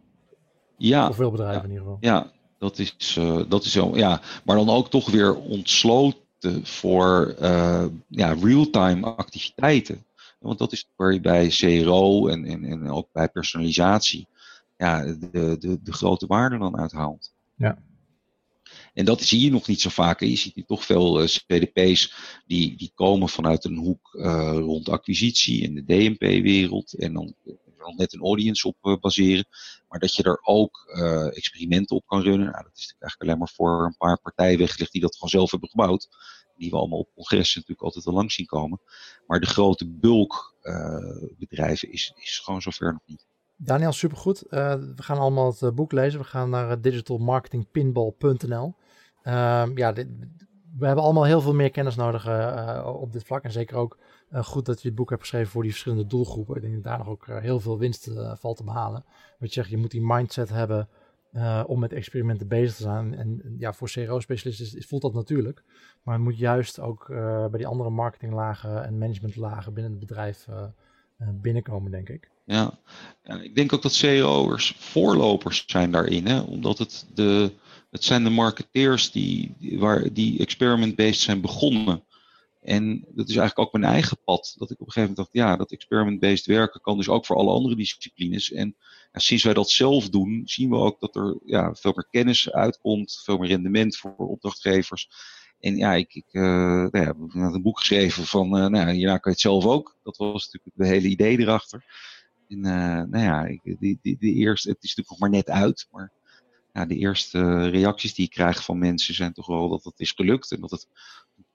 Ja. 0.78 1.06
Voor 1.06 1.16
veel 1.16 1.32
bedrijven 1.32 1.62
ja, 1.62 1.64
in 1.64 1.70
ieder 1.70 1.84
geval. 1.84 1.98
Ja, 2.02 2.32
dat 2.58 2.80
is, 2.80 3.16
uh, 3.20 3.42
dat 3.50 3.64
is 3.64 3.72
zo. 3.72 3.96
Ja, 3.96 4.22
maar 4.46 4.56
dan 4.56 4.70
ook 4.70 4.90
toch 4.90 5.10
weer 5.10 5.36
ontsloten 5.36 6.66
voor 6.66 7.36
ja, 8.08 8.34
real-time 8.34 9.06
activiteiten. 9.16 10.06
Want 10.40 10.60
dat 10.60 10.72
is 10.72 10.90
waar 10.96 11.14
je 11.14 11.20
bij 11.20 11.48
CRO 11.48 12.28
en, 12.28 12.46
en, 12.46 12.64
en 12.64 12.90
ook 12.90 13.08
bij 13.12 13.30
personalisatie 13.30 14.28
ja, 14.78 15.04
de, 15.04 15.58
de, 15.60 15.80
de 15.84 15.94
grote 15.94 16.28
waarde 16.28 16.58
dan 16.58 16.78
uithaalt. 16.78 17.34
Ja. 17.56 17.78
En 18.94 19.06
dat 19.06 19.22
zie 19.22 19.42
je 19.42 19.52
nog 19.52 19.68
niet 19.68 19.82
zo 19.82 19.90
vaak. 19.90 20.20
Je 20.20 20.36
ziet 20.36 20.56
nu 20.56 20.64
toch 20.64 20.86
veel 20.86 21.22
uh, 21.22 21.28
CDP's 21.28 22.14
die, 22.46 22.78
die 22.78 22.92
komen 22.96 23.30
vanuit 23.30 23.66
een 23.66 23.78
hoek 23.78 24.14
uh, 24.14 24.52
rond 24.54 24.90
acquisitie 24.90 25.62
in 25.62 25.76
de 25.76 25.84
DMP-wereld. 25.84 26.94
En 26.94 27.14
dan 27.14 27.36
er 27.78 27.96
net 27.96 28.14
een 28.14 28.22
audience 28.22 28.68
op 28.68 28.98
baseren. 29.02 29.46
Maar 29.88 30.00
dat 30.00 30.16
je 30.16 30.24
er 30.24 30.40
ook 30.42 30.78
experimenten 31.34 31.96
op 31.96 32.08
kan 32.08 32.22
runnen. 32.22 32.52
Nou, 32.52 32.64
dat 32.64 32.78
is 32.78 32.96
eigenlijk 33.00 33.22
alleen 33.22 33.38
maar 33.38 33.52
voor 33.56 33.86
een 33.86 33.98
paar 33.98 34.22
partijen 34.22 34.58
weggelegd 34.58 34.92
die 34.92 35.02
dat 35.02 35.14
gewoon 35.14 35.30
zelf 35.30 35.52
hebben 35.52 35.70
gebouwd. 35.70 36.08
Die 36.58 36.70
we 36.70 36.76
allemaal 36.76 37.00
op 37.00 37.10
congressen 37.16 37.60
natuurlijk 37.60 37.86
altijd 37.86 38.06
al 38.06 38.14
lang 38.14 38.32
zien 38.32 38.46
komen. 38.46 38.82
Maar 39.28 39.40
de 39.40 39.46
grote 39.46 39.90
bulk 39.90 40.56
bedrijven 41.38 41.92
is, 41.92 42.14
is 42.16 42.40
gewoon 42.40 42.62
zover 42.62 42.92
nog 42.92 43.02
niet. 43.06 43.26
Daniel, 43.56 43.92
supergoed. 43.92 44.44
Uh, 44.46 44.74
we 44.74 45.04
gaan 45.04 45.18
allemaal 45.18 45.56
het 45.60 45.76
boek 45.76 45.92
lezen. 45.92 46.20
We 46.20 46.26
gaan 46.26 46.50
naar 46.50 46.82
digitalmarketingpinball.nl. 46.82 48.76
Uh, 49.24 49.66
ja, 49.76 49.94
we 50.78 50.86
hebben 50.86 51.04
allemaal 51.04 51.24
heel 51.24 51.42
veel 51.42 51.54
meer 51.54 51.72
kennis 51.72 51.96
nodig 51.96 52.28
uh, 52.28 52.96
op 53.00 53.12
dit 53.12 53.24
vlak. 53.24 53.44
En 53.44 53.52
zeker 53.52 53.78
ook 53.78 53.98
uh, 54.32 54.44
goed 54.44 54.66
dat 54.66 54.82
je 54.82 54.88
het 54.88 54.98
boek 54.98 55.10
hebt 55.10 55.22
geschreven 55.22 55.52
voor 55.52 55.62
die 55.62 55.72
verschillende 55.72 56.08
doelgroepen. 56.08 56.56
Ik 56.56 56.62
denk 56.62 56.74
dat 56.74 56.84
daar 56.84 56.98
nog 56.98 57.08
ook 57.08 57.26
heel 57.28 57.60
veel 57.60 57.78
winst 57.78 58.10
valt 58.40 58.58
te 58.58 58.64
behalen. 58.64 59.06
Wat 59.40 59.54
je 59.54 59.54
zegt, 59.54 59.70
je 59.70 59.78
moet 59.78 59.92
die 59.92 60.06
mindset 60.06 60.50
hebben 60.50 60.90
om 61.66 61.80
met 61.80 61.94
experimenten 61.94 62.48
bezig 62.48 62.76
te 62.76 62.82
zijn. 62.82 63.16
En 63.16 63.56
ja, 63.58 63.74
voor 63.74 63.90
CRO-specialisten 63.90 64.84
voelt 64.84 65.02
dat 65.02 65.14
natuurlijk. 65.14 65.64
Maar 66.04 66.14
het 66.14 66.24
moet 66.24 66.38
juist 66.38 66.80
ook 66.80 67.06
bij 67.50 67.58
die 67.58 67.68
andere 67.68 67.90
marketinglagen 67.90 68.86
en 68.86 68.98
managementlagen 68.98 69.74
binnen 69.74 69.92
het 69.92 70.00
bedrijf 70.00 70.48
binnenkomen, 71.18 71.92
denk 71.92 72.10
ik. 72.10 72.30
Ja. 72.46 72.80
ja, 73.24 73.42
ik 73.42 73.56
denk 73.56 73.74
ook 73.74 73.82
dat 73.82 73.94
CEO'ers 73.94 74.76
voorlopers 74.78 75.64
zijn 75.68 75.92
daarin. 75.92 76.28
Hè? 76.28 76.40
Omdat 76.40 76.78
het 76.78 77.06
de, 77.14 77.52
het 77.94 78.04
zijn 78.04 78.24
de 78.24 78.30
marketeers 78.30 79.12
die, 79.12 79.56
waar, 79.80 80.14
die 80.14 80.40
experiment-based 80.40 81.20
zijn 81.22 81.42
begonnen. 81.42 82.04
En 82.62 83.06
dat 83.10 83.30
is 83.30 83.36
eigenlijk 83.36 83.60
ook 83.60 83.80
mijn 83.80 83.94
eigen 83.94 84.18
pad. 84.26 84.56
Dat 84.58 84.72
ik 84.72 84.82
op 84.82 84.88
een 84.88 84.94
gegeven 84.94 85.16
moment 85.16 85.18
dacht, 85.18 85.48
ja, 85.48 85.56
dat 85.58 85.72
experiment-based 85.72 86.46
werken 86.46 86.82
kan 86.82 86.98
dus 86.98 87.10
ook 87.10 87.26
voor 87.26 87.36
alle 87.36 87.52
andere 87.52 87.76
disciplines. 87.76 88.52
En 88.52 88.76
ja, 89.12 89.20
sinds 89.20 89.44
wij 89.44 89.54
dat 89.54 89.70
zelf 89.70 90.10
doen, 90.10 90.42
zien 90.46 90.70
we 90.70 90.76
ook 90.76 91.00
dat 91.00 91.16
er 91.16 91.40
ja, 91.46 91.76
veel 91.76 91.92
meer 91.96 92.08
kennis 92.10 92.52
uitkomt, 92.52 93.22
veel 93.24 93.38
meer 93.38 93.50
rendement 93.50 93.98
voor 93.98 94.16
opdrachtgevers. 94.16 95.10
En 95.60 95.78
ja, 95.78 95.94
ik, 95.94 96.14
ik 96.14 96.26
uh, 96.32 96.44
nou 96.44 97.00
ja, 97.00 97.06
heb 97.06 97.54
een 97.54 97.62
boek 97.62 97.80
geschreven 97.80 98.26
van, 98.26 98.46
uh, 98.58 98.68
nou 98.68 98.94
ja, 98.94 99.18
kan 99.18 99.22
je 99.24 99.30
het 99.30 99.40
zelf 99.40 99.66
ook. 99.66 99.98
Dat 100.04 100.18
was 100.18 100.46
natuurlijk 100.46 100.78
het 100.78 100.88
hele 100.88 101.08
idee 101.08 101.40
erachter. 101.40 101.86
En 102.48 102.58
uh, 102.58 103.02
nou 103.04 103.24
ja, 103.24 103.46
ik, 103.46 103.76
die, 103.80 104.00
die, 104.02 104.18
die 104.20 104.34
eerste, 104.34 104.70
het 104.70 104.84
is 104.84 104.96
natuurlijk 104.96 105.10
nog 105.10 105.20
maar 105.20 105.30
net 105.30 105.50
uit, 105.50 105.88
maar 105.92 106.12
ja, 106.74 106.86
de 106.86 106.96
eerste 106.96 107.70
reacties 107.70 108.14
die 108.14 108.26
ik 108.26 108.32
krijg 108.32 108.64
van 108.64 108.78
mensen 108.78 109.14
zijn 109.14 109.34
toch 109.34 109.48
wel 109.48 109.70
dat 109.70 109.84
het 109.84 110.00
is 110.00 110.12
gelukt 110.12 110.52
en 110.52 110.62
dat 110.62 110.72
het 110.72 110.88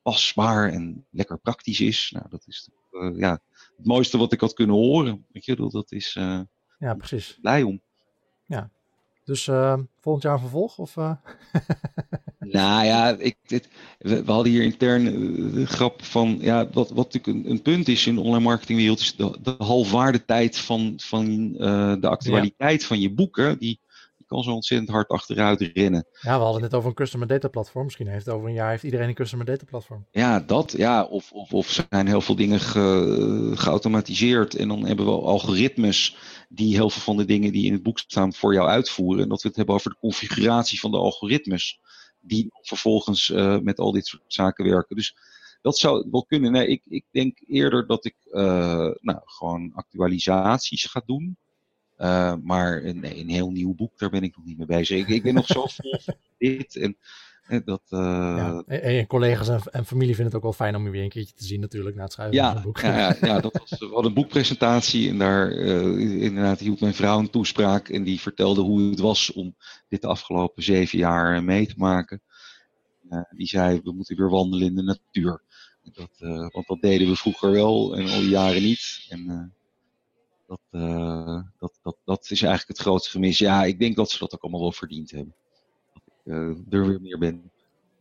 pasbaar 0.03 0.73
en 0.73 1.07
lekker 1.11 1.39
praktisch 1.39 1.81
is. 1.81 2.11
Nou, 2.15 2.27
dat 2.29 2.45
is 2.47 2.69
uh, 2.91 3.19
ja, 3.19 3.41
het 3.77 3.87
mooiste 3.87 4.19
wat 4.19 4.33
ik 4.33 4.41
had 4.41 4.55
kunnen 4.55 4.77
horen. 4.77 5.27
Weet 5.33 5.45
je, 5.45 5.71
dat, 5.71 5.93
is 5.93 6.17
uh, 6.19 6.41
ja, 6.79 6.95
precies. 6.95 7.39
blij 7.41 7.63
om. 7.63 7.81
Ja, 8.47 8.71
dus 9.25 9.47
uh, 9.47 9.79
volgend 10.01 10.25
jaar 10.25 10.41
vervolg? 10.41 10.79
Of, 10.79 10.95
nou 12.39 12.85
ja, 12.85 13.17
ik, 13.19 13.37
dit, 13.47 13.69
we, 13.99 14.25
we, 14.25 14.33
hadden 14.33 14.53
hier 14.53 14.63
intern 14.63 15.05
de 15.53 15.67
grap 15.67 16.05
van, 16.05 16.39
ja, 16.41 16.69
wat, 16.71 16.91
wat 16.91 17.13
natuurlijk 17.13 17.45
een, 17.45 17.51
een, 17.51 17.63
punt 17.63 17.89
is 17.89 18.07
in 18.07 18.15
de 18.15 18.21
online 18.21 18.45
marketingwereld, 18.45 19.01
is 19.01 19.17
de, 19.17 19.39
de 19.43 19.55
halfwaardetijd 19.59 20.59
van, 20.59 20.95
van 20.97 21.53
de 22.01 22.09
actualiteit 22.09 22.81
ja. 22.81 22.87
van 22.87 23.01
je 23.01 23.13
boeken. 23.13 23.59
Die, 23.59 23.81
kan 24.29 24.43
zo 24.43 24.51
ontzettend 24.51 24.91
hard 24.91 25.09
achteruit 25.09 25.61
rennen. 25.61 26.07
Ja, 26.21 26.37
we 26.37 26.45
hadden 26.45 26.63
het 26.63 26.71
net 26.71 26.75
over 26.75 26.89
een 26.89 26.95
customer 26.95 27.27
data 27.27 27.49
platform. 27.49 27.85
Misschien 27.85 28.09
heeft 28.09 28.29
over 28.29 28.49
een 28.49 28.55
jaar 28.55 28.71
heeft 28.71 28.83
iedereen 28.83 29.09
een 29.09 29.15
customer 29.15 29.47
data 29.47 29.65
platform. 29.65 30.07
Ja, 30.11 30.41
dat. 30.41 30.73
Ja, 30.77 31.05
of, 31.05 31.33
of, 31.33 31.53
of 31.53 31.85
zijn 31.91 32.07
heel 32.07 32.21
veel 32.21 32.37
dingen 32.37 32.61
ge, 32.61 33.53
geautomatiseerd. 33.55 34.55
En 34.55 34.69
dan 34.69 34.87
hebben 34.87 35.05
we 35.05 35.11
algoritmes 35.11 36.17
die 36.49 36.75
heel 36.75 36.91
veel 36.91 37.03
van 37.03 37.17
de 37.17 37.25
dingen 37.25 37.53
die 37.53 37.67
in 37.67 37.73
het 37.73 37.83
boek 37.83 37.99
staan 37.99 38.35
voor 38.35 38.55
jou 38.55 38.69
uitvoeren. 38.69 39.23
En 39.23 39.29
dat 39.29 39.43
we 39.43 39.49
het 39.49 39.57
hebben 39.57 39.75
over 39.75 39.91
de 39.91 39.99
configuratie 40.01 40.81
van 40.81 40.91
de 40.91 40.99
algoritmes. 40.99 41.81
Die 42.21 42.49
vervolgens 42.51 43.29
uh, 43.29 43.59
met 43.59 43.79
al 43.79 43.93
dit 43.93 44.07
soort 44.07 44.23
zaken 44.27 44.65
werken. 44.65 44.97
Dus 44.97 45.17
dat 45.63 45.79
zou 45.79 46.09
wel 46.11 46.25
kunnen. 46.25 46.53
Nee, 46.53 46.67
ik, 46.67 46.83
ik 46.89 47.05
denk 47.11 47.39
eerder 47.47 47.87
dat 47.87 48.05
ik 48.05 48.17
uh, 48.25 48.91
nou, 49.01 49.21
gewoon 49.25 49.73
actualisaties 49.75 50.85
ga 50.85 51.03
doen. 51.07 51.37
Uh, 51.99 52.35
maar 52.43 52.85
een, 52.85 53.19
een, 53.19 53.29
heel 53.29 53.51
nieuw 53.51 53.75
boek, 53.75 53.99
daar 53.99 54.11
ben 54.11 54.23
ik 54.23 54.37
nog 54.37 54.45
niet 54.45 54.59
mee 54.59 54.67
bezig. 54.67 54.99
Ik, 54.99 55.09
ik 55.09 55.23
ben 55.23 55.35
nog 55.35 55.47
zo 55.47 55.67
vol 55.77 55.99
van 56.01 56.17
dit. 56.39 56.77
En, 56.77 56.97
en 57.47 57.63
dat, 57.65 57.83
uh... 57.91 57.99
ja, 58.37 58.63
en, 58.67 59.07
collega's 59.07 59.49
en, 59.49 59.61
en, 59.71 59.87
familie 59.87 60.15
vinden 60.15 60.27
het 60.27 60.35
ook 60.35 60.43
wel 60.43 60.67
fijn 60.67 60.77
om 60.77 60.85
je 60.85 60.91
weer 60.91 61.03
een 61.03 61.09
keertje 61.09 61.35
te 61.35 61.45
zien 61.45 61.61
natuurlijk 61.61 61.97
na 61.97 62.03
het 62.03 62.13
schrijven 62.13 62.37
ja, 62.37 62.47
van 62.47 62.55
het 62.55 62.65
boek. 62.65 62.81
Ja, 62.81 62.99
ja, 62.99 63.17
ja, 63.21 63.41
dat 63.41 63.59
was, 63.59 63.79
we 63.79 63.87
hadden 63.87 64.05
een 64.05 64.15
boekpresentatie 64.15 65.09
en 65.09 65.19
daar 65.19 65.53
uh, 65.53 66.23
inderdaad 66.23 66.61
hield 66.61 66.81
mijn 66.81 66.95
vrouw 66.95 67.19
een 67.19 67.31
toespraak 67.31 67.89
en 67.89 68.05
die 68.05 68.21
vertelde 68.21 68.61
hoe 68.61 68.91
het 68.91 68.99
was 68.99 69.33
om 69.33 69.57
dit 69.89 70.03
de 70.03 70.09
afgelopen 70.09 70.63
zeven 70.63 70.99
jaar 70.99 71.45
mee 71.45 71.67
te 71.67 71.75
maken. 71.77 72.23
die 73.31 73.47
zei, 73.47 73.81
we 73.85 73.93
moeten 73.93 74.17
weer 74.17 74.31
wandelen 74.31 74.67
in 74.67 74.75
de 74.75 74.83
natuur. 74.83 75.43
Dat, 75.93 76.11
want 76.53 76.67
dat 76.67 76.81
deden 76.81 77.09
we 77.09 77.17
vroeger 77.17 77.51
wel 77.51 77.97
en 77.97 78.09
al 78.09 78.21
die 78.21 78.29
jaren 78.29 78.63
niet. 78.63 79.07
En, 79.09 79.53
dat, 80.49 80.61
uh, 80.71 81.41
dat, 81.59 81.79
dat, 81.83 81.97
dat 82.05 82.31
is 82.31 82.43
eigenlijk 82.43 82.69
het 82.69 82.79
grootste 82.79 83.11
gemis. 83.11 83.39
Ja, 83.39 83.65
ik 83.65 83.79
denk 83.79 83.97
dat 83.97 84.11
ze 84.11 84.19
dat 84.19 84.35
ook 84.35 84.43
allemaal 84.43 84.61
wel 84.61 84.73
verdiend 84.73 85.11
hebben. 85.11 85.35
Dat 85.93 86.03
ik 86.07 86.33
uh, 86.33 86.81
er 86.81 86.87
weer 86.87 87.01
meer 87.01 87.19
ben. 87.19 87.51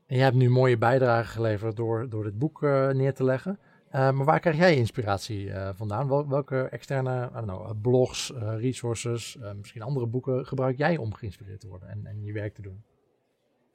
En 0.06 0.16
jij 0.16 0.24
hebt 0.24 0.36
nu 0.36 0.50
mooie 0.50 0.78
bijdrage 0.78 1.32
geleverd 1.32 1.76
door, 1.76 2.10
door 2.10 2.24
dit 2.24 2.38
boek 2.38 2.62
uh, 2.62 2.90
neer 2.90 3.14
te 3.14 3.24
leggen. 3.24 3.60
maar 3.92 4.26
waar 4.26 4.40
krijg 4.40 4.58
jij 4.58 4.76
inspiratie 4.76 5.52
vandaan? 5.76 6.08
Wel, 6.08 6.28
welke 6.28 6.62
externe 6.62 7.30
know, 7.32 7.82
blogs, 7.82 8.32
resources, 8.40 9.38
misschien 9.58 9.82
andere 9.82 10.06
boeken 10.06 10.46
gebruik 10.46 10.78
jij 10.78 10.98
om 10.98 11.14
geïnspireerd 11.14 11.60
te 11.60 11.68
worden 11.68 11.90
en, 11.90 12.06
en 12.06 12.24
je 12.24 12.34
werk 12.34 12.54
te 12.56 12.62
doen? 12.62 12.84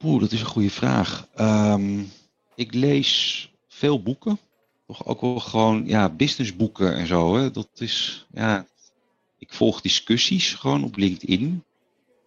Oeh, 0.03 0.21
dat 0.21 0.31
is 0.31 0.39
een 0.39 0.45
goede 0.45 0.69
vraag. 0.69 1.27
Um, 1.39 2.07
ik 2.55 2.73
lees 2.73 3.51
veel 3.67 4.01
boeken 4.03 4.39
toch 4.93 5.07
ook 5.07 5.21
wel 5.21 5.39
gewoon 5.39 5.83
ja, 5.85 6.09
businessboeken 6.09 6.95
en 6.95 7.07
zo. 7.07 7.35
Hè? 7.35 7.51
Dat 7.51 7.69
is, 7.75 8.25
ja, 8.33 8.67
ik 9.37 9.53
volg 9.53 9.81
discussies 9.81 10.53
gewoon 10.53 10.83
op 10.83 10.95
LinkedIn. 10.95 11.63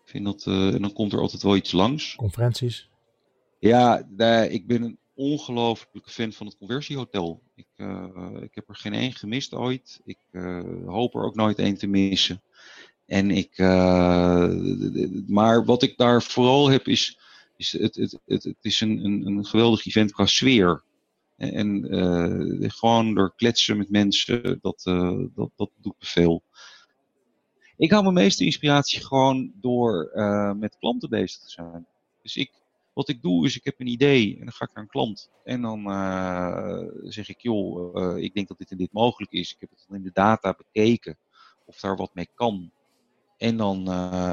Ik 0.05 0.11
vind 0.11 0.25
dat, 0.25 0.45
uh, 0.49 0.75
en 0.75 0.83
dan 0.83 0.93
komt 0.93 1.13
er 1.13 1.21
altijd 1.21 1.43
wel 1.43 1.57
iets 1.57 1.73
langs. 1.73 2.15
Conferenties. 2.15 2.89
Ja, 3.59 4.07
nee, 4.17 4.51
ik 4.51 4.67
ben 4.67 4.99
ongelooflijke 5.15 6.11
fan 6.11 6.33
van 6.33 6.47
het 6.47 6.57
conversiehotel. 6.57 7.43
Ik, 7.55 7.67
ik 8.41 8.55
heb 8.55 8.69
er 8.69 8.77
geen 8.77 8.95
één 8.95 9.13
gemist 9.13 9.55
ooit. 9.55 10.01
Ik 10.05 10.19
hoop 10.87 11.15
er 11.15 11.25
ook 11.25 11.35
nooit 11.35 11.59
één 11.59 11.79
te 11.79 11.87
missen. 11.87 12.43
En 13.07 13.31
ik, 13.31 13.59
maar 15.29 15.65
wat 15.65 15.83
ik 15.83 15.97
daar 15.97 16.23
vooral 16.23 16.69
heb 16.69 16.89
is, 16.89 17.19
is 17.57 17.73
het, 17.73 17.95
het, 17.95 18.19
het, 18.27 18.45
het 18.45 18.57
is 18.61 18.81
een, 18.81 19.05
een, 19.05 19.27
een 19.27 19.45
geweldig 19.45 19.87
event 19.87 20.13
qua 20.13 20.27
sfeer. 20.27 20.83
En 21.37 21.95
uh, 21.95 22.71
gewoon 22.71 23.15
door 23.15 23.35
kletsen 23.37 23.77
met 23.77 23.91
mensen, 23.91 24.59
dat, 24.61 24.85
uh, 24.89 25.25
dat, 25.35 25.51
dat 25.57 25.71
doet 25.81 25.95
me 25.99 26.07
veel. 26.07 26.43
Ik 27.77 27.91
hou 27.91 28.03
mijn 28.03 28.15
meeste 28.15 28.45
inspiratie 28.45 29.05
gewoon 29.05 29.53
door 29.55 30.11
uh, 30.15 30.53
met 30.53 30.77
klanten 30.79 31.09
bezig 31.09 31.41
te 31.41 31.51
zijn. 31.51 31.87
Dus 32.23 32.37
ik, 32.37 32.51
wat 32.93 33.09
ik 33.09 33.23
doe 33.23 33.47
is, 33.47 33.57
ik 33.57 33.65
heb 33.65 33.81
een 33.81 33.87
idee 33.87 34.33
en 34.33 34.45
dan 34.45 34.53
ga 34.53 34.65
ik 34.65 34.75
naar 34.75 34.83
een 34.83 34.91
klant. 34.91 35.31
En 35.45 35.63
dan 35.63 35.83
zeg 37.11 37.29
ik, 37.29 37.41
joh, 37.41 38.19
ik 38.19 38.35
denk 38.35 38.49
dat 38.49 38.59
dit 38.59 38.71
en 38.71 38.77
dit 38.77 38.93
mogelijk 38.93 39.33
is. 39.33 39.53
Ik 39.53 39.61
heb 39.61 39.71
het 39.71 39.87
in 39.91 40.03
de 40.03 40.11
data 40.13 40.55
bekeken 40.57 41.19
of 41.65 41.81
daar 41.81 41.97
wat 41.97 42.15
mee 42.15 42.29
kan. 42.35 42.71
En 43.37 43.57
dan, 43.57 43.85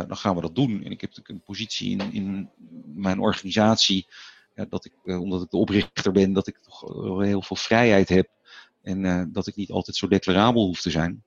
dan 0.07 0.17
gaan 0.17 0.35
we 0.35 0.41
dat 0.41 0.55
doen. 0.55 0.83
En 0.83 0.91
ik 0.91 1.01
heb 1.01 1.09
natuurlijk 1.09 1.29
een 1.29 1.45
positie 1.45 1.91
in, 1.91 2.13
in 2.13 2.49
mijn 2.85 3.19
organisatie 3.19 4.07
dat 4.53 4.85
ik, 4.85 4.93
eh, 5.05 5.21
omdat 5.21 5.41
ik 5.41 5.49
de 5.49 5.57
oprichter 5.57 6.11
ben, 6.11 6.33
dat 6.33 6.47
ik 6.47 6.57
toch 6.57 6.81
heel 7.19 7.41
veel 7.41 7.55
vrijheid 7.55 8.09
heb. 8.09 8.29
En 8.81 9.03
uh, 9.03 9.23
dat 9.27 9.47
ik 9.47 9.55
niet 9.55 9.71
altijd 9.71 9.95
zo 9.95 10.07
declarabel 10.07 10.65
hoef 10.65 10.81
te 10.81 10.89
zijn. 10.89 11.23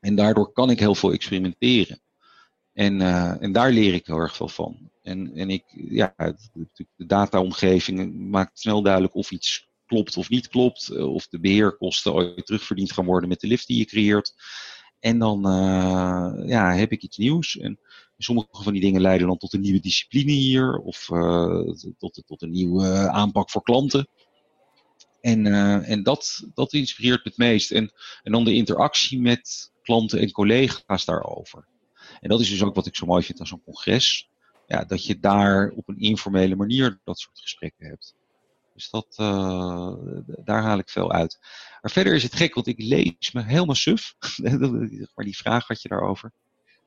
En 0.00 0.14
daardoor 0.14 0.52
kan 0.52 0.70
ik 0.70 0.78
heel 0.78 0.94
veel 0.94 1.12
experimenteren. 1.12 2.00
En, 2.72 3.00
en 3.40 3.52
daar 3.52 3.70
leer 3.70 3.94
ik 3.94 4.06
heel 4.06 4.16
erg 4.16 4.36
veel 4.36 4.48
van. 4.48 4.90
En, 5.02 5.34
en 5.34 5.50
ik, 5.50 5.64
ja, 5.72 6.14
de 6.96 7.06
dataomgeving 7.06 8.14
maakt 8.30 8.58
snel 8.58 8.82
duidelijk 8.82 9.14
of 9.14 9.30
iets 9.30 9.68
klopt 9.86 10.16
of 10.16 10.28
niet 10.28 10.48
klopt. 10.48 10.90
Of 10.96 11.28
de 11.28 11.40
beheerkosten 11.40 12.14
ooit 12.14 12.46
terugverdiend 12.46 12.92
gaan 12.92 13.04
worden 13.04 13.28
met 13.28 13.40
de 13.40 13.46
lift 13.46 13.66
die 13.66 13.78
je 13.78 13.84
creëert. 13.84 14.34
En 15.00 15.18
dan 15.18 15.46
uh, 15.46 16.48
ja, 16.48 16.74
heb 16.74 16.92
ik 16.92 17.02
iets 17.02 17.16
nieuws. 17.16 17.58
En 17.58 17.78
sommige 18.18 18.48
van 18.50 18.72
die 18.72 18.82
dingen 18.82 19.00
leiden 19.00 19.26
dan 19.26 19.38
tot 19.38 19.52
een 19.52 19.60
nieuwe 19.60 19.80
discipline 19.80 20.32
hier. 20.32 20.78
Of 20.78 21.08
uh, 21.08 21.70
tot, 21.98 22.22
tot 22.26 22.42
een 22.42 22.50
nieuwe 22.50 23.10
aanpak 23.10 23.50
voor 23.50 23.62
klanten. 23.62 24.08
En, 25.20 25.46
uh, 25.46 25.90
en 25.90 26.02
dat, 26.02 26.48
dat 26.54 26.72
inspireert 26.72 27.24
me 27.24 27.30
het 27.30 27.38
meest. 27.38 27.70
En, 27.70 27.92
en 28.22 28.32
dan 28.32 28.44
de 28.44 28.54
interactie 28.54 29.20
met 29.20 29.72
klanten 29.82 30.20
en 30.20 30.32
collega's 30.32 31.04
daarover. 31.04 31.66
En 32.20 32.28
dat 32.28 32.40
is 32.40 32.50
dus 32.50 32.62
ook 32.62 32.74
wat 32.74 32.86
ik 32.86 32.96
zo 32.96 33.06
mooi 33.06 33.22
vind 33.22 33.40
aan 33.40 33.46
zo'n 33.46 33.64
congres. 33.64 34.28
Ja, 34.66 34.84
dat 34.84 35.04
je 35.04 35.18
daar 35.18 35.72
op 35.76 35.88
een 35.88 35.98
informele 35.98 36.56
manier 36.56 37.00
dat 37.04 37.18
soort 37.18 37.40
gesprekken 37.40 37.86
hebt. 37.86 38.14
Dus 38.74 38.90
dat, 38.90 39.16
uh, 39.20 39.92
daar 40.44 40.62
haal 40.62 40.78
ik 40.78 40.88
veel 40.88 41.12
uit. 41.12 41.38
Maar 41.80 41.90
verder 41.90 42.14
is 42.14 42.22
het 42.22 42.34
gek, 42.34 42.54
want 42.54 42.66
ik 42.66 42.78
lees 42.78 43.32
me 43.32 43.42
helemaal 43.42 43.74
suf. 43.74 44.14
maar 45.14 45.24
die 45.24 45.36
vraag 45.36 45.66
had 45.66 45.82
je 45.82 45.88
daarover. 45.88 46.32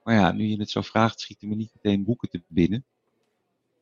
Maar 0.04 0.16
ja, 0.16 0.32
nu 0.32 0.48
je 0.48 0.60
het 0.60 0.70
zo 0.70 0.82
vraagt, 0.82 1.20
schieten 1.20 1.48
me 1.48 1.56
niet 1.56 1.72
meteen 1.74 2.04
boeken 2.04 2.30
te 2.30 2.44
binnen. 2.48 2.86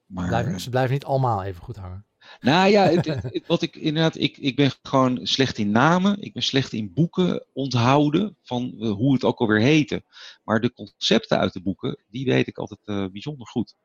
Maar, 0.06 0.28
blijven, 0.28 0.60
ze 0.60 0.70
blijven 0.70 0.94
niet 0.94 1.06
allemaal 1.06 1.44
even 1.44 1.64
goed 1.64 1.76
hangen. 1.76 2.06
Nou 2.40 2.70
ja, 2.70 2.84
het, 2.92 3.48
wat 3.48 3.62
ik 3.62 3.76
inderdaad, 3.76 4.18
ik, 4.18 4.38
ik 4.38 4.56
ben 4.56 4.72
gewoon 4.84 5.20
slecht 5.28 5.58
in 5.58 5.72
namen. 5.72 6.22
Ik 6.22 6.34
ben 6.34 6.44
slecht 6.44 6.74
in 6.74 6.94
boeken 6.94 7.46
onthouden 7.54 8.38
van 8.42 8.74
uh, 8.76 8.92
hoe 8.92 9.14
het 9.14 9.24
ook 9.24 9.40
alweer 9.40 9.60
heette. 9.60 10.04
Maar 10.44 10.62
de 10.62 10.74
concepten 10.74 11.38
uit 11.38 11.54
de 11.54 11.62
boeken, 11.62 11.98
die 12.10 12.26
weet 12.26 12.48
ik 12.48 12.58
altijd 12.58 12.80
uh, 12.86 13.06
bijzonder 13.12 13.48
goed. 13.48 13.76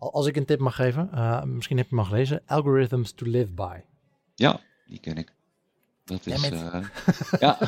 Als 0.00 0.26
ik 0.26 0.36
een 0.36 0.44
tip 0.44 0.60
mag 0.60 0.74
geven, 0.74 1.10
uh, 1.14 1.42
misschien 1.42 1.76
heb 1.76 1.88
je 1.88 1.94
hem 1.94 2.04
al 2.04 2.10
gelezen, 2.10 2.42
Algorithms 2.46 3.12
to 3.12 3.26
Live 3.26 3.52
By. 3.52 3.78
Ja, 4.34 4.60
die 4.86 4.98
ken 4.98 5.16
ik. 5.16 5.32
Dat 6.04 6.26
is, 6.26 6.50
uh, 6.50 6.84
ja. 7.40 7.58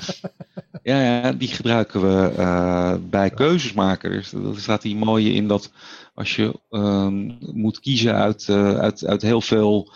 ja, 0.83 1.01
ja, 1.01 1.33
die 1.33 1.49
gebruiken 1.49 2.01
we 2.01 2.35
uh, 2.39 2.95
bij 3.11 3.31
keuzes 3.31 3.73
maken. 3.73 4.11
Dus 4.11 4.33
er 4.33 4.61
staat 4.61 4.83
hier 4.83 4.97
mooi 4.97 5.35
in 5.35 5.49
dat 5.49 5.73
als 6.15 6.37
je 6.37 6.61
um, 6.71 7.39
moet 7.41 7.81
kiezen 7.81 8.15
uit, 8.15 8.49
uit, 8.49 9.07
uit 9.07 9.23
heel 9.23 9.41
veel 9.41 9.93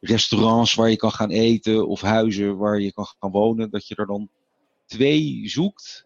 restaurants 0.00 0.74
waar 0.74 0.90
je 0.90 0.96
kan 0.96 1.12
gaan 1.12 1.30
eten 1.30 1.88
of 1.88 2.00
huizen 2.00 2.56
waar 2.56 2.80
je 2.80 2.92
kan 2.92 3.06
gaan 3.18 3.30
wonen, 3.30 3.70
dat 3.70 3.88
je 3.88 3.94
er 3.94 4.06
dan 4.06 4.28
twee 4.86 5.48
zoekt 5.48 6.05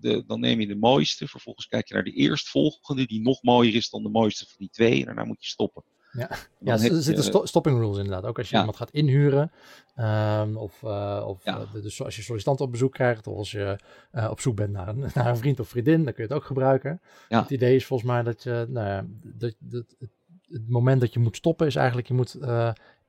de, 0.00 0.24
dan 0.26 0.40
neem 0.40 0.60
je 0.60 0.66
de 0.66 0.76
mooiste. 0.76 1.28
Vervolgens 1.28 1.66
kijk 1.66 1.88
je 1.88 1.94
naar 1.94 2.04
de 2.04 2.12
eerstvolgende, 2.12 3.06
die 3.06 3.22
nog 3.22 3.42
mooier 3.42 3.74
is 3.74 3.90
dan 3.90 4.02
de 4.02 4.08
mooiste 4.08 4.46
van 4.46 4.56
die 4.58 4.70
twee. 4.70 4.98
En 4.98 5.04
daarna 5.04 5.24
moet 5.24 5.42
je 5.42 5.48
stoppen. 5.48 5.84
Ja, 6.12 6.30
ja 6.58 6.72
er 6.72 7.02
zitten 7.02 7.24
sto 7.24 7.44
stopping 7.44 7.78
rules 7.78 7.96
inderdaad. 7.96 8.24
Ook 8.24 8.38
als 8.38 8.50
je 8.50 8.56
iemand 8.56 8.76
gaat 8.76 8.90
inhuren. 8.90 9.52
Um, 9.96 10.56
of 10.56 10.82
uh, 10.82 11.24
of 11.26 11.44
ja. 11.44 11.58
uh, 11.74 11.82
dus 11.82 12.02
als 12.02 12.16
je 12.16 12.22
sollicitanten 12.22 12.64
op 12.64 12.70
bezoek 12.70 12.92
krijgt. 12.92 13.26
Of 13.26 13.36
als 13.36 13.50
je 13.50 13.78
uh, 14.12 14.30
op 14.30 14.40
zoek 14.40 14.56
bent 14.56 14.72
naar 14.72 14.88
een, 14.88 14.98
naar 15.14 15.26
een, 15.26 15.36
vriend 15.36 15.60
of 15.60 15.68
vriendin. 15.68 16.04
Dan 16.04 16.12
kun 16.12 16.22
je 16.22 16.28
het 16.28 16.38
ook 16.38 16.44
gebruiken. 16.44 17.00
Ja. 17.28 17.40
Het 17.40 17.50
idee 17.50 17.74
is 17.74 17.86
volgens 17.86 18.10
mij 18.10 18.22
dat 18.22 18.42
je. 18.42 18.66
Nou 18.68 18.86
ja, 18.86 19.06
dat, 19.22 19.54
dat, 19.58 19.84
het, 19.98 20.10
het, 20.48 20.68
moment 20.68 21.00
dat 21.00 21.12
je 21.12 21.20
moet 21.20 21.36
stoppen 21.36 21.66
is 21.66 21.76
eigenlijk. 21.76 22.08
Je 22.08 22.14
moet 22.14 22.38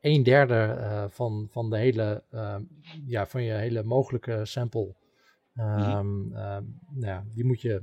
een 0.02 0.24
derde 0.24 1.08
van, 1.12 1.48
van 1.50 1.70
de 1.70 1.78
hele. 1.78 2.24
ja, 3.06 3.28
van 3.28 3.44
je 3.44 3.54
hele 3.54 3.84
mogelijke 3.84 4.46
sample 4.46 4.96
Um, 5.58 6.32
uh, 6.32 6.38
nou 6.90 7.06
ja, 7.06 7.24
die 7.34 7.46
moet 7.46 7.62
je 7.62 7.82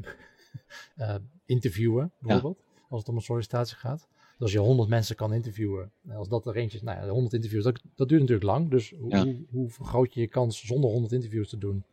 uh, 0.97 1.15
interviewen, 1.47 2.13
bijvoorbeeld, 2.19 2.65
als 2.89 3.01
het 3.01 3.09
om 3.09 3.17
een 3.17 3.23
sollicitatie 3.23 3.77
gaat. 3.77 4.09
Dus 4.39 4.47
als 4.47 4.53
je 4.53 4.59
100 4.59 4.89
mensen 4.89 5.17
kan 5.17 5.33
interviewen, 5.33 5.91
als 6.13 6.29
dat 6.29 6.47
er 6.47 6.57
eentje 6.57 6.79
is, 6.79 6.85
nou 6.85 7.01
ja, 7.01 7.09
100 7.09 7.35
interviews, 7.35 7.65
dat, 7.65 7.81
dat 7.95 8.09
duurt 8.09 8.21
natuurlijk 8.21 8.47
lang. 8.47 8.71
Dus 8.71 8.95
hoe, 8.99 9.11
ja. 9.11 9.25
hoe, 9.25 9.37
hoe, 9.51 9.71
vergroot 9.71 10.15
je 10.15 10.21
je 10.21 10.27
kans 10.27 10.67
zonder 10.67 10.91
100 10.91 11.13
interviews 11.13 11.49
te 11.49 11.59
doen, 11.59 11.85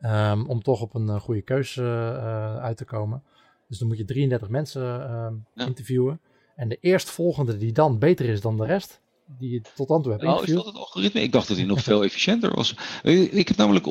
um, 0.00 0.48
om 0.48 0.62
toch 0.62 0.80
op 0.80 0.94
een 0.94 1.06
uh, 1.06 1.20
goede 1.20 1.42
keuze 1.42 1.82
uh, 1.82 2.56
uit 2.56 2.76
te 2.76 2.84
komen? 2.84 3.22
Dus 3.68 3.78
dan 3.78 3.88
moet 3.88 3.98
je 3.98 4.04
33 4.04 4.48
mensen 4.48 5.46
interviewen. 5.54 6.20
En 6.56 6.68
de 6.68 6.78
eerstvolgende 6.80 7.56
die 7.56 7.72
dan 7.72 7.98
beter 7.98 8.28
is 8.28 8.40
dan 8.40 8.56
de 8.56 8.64
rest, 8.64 9.00
die 9.38 9.50
je 9.50 9.60
tot 9.74 9.88
dan 9.88 10.02
toe 10.02 10.12
hebt 10.12 10.24
Oh, 10.24 10.42
is 10.42 10.54
dat 10.54 10.66
het 10.66 10.74
algoritme? 10.74 11.20
Ik 11.20 11.32
dacht 11.32 11.48
dat 11.48 11.56
hij 11.56 11.66
nog 11.66 11.82
veel 11.82 12.04
efficiënter 12.04 12.54
was. 12.54 12.74
Ik 13.02 13.48
heb 13.48 13.56
namelijk, 13.56 13.86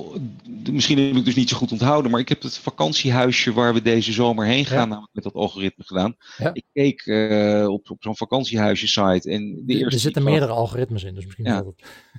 misschien 0.71 0.97
heb 0.97 1.15
ik 1.15 1.25
dus 1.25 1.35
niet 1.35 1.49
zo 1.49 1.57
goed 1.57 1.71
onthouden, 1.71 2.11
maar 2.11 2.19
ik 2.19 2.29
heb 2.29 2.41
het 2.41 2.57
vakantiehuisje 2.57 3.53
waar 3.53 3.73
we 3.73 3.81
deze 3.81 4.11
zomer 4.11 4.45
heen 4.45 4.65
gaan, 4.65 4.77
ja. 4.77 4.85
namelijk 4.85 5.13
met 5.13 5.23
dat 5.23 5.33
algoritme 5.33 5.83
gedaan. 5.83 6.15
Ja. 6.37 6.53
Ik 6.53 6.65
keek 6.73 7.05
uh, 7.05 7.67
op, 7.67 7.89
op 7.89 8.03
zo'n 8.03 8.17
vakantiehuisje 8.17 8.87
site 8.87 9.29
en 9.29 9.61
de 9.65 9.73
eerste... 9.73 9.95
Er 9.95 9.99
zitten 9.99 10.23
meerdere 10.23 10.51
algoritmes 10.51 11.03
in, 11.03 11.15
dus 11.15 11.23
misschien 11.25 11.45
ja. 11.45 11.59
Oké, 11.63 11.73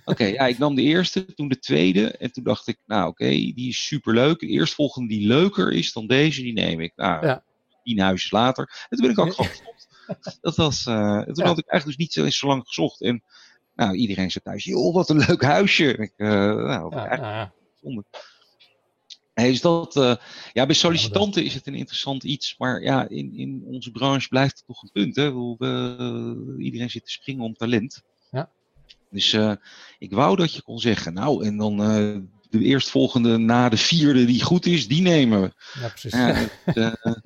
okay, 0.05 0.33
ja, 0.33 0.47
ik 0.47 0.59
nam 0.59 0.75
de 0.75 0.83
eerste, 0.83 1.35
toen 1.35 1.49
de 1.49 1.59
tweede 1.59 2.11
en 2.11 2.33
toen 2.33 2.45
dacht 2.45 2.67
ik, 2.67 2.79
nou 2.87 3.09
oké, 3.09 3.25
okay, 3.25 3.53
die 3.55 3.69
is 3.69 3.87
superleuk. 3.87 4.41
De 4.41 4.47
eerstvolgende 4.47 5.09
die 5.09 5.27
leuker 5.27 5.73
is 5.73 5.93
dan 5.93 6.07
deze, 6.07 6.43
die 6.43 6.53
neem 6.53 6.81
ik. 6.81 6.93
Nou, 6.97 7.39
tien 7.83 8.01
huisjes 8.01 8.31
later. 8.31 8.87
En 8.89 8.99
toen 8.99 9.07
ben 9.07 9.11
ik 9.11 9.19
ook 9.19 9.35
gewoon 9.35 9.51
gestopt. 9.57 9.86
dat 10.41 10.57
was, 10.57 10.87
uh, 10.87 11.23
toen 11.23 11.35
ja. 11.35 11.47
had 11.47 11.59
ik 11.59 11.69
eigenlijk 11.69 11.85
dus 11.85 11.97
niet 11.97 12.13
zo, 12.13 12.31
zo 12.31 12.47
lang 12.47 12.67
gezocht. 12.67 13.01
En 13.01 13.23
nou, 13.75 13.97
iedereen 13.97 14.31
zei 14.31 14.45
thuis, 14.45 14.65
joh, 14.65 14.95
wat 14.95 15.09
een 15.09 15.25
leuk 15.27 15.43
huisje. 15.43 15.97
Ik, 15.97 16.13
uh, 16.17 16.29
nou, 16.55 16.97
ja, 16.97 17.07
eigenlijk 17.07 17.53
zonde. 17.81 18.05
Hey, 19.35 19.51
is 19.51 19.61
dat, 19.61 19.97
uh, 19.97 20.15
ja, 20.53 20.67
bij 20.67 20.75
sollicitanten 20.75 21.45
is 21.45 21.55
het 21.55 21.67
een 21.67 21.75
interessant 21.75 22.25
iets, 22.25 22.55
maar 22.59 22.83
ja, 22.83 23.09
in, 23.09 23.35
in 23.35 23.63
onze 23.67 23.91
branche 23.91 24.29
blijft 24.29 24.57
het 24.57 24.67
toch 24.67 24.83
een 24.83 24.91
punt. 24.93 25.17
Hè? 25.17 25.33
We, 25.33 26.55
iedereen 26.59 26.91
zit 26.91 27.05
te 27.05 27.11
springen 27.11 27.45
om 27.45 27.55
talent. 27.55 28.03
Ja. 28.31 28.51
Dus 29.11 29.33
uh, 29.33 29.53
ik 29.99 30.13
wou 30.13 30.37
dat 30.37 30.55
je 30.55 30.63
kon 30.63 30.79
zeggen, 30.79 31.15
nou, 31.15 31.45
en 31.45 31.57
dan 31.57 31.81
uh, 31.81 32.19
de 32.51 32.61
eerstvolgende 32.61 33.37
na 33.37 33.69
de 33.69 33.77
vierde 33.77 34.25
die 34.25 34.43
goed 34.43 34.67
is, 34.67 34.89
die 34.89 35.03
nemen 35.03 35.43
we. 35.43 35.53
Ja, 35.81 35.89
precies. 35.89 36.13
Ja, 36.75 36.97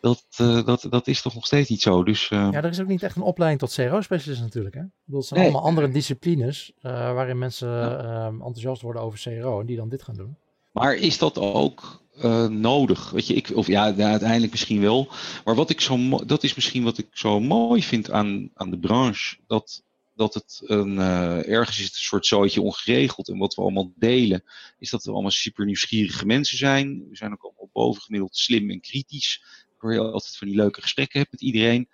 dat, 0.00 0.24
uh, 0.40 0.64
dat, 0.64 0.86
dat 0.90 1.06
is 1.06 1.22
toch 1.22 1.34
nog 1.34 1.46
steeds 1.46 1.68
niet 1.68 1.82
zo. 1.82 2.04
Dus, 2.04 2.30
uh... 2.30 2.48
Ja, 2.50 2.62
er 2.62 2.70
is 2.70 2.80
ook 2.80 2.86
niet 2.86 3.02
echt 3.02 3.16
een 3.16 3.22
opleiding 3.22 3.60
tot 3.60 3.74
CRO-specialist 3.74 4.42
natuurlijk. 4.42 4.74
Hè? 4.74 4.82
Dat 5.04 5.26
zijn 5.26 5.40
nee. 5.40 5.48
allemaal 5.48 5.68
andere 5.68 5.90
disciplines 5.90 6.72
uh, 6.82 6.92
waarin 6.92 7.38
mensen 7.38 7.68
ja. 7.68 8.26
enthousiast 8.26 8.82
worden 8.82 9.02
over 9.02 9.18
CRO 9.18 9.60
en 9.60 9.66
die 9.66 9.76
dan 9.76 9.88
dit 9.88 10.02
gaan 10.02 10.16
doen. 10.16 10.36
Maar 10.72 10.94
is 10.94 11.18
dat 11.18 11.38
ook 11.38 12.04
nodig? 12.48 13.10
Weet 13.10 13.26
je, 13.26 13.34
ik, 13.34 13.50
of 13.54 13.66
ja, 13.66 13.86
ja, 13.86 14.10
uiteindelijk 14.10 14.52
misschien 14.52 14.80
wel. 14.80 15.08
Maar 15.44 15.54
wat 15.54 15.70
ik 15.70 15.80
zo, 15.80 16.24
dat 16.26 16.42
is 16.42 16.54
misschien 16.54 16.84
wat 16.84 16.98
ik 16.98 17.06
zo 17.12 17.40
mooi 17.40 17.82
vind 17.82 18.10
aan, 18.10 18.50
aan 18.54 18.70
de 18.70 18.78
branche. 18.78 19.36
Dat, 19.46 19.82
dat 20.14 20.34
het 20.34 20.62
een, 20.64 20.98
ergens 20.98 21.78
is 21.78 21.84
het 21.84 21.94
een 21.94 22.00
soort 22.00 22.26
zootje 22.26 22.60
ongeregeld. 22.60 23.28
En 23.28 23.38
wat 23.38 23.54
we 23.54 23.62
allemaal 23.62 23.92
delen, 23.96 24.44
is 24.78 24.90
dat 24.90 25.04
we 25.04 25.12
allemaal 25.12 25.30
super 25.30 25.64
nieuwsgierige 25.64 26.26
mensen 26.26 26.58
zijn. 26.58 27.06
We 27.10 27.16
zijn 27.16 27.32
ook 27.32 27.42
allemaal 27.42 27.70
bovengemiddeld 27.72 28.36
slim 28.36 28.70
en 28.70 28.80
kritisch 28.80 29.42
waar 29.78 29.92
je 29.92 30.00
altijd 30.00 30.36
van 30.36 30.48
die 30.48 30.56
leuke 30.56 30.82
gesprekken 30.82 31.18
hebt 31.18 31.32
met 31.32 31.42
iedereen. 31.42 31.88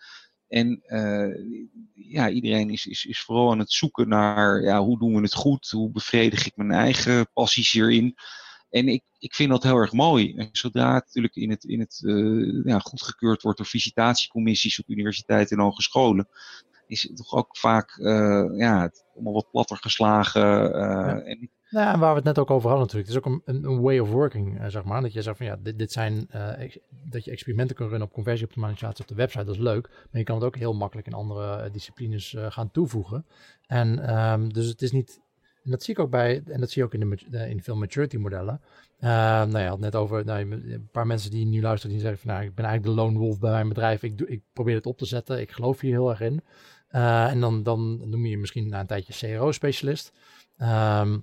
En 0.49 0.83
uh, 0.87 1.35
ja, 1.95 2.31
iedereen 2.31 2.71
is, 2.71 2.87
is, 2.87 3.05
is 3.05 3.21
vooral 3.21 3.51
aan 3.51 3.59
het 3.59 3.73
zoeken 3.73 4.09
naar 4.09 4.63
ja, 4.63 4.83
hoe 4.83 4.99
doen 4.99 5.15
we 5.15 5.21
het 5.21 5.35
goed? 5.35 5.71
Hoe 5.71 5.91
bevredig 5.91 6.47
ik 6.47 6.57
mijn 6.57 6.73
eigen 6.73 7.33
passies 7.33 7.73
hierin? 7.73 8.15
En 8.71 8.89
ik, 8.89 9.03
ik 9.19 9.35
vind 9.35 9.51
dat 9.51 9.63
heel 9.63 9.77
erg 9.77 9.93
mooi. 9.93 10.35
En 10.37 10.49
zodra 10.53 10.95
het 10.95 11.05
natuurlijk 11.05 11.35
in 11.35 11.51
het, 11.51 11.65
in 11.65 11.81
het 11.81 12.01
uh, 12.05 12.65
ja, 12.65 12.79
goedgekeurd 12.79 13.43
wordt 13.43 13.59
door 13.59 13.67
visitatiecommissies 13.67 14.79
op 14.79 14.89
universiteiten 14.89 15.57
en 15.57 15.63
hogescholen, 15.63 16.29
is 16.87 17.03
het 17.03 17.17
toch 17.17 17.33
ook 17.33 17.57
vaak 17.57 17.97
ja, 18.57 18.81
het, 18.81 19.05
allemaal 19.15 19.33
wat 19.33 19.51
platter 19.51 19.77
geslagen. 19.77 20.43
Ja. 20.43 21.21
En, 21.21 21.51
nou, 21.73 21.99
waar 21.99 22.11
we 22.11 22.17
het 22.17 22.25
net 22.25 22.39
ook 22.39 22.51
over 22.51 22.69
hadden 22.69 22.87
natuurlijk. 22.87 23.13
Het 23.13 23.25
is 23.25 23.33
ook 23.33 23.43
een, 23.45 23.65
een 23.65 23.81
way 23.81 23.99
of 23.99 24.11
working, 24.11 24.61
zeg 24.67 24.85
maar. 24.85 25.03
Dat 25.03 25.13
je 25.13 25.23
zegt 25.23 25.37
van 25.37 25.47
ja, 25.47 25.57
dit, 25.63 25.79
dit 25.79 25.93
zijn, 25.93 26.29
dat 26.91 27.25
je 27.25 27.31
experimenten 27.31 27.77
kunt 27.77 27.91
runnen 27.91 28.09
op 28.09 28.15
conversieoptimalisatie 28.15 29.03
op 29.03 29.09
de 29.09 29.15
website, 29.15 29.45
dat 29.45 29.55
is 29.55 29.61
leuk. 29.61 29.89
Maar 29.89 30.21
je 30.21 30.25
kan 30.25 30.35
het 30.35 30.45
ook 30.45 30.57
heel 30.57 30.75
makkelijk 30.75 31.07
in 31.07 31.13
andere 31.13 31.71
disciplines 31.71 32.37
gaan 32.39 32.71
toevoegen. 32.71 33.27
En 33.67 34.17
um, 34.17 34.53
dus 34.53 34.67
het 34.67 34.83
is 34.83 34.93
niet 34.93 35.21
en 35.65 35.71
dat 35.71 35.83
zie 35.83 35.95
ik 35.95 36.01
ook 36.01 36.11
bij, 36.11 36.43
en 36.47 36.61
dat 36.61 36.71
zie 36.71 36.83
je 36.83 36.89
ook 36.89 36.95
in, 36.95 37.19
de, 37.29 37.49
in 37.49 37.63
veel 37.63 37.77
maturity 37.77 38.17
modellen. 38.17 38.61
Uh, 39.01 39.09
nou, 39.45 39.59
je 39.59 39.69
had 39.69 39.79
net 39.79 39.97
over 39.97 40.25
nou, 40.25 40.51
een 40.51 40.89
paar 40.93 41.07
mensen 41.07 41.31
die 41.31 41.47
nu 41.47 41.61
luisteren, 41.61 41.97
die 41.97 42.05
zeggen 42.05 42.21
van 42.21 42.31
nou, 42.31 42.45
ik 42.45 42.55
ben 42.55 42.65
eigenlijk 42.65 42.97
de 42.97 43.03
lone 43.03 43.19
wolf 43.19 43.39
bij 43.39 43.51
mijn 43.51 43.69
bedrijf. 43.69 44.03
Ik, 44.03 44.19
doe, 44.19 44.29
ik 44.29 44.43
probeer 44.53 44.75
het 44.75 44.87
op 44.87 44.99
te 44.99 45.07
zetten. 45.07 45.41
Ik 45.41 45.51
geloof 45.51 45.81
hier 45.81 45.93
heel 45.93 46.11
erg 46.11 46.21
in. 46.21 46.43
En 46.89 47.41
dan, 47.41 47.63
dan 47.63 48.11
noem 48.11 48.25
je 48.25 48.31
je 48.31 48.39
misschien 48.39 48.69
na 48.69 48.81
een 48.81 48.87
tijdje 48.87 49.37
CRO-specialist. 49.37 50.13
Um, 50.59 50.69
uh, 50.69 51.15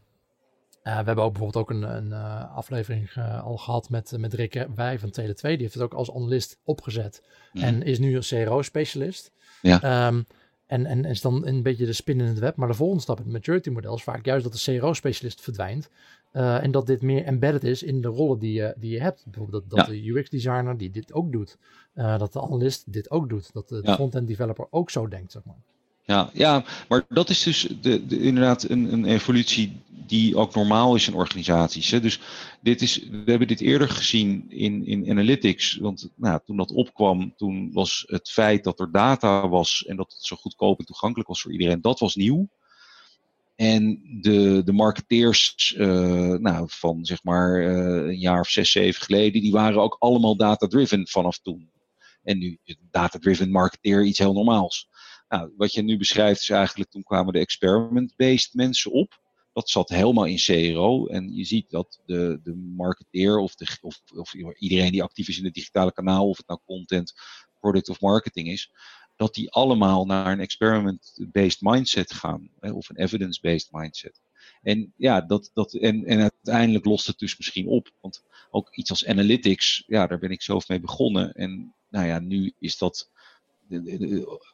we 0.83 0.89
hebben 0.89 1.23
ook 1.23 1.33
bijvoorbeeld 1.33 1.63
ook 1.63 1.69
een, 1.69 1.95
een 1.95 2.13
aflevering 2.49 3.09
al 3.43 3.57
gehad 3.57 3.89
met, 3.89 4.13
met 4.17 4.33
Rick 4.33 4.67
Wij 4.75 4.99
van 4.99 5.09
Tele2. 5.09 5.41
Die 5.41 5.57
heeft 5.57 5.73
het 5.73 5.83
ook 5.83 5.93
als 5.93 6.13
analist 6.13 6.59
opgezet. 6.63 7.23
Mhm. 7.53 7.65
En 7.65 7.83
is 7.83 7.99
nu 7.99 8.15
een 8.15 8.45
CRO-specialist. 8.45 9.31
Ja. 9.61 10.07
Um, 10.07 10.25
en, 10.69 10.85
en 10.85 11.05
is 11.05 11.21
dan 11.21 11.45
een 11.47 11.63
beetje 11.63 11.85
de 11.85 11.93
spin 11.93 12.19
in 12.19 12.25
het 12.25 12.39
web. 12.39 12.55
Maar 12.55 12.67
de 12.67 12.73
volgende 12.73 13.01
stap 13.01 13.17
in 13.17 13.23
het 13.23 13.33
maturity 13.33 13.69
model 13.69 13.95
is 13.95 14.03
vaak 14.03 14.25
juist 14.25 14.43
dat 14.43 14.53
de 14.53 14.77
CRO-specialist 14.77 15.41
verdwijnt. 15.41 15.89
Uh, 16.33 16.63
en 16.63 16.71
dat 16.71 16.87
dit 16.87 17.01
meer 17.01 17.23
embedded 17.23 17.63
is 17.63 17.83
in 17.83 18.01
de 18.01 18.07
rollen 18.07 18.39
die 18.39 18.53
je, 18.53 18.73
die 18.77 18.91
je 18.91 19.01
hebt. 19.01 19.25
Bijvoorbeeld 19.25 19.69
dat, 19.69 19.79
dat 19.79 19.87
de 19.87 20.09
UX-designer 20.09 20.77
die 20.77 20.89
dit 20.89 21.13
ook 21.13 21.31
doet. 21.31 21.57
Uh, 21.95 22.17
dat 22.17 22.33
de 22.33 22.41
analist 22.41 22.93
dit 22.93 23.11
ook 23.11 23.29
doet. 23.29 23.53
Dat 23.53 23.69
de, 23.69 23.81
de 23.81 23.93
front-end 23.93 24.27
developer 24.27 24.67
ook 24.69 24.89
zo 24.89 25.07
denkt, 25.07 25.31
zeg 25.31 25.43
maar. 25.43 25.61
Ja, 26.09 26.29
ja, 26.33 26.63
maar 26.87 27.05
dat 27.09 27.29
is 27.29 27.43
dus 27.43 27.67
de, 27.81 28.05
de, 28.05 28.19
inderdaad 28.19 28.69
een, 28.69 28.93
een 28.93 29.05
evolutie 29.05 29.81
die 30.07 30.35
ook 30.35 30.55
normaal 30.55 30.95
is 30.95 31.07
in 31.07 31.13
organisaties. 31.13 31.91
Hè. 31.91 31.99
Dus 31.99 32.19
dit 32.61 32.81
is, 32.81 33.07
we 33.09 33.23
hebben 33.25 33.47
dit 33.47 33.61
eerder 33.61 33.89
gezien 33.89 34.45
in, 34.47 34.85
in 34.85 35.09
analytics. 35.09 35.75
Want 35.75 36.09
nou, 36.15 36.39
toen 36.45 36.57
dat 36.57 36.71
opkwam, 36.71 37.33
toen 37.35 37.71
was 37.73 38.03
het 38.07 38.29
feit 38.29 38.63
dat 38.63 38.79
er 38.79 38.91
data 38.91 39.49
was 39.49 39.85
en 39.85 39.95
dat 39.95 40.11
het 40.11 40.23
zo 40.23 40.35
goedkoop 40.35 40.79
en 40.79 40.85
toegankelijk 40.85 41.29
was 41.29 41.41
voor 41.41 41.51
iedereen, 41.51 41.81
dat 41.81 41.99
was 41.99 42.15
nieuw. 42.15 42.49
En 43.55 44.01
de, 44.21 44.61
de 44.65 44.73
marketeers 44.73 45.75
uh, 45.77 45.87
nou, 46.33 46.65
van 46.69 47.05
zeg 47.05 47.23
maar 47.23 47.59
uh, 47.59 48.07
een 48.07 48.19
jaar 48.19 48.39
of 48.39 48.49
zes, 48.49 48.71
zeven 48.71 49.01
geleden, 49.01 49.41
die 49.41 49.51
waren 49.51 49.81
ook 49.81 49.95
allemaal 49.99 50.35
data-driven 50.35 51.07
vanaf 51.07 51.39
toen. 51.39 51.71
En 52.23 52.37
nu 52.37 52.57
data-driven 52.91 53.51
marketeer 53.51 54.05
iets 54.05 54.19
heel 54.19 54.33
normaals. 54.33 54.87
Nou, 55.29 55.53
wat 55.57 55.73
je 55.73 55.81
nu 55.81 55.97
beschrijft 55.97 56.41
is 56.41 56.49
eigenlijk, 56.49 56.89
toen 56.89 57.03
kwamen 57.03 57.33
de 57.33 57.39
experiment-based 57.39 58.53
mensen 58.53 58.91
op. 58.91 59.21
Dat 59.53 59.69
zat 59.69 59.89
helemaal 59.89 60.25
in 60.25 60.37
CRO. 60.37 61.07
En 61.07 61.35
je 61.35 61.43
ziet 61.43 61.69
dat 61.69 62.01
de, 62.05 62.39
de 62.43 62.55
marketeer 62.55 63.37
of, 63.37 63.55
de, 63.55 63.77
of, 63.81 64.01
of 64.15 64.33
iedereen 64.33 64.91
die 64.91 65.03
actief 65.03 65.27
is 65.27 65.37
in 65.37 65.45
het 65.45 65.53
digitale 65.53 65.91
kanaal, 65.91 66.29
of 66.29 66.37
het 66.37 66.47
nou 66.47 66.59
content, 66.65 67.13
product 67.59 67.89
of 67.89 68.01
marketing 68.01 68.47
is, 68.47 68.71
dat 69.15 69.33
die 69.33 69.51
allemaal 69.51 70.05
naar 70.05 70.31
een 70.31 70.39
experiment-based 70.39 71.61
mindset 71.61 72.13
gaan. 72.13 72.49
Hè, 72.59 72.71
of 72.71 72.89
een 72.89 72.97
evidence-based 72.97 73.71
mindset. 73.71 74.21
En 74.61 74.93
ja, 74.97 75.21
dat, 75.21 75.51
dat, 75.53 75.73
en, 75.73 76.05
en 76.05 76.19
uiteindelijk 76.21 76.85
lost 76.85 77.07
het 77.07 77.19
dus 77.19 77.37
misschien 77.37 77.67
op. 77.67 77.91
Want 78.01 78.23
ook 78.49 78.75
iets 78.75 78.89
als 78.89 79.05
analytics, 79.05 79.83
ja, 79.87 80.07
daar 80.07 80.19
ben 80.19 80.31
ik 80.31 80.41
zelf 80.41 80.67
mee 80.67 80.79
begonnen. 80.79 81.33
En 81.33 81.73
nou 81.89 82.07
ja, 82.07 82.19
nu 82.19 82.53
is 82.59 82.77
dat 82.77 83.09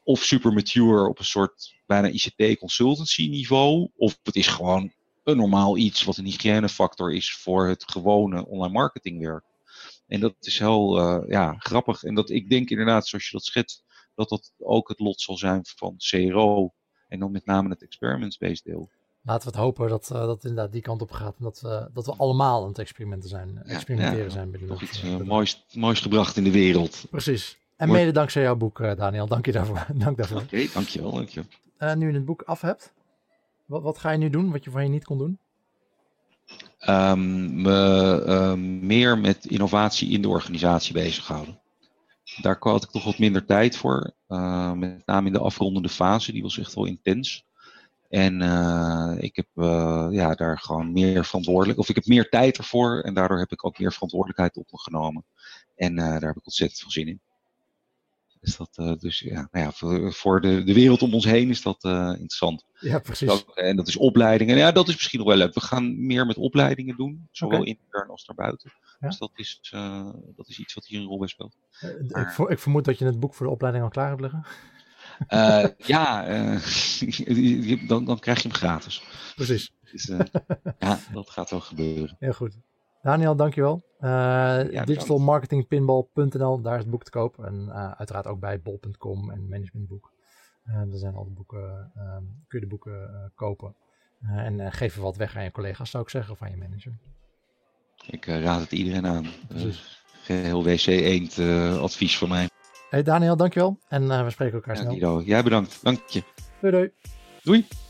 of 0.03 0.23
super 0.23 0.53
mature 0.53 1.07
op 1.07 1.19
een 1.19 1.25
soort 1.25 1.75
bijna 1.85 2.07
ICT 2.07 2.59
consultancy 2.59 3.27
niveau, 3.29 3.89
of 3.95 4.19
het 4.23 4.35
is 4.35 4.47
gewoon 4.47 4.91
een 5.23 5.37
normaal 5.37 5.77
iets 5.77 6.03
wat 6.03 6.17
een 6.17 6.25
hygiënefactor 6.25 7.13
is 7.13 7.35
voor 7.35 7.67
het 7.67 7.91
gewone 7.91 8.45
online 8.45 8.73
marketingwerk. 8.73 9.43
En 10.07 10.19
dat 10.19 10.35
is 10.39 10.59
heel 10.59 10.99
uh, 10.99 11.29
ja, 11.29 11.55
grappig. 11.57 12.03
En 12.03 12.15
dat 12.15 12.29
ik 12.29 12.49
denk 12.49 12.69
inderdaad, 12.69 13.07
zoals 13.07 13.25
je 13.25 13.31
dat 13.31 13.45
schetst, 13.45 13.83
dat 14.15 14.29
dat 14.29 14.53
ook 14.57 14.87
het 14.87 14.99
lot 14.99 15.21
zal 15.21 15.37
zijn 15.37 15.61
van 15.63 15.95
CRO. 15.97 16.73
En 17.07 17.19
dan 17.19 17.31
met 17.31 17.45
name 17.45 17.69
het 17.69 17.81
experiments-based 17.81 18.63
deel. 18.63 18.89
Laten 19.21 19.47
we 19.47 19.55
het 19.55 19.63
hopen 19.63 19.89
dat, 19.89 20.09
uh, 20.13 20.19
dat 20.19 20.43
inderdaad 20.43 20.71
die 20.71 20.81
kant 20.81 21.01
op 21.01 21.11
gaat. 21.11 21.35
En 21.37 21.43
dat, 21.43 21.61
we, 21.61 21.89
dat 21.93 22.05
we 22.05 22.15
allemaal 22.15 22.61
aan 22.61 22.67
het 22.67 22.79
experimenten 22.79 23.29
zijn, 23.29 23.63
experimenteren 23.63 24.23
ja, 24.23 24.29
zijn. 24.29 24.55
Nog 24.59 24.81
iets 24.81 25.03
uh, 25.03 25.17
moois, 25.17 25.65
moois 25.73 25.99
gebracht 25.99 26.37
in 26.37 26.43
de 26.43 26.51
wereld. 26.51 27.05
Precies. 27.09 27.57
En 27.75 27.91
mede 27.91 28.11
dankzij 28.11 28.41
jouw 28.41 28.55
boek, 28.55 28.79
eh, 28.79 28.95
Daniel. 28.95 29.27
Dank 29.27 29.45
je 29.45 29.51
daarvoor. 29.51 29.85
Dank 30.03 30.17
daarvoor. 30.17 30.41
Oké, 30.41 30.55
okay, 30.55 30.69
dankjewel. 30.73 31.11
dankjewel. 31.11 31.49
Uh, 31.79 31.93
nu 31.93 32.07
je 32.07 32.13
het 32.13 32.25
boek 32.25 32.41
af 32.41 32.61
hebt, 32.61 32.93
wat, 33.65 33.81
wat, 33.81 33.97
ga 33.97 34.11
je 34.11 34.17
nu 34.17 34.29
doen 34.29 34.51
wat 34.51 34.63
je 34.63 34.71
je 34.71 34.87
niet 34.87 35.03
kon 35.03 35.17
doen? 35.17 35.39
Um, 36.89 37.61
me 37.61 38.23
uh, 38.27 38.53
meer 38.81 39.17
met 39.17 39.45
innovatie 39.45 40.09
in 40.09 40.21
de 40.21 40.27
organisatie 40.27 40.93
bezighouden. 40.93 41.59
Daar 42.41 42.57
had 42.59 42.83
ik 42.83 42.89
toch 42.89 43.03
wat 43.03 43.19
minder 43.19 43.45
tijd 43.45 43.77
voor. 43.77 44.11
Uh, 44.27 44.71
met 44.71 45.05
name 45.05 45.27
in 45.27 45.33
de 45.33 45.39
afrondende 45.39 45.89
fase, 45.89 46.31
die 46.31 46.41
was 46.41 46.59
echt 46.59 46.73
wel 46.73 46.85
intens. 46.85 47.45
En 48.09 48.41
ik 49.19 49.35
heb 49.35 49.47
ja, 50.11 50.35
daar 50.35 50.59
gewoon 50.59 50.91
meer 50.91 51.25
verantwoordelijk, 51.25 51.79
of 51.79 51.89
ik 51.89 51.95
heb 51.95 52.05
meer 52.05 52.29
tijd 52.29 52.57
ervoor 52.57 53.01
en 53.01 53.13
daardoor 53.13 53.39
heb 53.39 53.51
ik 53.51 53.65
ook 53.65 53.79
meer 53.79 53.93
verantwoordelijkheid 53.93 54.57
op 54.57 54.71
me 54.71 54.79
genomen. 54.79 55.25
En 55.75 55.95
daar 55.95 56.21
heb 56.21 56.37
ik 56.37 56.45
ontzettend 56.45 56.79
veel 56.79 56.91
zin 56.91 57.07
in 57.07 57.21
is 58.45 58.57
dat 58.57 58.69
uh, 58.75 58.93
dus 58.97 59.19
ja, 59.19 59.47
nou 59.51 59.65
ja, 59.65 59.71
voor, 59.71 60.13
voor 60.13 60.41
de, 60.41 60.63
de 60.63 60.73
wereld 60.73 61.01
om 61.01 61.13
ons 61.13 61.25
heen 61.25 61.49
is 61.49 61.61
dat 61.61 61.83
uh, 61.83 61.91
interessant. 61.91 62.65
Ja, 62.79 62.99
precies. 62.99 63.45
en 63.53 63.75
dat 63.75 63.87
is 63.87 63.97
opleiding. 63.97 64.49
En 64.51 64.57
ja, 64.57 64.71
dat 64.71 64.87
is 64.87 64.93
misschien 64.93 65.19
nog 65.19 65.27
wel 65.27 65.37
leuk. 65.37 65.53
We 65.53 65.61
gaan 65.61 66.05
meer 66.05 66.25
met 66.25 66.37
opleidingen 66.37 66.97
doen, 66.97 67.27
zowel 67.31 67.59
okay. 67.59 67.71
intern 67.71 68.09
als 68.09 68.25
daarbuiten. 68.25 68.71
Ja. 68.99 69.07
Dus 69.07 69.17
dat 69.17 69.31
is, 69.35 69.71
uh, 69.73 70.09
dat 70.35 70.47
is 70.47 70.59
iets 70.59 70.73
wat 70.73 70.85
hier 70.85 70.99
een 70.99 71.05
rol 71.05 71.19
bij 71.19 71.27
speelt. 71.27 71.57
Maar, 72.07 72.35
ik, 72.39 72.49
ik, 72.49 72.59
vermoed 72.59 72.85
dat 72.85 72.97
je 72.97 73.05
het 73.05 73.19
boek 73.19 73.33
voor 73.33 73.45
de 73.45 73.51
opleiding 73.51 73.83
al 73.83 73.89
klaar 73.89 74.09
hebt 74.09 74.21
liggen. 74.21 74.45
ja, 75.77 76.25
dan, 77.87 78.05
dan 78.05 78.19
krijg 78.19 78.41
je 78.41 78.47
hem 78.47 78.57
gratis. 78.57 79.03
Precies. 79.35 79.71
Dus, 79.91 80.11
ja, 80.79 80.99
dat 81.13 81.29
gaat 81.29 81.49
wel 81.49 81.61
gebeuren. 81.61 82.15
Heel 82.19 82.33
goed. 82.33 82.57
Daniel, 83.05 83.35
dankjewel. 83.35 83.83
Uh, 83.99 84.09
ja, 84.71 84.85
digitalmarketingpinball.nl, 84.85 86.61
daar 86.61 86.75
is 86.75 86.81
het 86.81 86.89
boek 86.89 87.03
te 87.03 87.11
koop. 87.11 87.43
En 87.43 87.65
uh, 87.67 87.91
uiteraard 87.91 88.27
ook 88.27 88.39
bij 88.39 88.61
bol.com 88.61 89.31
en 89.31 89.49
managementboek. 89.49 90.11
Uh, 90.67 90.73
daar 90.73 90.99
zijn 90.99 91.15
al 91.15 91.23
de 91.23 91.29
boeken, 91.29 91.91
kun 92.47 92.59
je 92.59 92.65
de 92.65 92.67
boeken 92.67 93.31
kopen. 93.35 93.75
en 94.21 94.71
geef 94.71 94.95
er 94.95 95.01
wat 95.01 95.15
weg 95.15 95.35
aan 95.37 95.43
je 95.43 95.51
collega's, 95.51 95.89
zou 95.89 96.03
ik 96.03 96.09
zeggen, 96.09 96.33
of 96.33 96.41
aan 96.41 96.49
je 96.49 96.57
manager. 96.57 96.97
Ik 98.07 98.25
raad 98.25 98.61
het 98.61 98.71
iedereen 98.71 99.07
aan. 99.07 99.25
Dus 99.53 100.03
heel 100.23 100.63
WC 100.63 100.85
Eend 100.85 101.39
advies 101.79 102.17
voor 102.17 102.27
mij. 102.27 102.49
Hey 102.89 103.03
Daniel, 103.03 103.37
dankjewel. 103.37 103.77
En 103.87 104.23
we 104.23 104.29
spreken 104.29 104.55
elkaar 104.55 104.77
snel. 104.77 104.89
Guido, 104.89 105.21
jij 105.21 105.43
bedankt. 105.43 105.83
Dank 105.83 105.99
je. 106.07 106.23
Doei 106.61 106.73
doei. 106.73 106.91
Doei. 107.43 107.84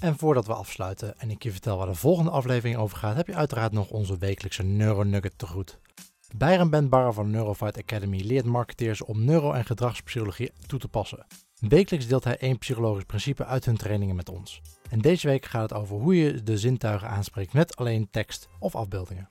En 0.00 0.18
voordat 0.18 0.46
we 0.46 0.54
afsluiten 0.54 1.20
en 1.20 1.30
ik 1.30 1.42
je 1.42 1.50
vertel 1.50 1.76
waar 1.78 1.86
de 1.86 1.94
volgende 1.94 2.30
aflevering 2.30 2.76
over 2.76 2.96
gaat, 2.96 3.16
heb 3.16 3.26
je 3.26 3.34
uiteraard 3.34 3.72
nog 3.72 3.90
onze 3.90 4.18
wekelijkse 4.18 4.62
Neuronugget 4.62 5.38
te 5.38 5.46
goed. 5.46 5.78
Byron 6.36 6.70
Ben 6.70 6.88
Barra 6.88 7.12
van 7.12 7.30
Neurofight 7.30 7.78
Academy 7.78 8.20
leert 8.20 8.44
marketeers 8.44 9.02
om 9.02 9.24
neuro- 9.24 9.52
en 9.52 9.64
gedragspsychologie 9.64 10.50
toe 10.66 10.78
te 10.78 10.88
passen. 10.88 11.26
Wekelijks 11.58 12.06
deelt 12.06 12.24
hij 12.24 12.38
één 12.38 12.58
psychologisch 12.58 13.04
principe 13.04 13.44
uit 13.44 13.64
hun 13.64 13.76
trainingen 13.76 14.16
met 14.16 14.28
ons. 14.28 14.60
En 14.90 14.98
deze 14.98 15.26
week 15.26 15.44
gaat 15.44 15.70
het 15.70 15.78
over 15.78 15.96
hoe 15.96 16.16
je 16.16 16.42
de 16.42 16.58
zintuigen 16.58 17.08
aanspreekt 17.08 17.52
met 17.52 17.76
alleen 17.76 18.08
tekst 18.10 18.48
of 18.58 18.74
afbeeldingen. 18.74 19.26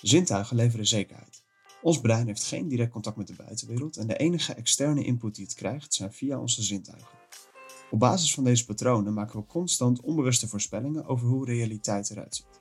Zintuigen 0.00 0.56
leveren 0.56 0.86
zekerheid. 0.86 1.42
Ons 1.82 2.00
brein 2.00 2.26
heeft 2.26 2.44
geen 2.44 2.68
direct 2.68 2.92
contact 2.92 3.16
met 3.16 3.26
de 3.26 3.34
buitenwereld 3.34 3.96
en 3.96 4.06
de 4.06 4.16
enige 4.16 4.54
externe 4.54 5.04
input 5.04 5.34
die 5.34 5.44
het 5.44 5.54
krijgt 5.54 5.94
zijn 5.94 6.12
via 6.12 6.38
onze 6.38 6.62
zintuigen. 6.62 7.15
Op 7.90 7.98
basis 7.98 8.34
van 8.34 8.44
deze 8.44 8.64
patronen 8.64 9.14
maken 9.14 9.40
we 9.40 9.46
constant 9.46 10.00
onbewuste 10.00 10.48
voorspellingen 10.48 11.06
over 11.06 11.26
hoe 11.28 11.44
realiteit 11.44 12.10
eruit 12.10 12.34
ziet. 12.34 12.60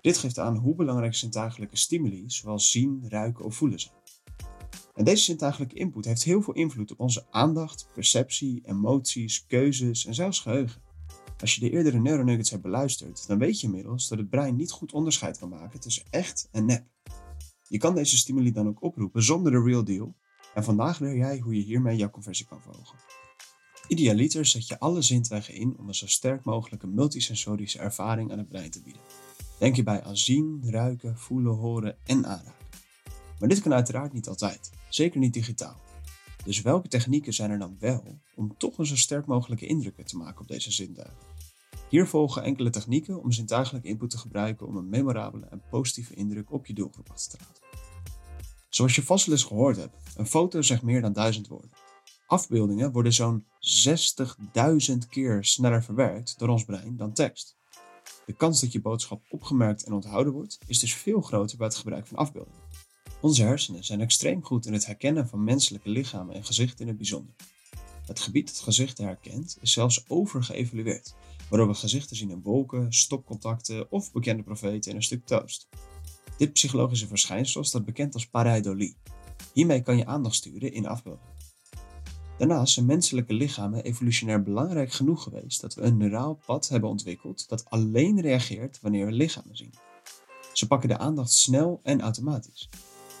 Dit 0.00 0.18
geeft 0.18 0.38
aan 0.38 0.56
hoe 0.56 0.74
belangrijk 0.74 1.14
zintuigelijke 1.14 1.76
stimuli, 1.76 2.24
zoals 2.26 2.70
zien, 2.70 3.04
ruiken 3.08 3.44
of 3.44 3.54
voelen 3.54 3.80
zijn. 3.80 3.94
En 4.94 5.04
deze 5.04 5.24
zintuigelijke 5.24 5.74
input 5.74 6.04
heeft 6.04 6.22
heel 6.22 6.42
veel 6.42 6.54
invloed 6.54 6.90
op 6.90 7.00
onze 7.00 7.26
aandacht, 7.30 7.88
perceptie, 7.94 8.60
emoties, 8.64 9.46
keuzes 9.46 10.06
en 10.06 10.14
zelfs 10.14 10.40
geheugen. 10.40 10.82
Als 11.40 11.54
je 11.54 11.60
de 11.60 11.70
eerdere 11.70 11.98
neuronuggets 11.98 12.50
hebt 12.50 12.62
beluisterd, 12.62 13.26
dan 13.26 13.38
weet 13.38 13.60
je 13.60 13.66
inmiddels 13.66 14.08
dat 14.08 14.18
het 14.18 14.30
brein 14.30 14.56
niet 14.56 14.70
goed 14.70 14.92
onderscheid 14.92 15.38
kan 15.38 15.48
maken 15.48 15.80
tussen 15.80 16.04
echt 16.10 16.48
en 16.50 16.64
nep. 16.64 16.84
Je 17.68 17.78
kan 17.78 17.94
deze 17.94 18.16
stimuli 18.16 18.52
dan 18.52 18.68
ook 18.68 18.82
oproepen 18.82 19.22
zonder 19.22 19.52
de 19.52 19.62
real 19.62 19.84
deal. 19.84 20.14
En 20.54 20.64
vandaag 20.64 20.98
leer 20.98 21.16
jij 21.16 21.38
hoe 21.38 21.56
je 21.56 21.62
hiermee 21.62 21.96
jouw 21.96 22.10
conversie 22.10 22.46
kan 22.46 22.60
verhogen. 22.60 22.98
Idealiter 23.90 24.46
zet 24.46 24.68
je 24.68 24.78
alle 24.78 25.02
zintuigen 25.02 25.54
in 25.54 25.78
om 25.78 25.88
een 25.88 25.94
zo 25.94 26.06
sterk 26.06 26.44
mogelijke 26.44 26.86
multisensorische 26.86 27.78
ervaring 27.78 28.32
aan 28.32 28.38
het 28.38 28.48
brein 28.48 28.70
te 28.70 28.82
bieden. 28.82 29.02
Denk 29.58 29.74
hierbij 29.74 30.02
aan 30.02 30.16
zien, 30.16 30.62
ruiken, 30.64 31.18
voelen, 31.18 31.54
horen 31.54 31.96
en 32.04 32.26
aanraken. 32.26 32.66
Maar 33.38 33.48
dit 33.48 33.60
kan 33.60 33.72
uiteraard 33.72 34.12
niet 34.12 34.28
altijd, 34.28 34.70
zeker 34.88 35.20
niet 35.20 35.32
digitaal. 35.32 35.80
Dus 36.44 36.62
welke 36.62 36.88
technieken 36.88 37.32
zijn 37.32 37.50
er 37.50 37.58
dan 37.58 37.76
wel 37.78 38.18
om 38.34 38.54
toch 38.58 38.78
een 38.78 38.86
zo 38.86 38.96
sterk 38.96 39.26
mogelijke 39.26 39.66
indrukken 39.66 40.04
te 40.04 40.16
maken 40.16 40.40
op 40.40 40.48
deze 40.48 40.72
zintuigen? 40.72 41.18
Hier 41.88 42.06
volgen 42.06 42.42
enkele 42.42 42.70
technieken 42.70 43.22
om 43.22 43.32
zintuigelijke 43.32 43.88
input 43.88 44.10
te 44.10 44.18
gebruiken 44.18 44.66
om 44.66 44.76
een 44.76 44.88
memorabele 44.88 45.46
en 45.46 45.62
positieve 45.70 46.14
indruk 46.14 46.52
op 46.52 46.66
je 46.66 46.74
doelgroep 46.74 47.06
te 47.06 47.12
laten. 47.12 47.38
Zoals 48.68 48.94
je 48.94 49.02
vast 49.02 49.26
wel 49.26 49.34
eens 49.34 49.44
gehoord 49.44 49.76
hebt, 49.76 49.96
een 50.16 50.26
foto 50.26 50.62
zegt 50.62 50.82
meer 50.82 51.00
dan 51.00 51.12
duizend 51.12 51.48
woorden. 51.48 51.70
Afbeeldingen 52.30 52.92
worden 52.92 53.12
zo'n 53.12 53.44
60.000 54.90 54.96
keer 55.08 55.44
sneller 55.44 55.82
verwerkt 55.82 56.38
door 56.38 56.48
ons 56.48 56.64
brein 56.64 56.96
dan 56.96 57.12
tekst. 57.12 57.56
De 58.26 58.32
kans 58.32 58.60
dat 58.60 58.72
je 58.72 58.80
boodschap 58.80 59.22
opgemerkt 59.28 59.84
en 59.84 59.92
onthouden 59.92 60.32
wordt, 60.32 60.58
is 60.66 60.78
dus 60.78 60.94
veel 60.94 61.20
groter 61.20 61.56
bij 61.56 61.66
het 61.66 61.76
gebruik 61.76 62.06
van 62.06 62.16
afbeeldingen. 62.16 62.60
Onze 63.20 63.42
hersenen 63.42 63.84
zijn 63.84 64.00
extreem 64.00 64.44
goed 64.44 64.66
in 64.66 64.72
het 64.72 64.86
herkennen 64.86 65.28
van 65.28 65.44
menselijke 65.44 65.88
lichamen 65.88 66.34
en 66.34 66.44
gezichten 66.44 66.80
in 66.80 66.86
het 66.86 66.96
bijzonder. 66.96 67.34
Het 68.06 68.20
gebied 68.20 68.46
dat 68.46 68.60
gezichten 68.60 69.04
herkent 69.04 69.58
is 69.60 69.72
zelfs 69.72 70.04
overgeëvalueerd, 70.08 71.14
waardoor 71.48 71.68
we 71.68 71.74
gezichten 71.74 72.16
zien 72.16 72.30
in 72.30 72.42
wolken, 72.42 72.92
stopcontacten 72.92 73.90
of 73.92 74.12
bekende 74.12 74.42
profeten 74.42 74.90
in 74.90 74.96
een 74.96 75.02
stuk 75.02 75.26
toast. 75.26 75.68
Dit 76.36 76.52
psychologische 76.52 77.06
verschijnsel 77.06 77.64
staat 77.64 77.84
bekend 77.84 78.14
als 78.14 78.28
pareidolie. 78.28 78.96
Hiermee 79.52 79.82
kan 79.82 79.96
je 79.96 80.06
aandacht 80.06 80.34
sturen 80.34 80.72
in 80.72 80.86
afbeeldingen. 80.86 81.29
Daarnaast 82.40 82.74
zijn 82.74 82.86
menselijke 82.86 83.32
lichamen 83.32 83.84
evolutionair 83.84 84.42
belangrijk 84.42 84.92
genoeg 84.92 85.22
geweest 85.22 85.60
dat 85.60 85.74
we 85.74 85.82
een 85.82 85.96
neuraal 85.96 86.40
pad 86.46 86.68
hebben 86.68 86.90
ontwikkeld 86.90 87.48
dat 87.48 87.70
alleen 87.70 88.20
reageert 88.20 88.80
wanneer 88.80 89.06
we 89.06 89.12
lichamen 89.12 89.56
zien. 89.56 89.74
Ze 90.52 90.66
pakken 90.66 90.88
de 90.88 90.98
aandacht 90.98 91.32
snel 91.32 91.80
en 91.82 92.00
automatisch. 92.00 92.68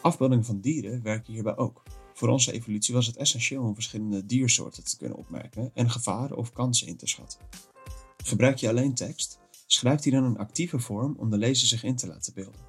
Afbeeldingen 0.02 0.44
van 0.44 0.60
dieren 0.60 1.02
werken 1.02 1.32
hierbij 1.32 1.56
ook. 1.56 1.82
Voor 2.14 2.28
onze 2.28 2.52
evolutie 2.52 2.94
was 2.94 3.06
het 3.06 3.16
essentieel 3.16 3.62
om 3.62 3.74
verschillende 3.74 4.26
diersoorten 4.26 4.84
te 4.84 4.96
kunnen 4.96 5.18
opmerken 5.18 5.70
en 5.74 5.90
gevaren 5.90 6.36
of 6.36 6.52
kansen 6.52 6.86
in 6.86 6.96
te 6.96 7.06
schatten. 7.06 7.40
Gebruik 8.24 8.56
je 8.56 8.68
alleen 8.68 8.94
tekst, 8.94 9.38
schrijf 9.66 10.00
die 10.00 10.12
dan 10.12 10.24
een 10.24 10.38
actieve 10.38 10.78
vorm 10.78 11.14
om 11.18 11.30
de 11.30 11.38
lezer 11.38 11.68
zich 11.68 11.82
in 11.82 11.96
te 11.96 12.06
laten 12.06 12.34
beelden. 12.34 12.60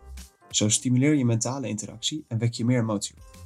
Zo 0.49 0.69
stimuleer 0.69 1.15
je 1.15 1.25
mentale 1.25 1.67
interactie 1.67 2.25
en 2.27 2.37
wek 2.37 2.53
je 2.53 2.65
meer 2.65 2.79
emotie 2.79 3.15
op. 3.15 3.45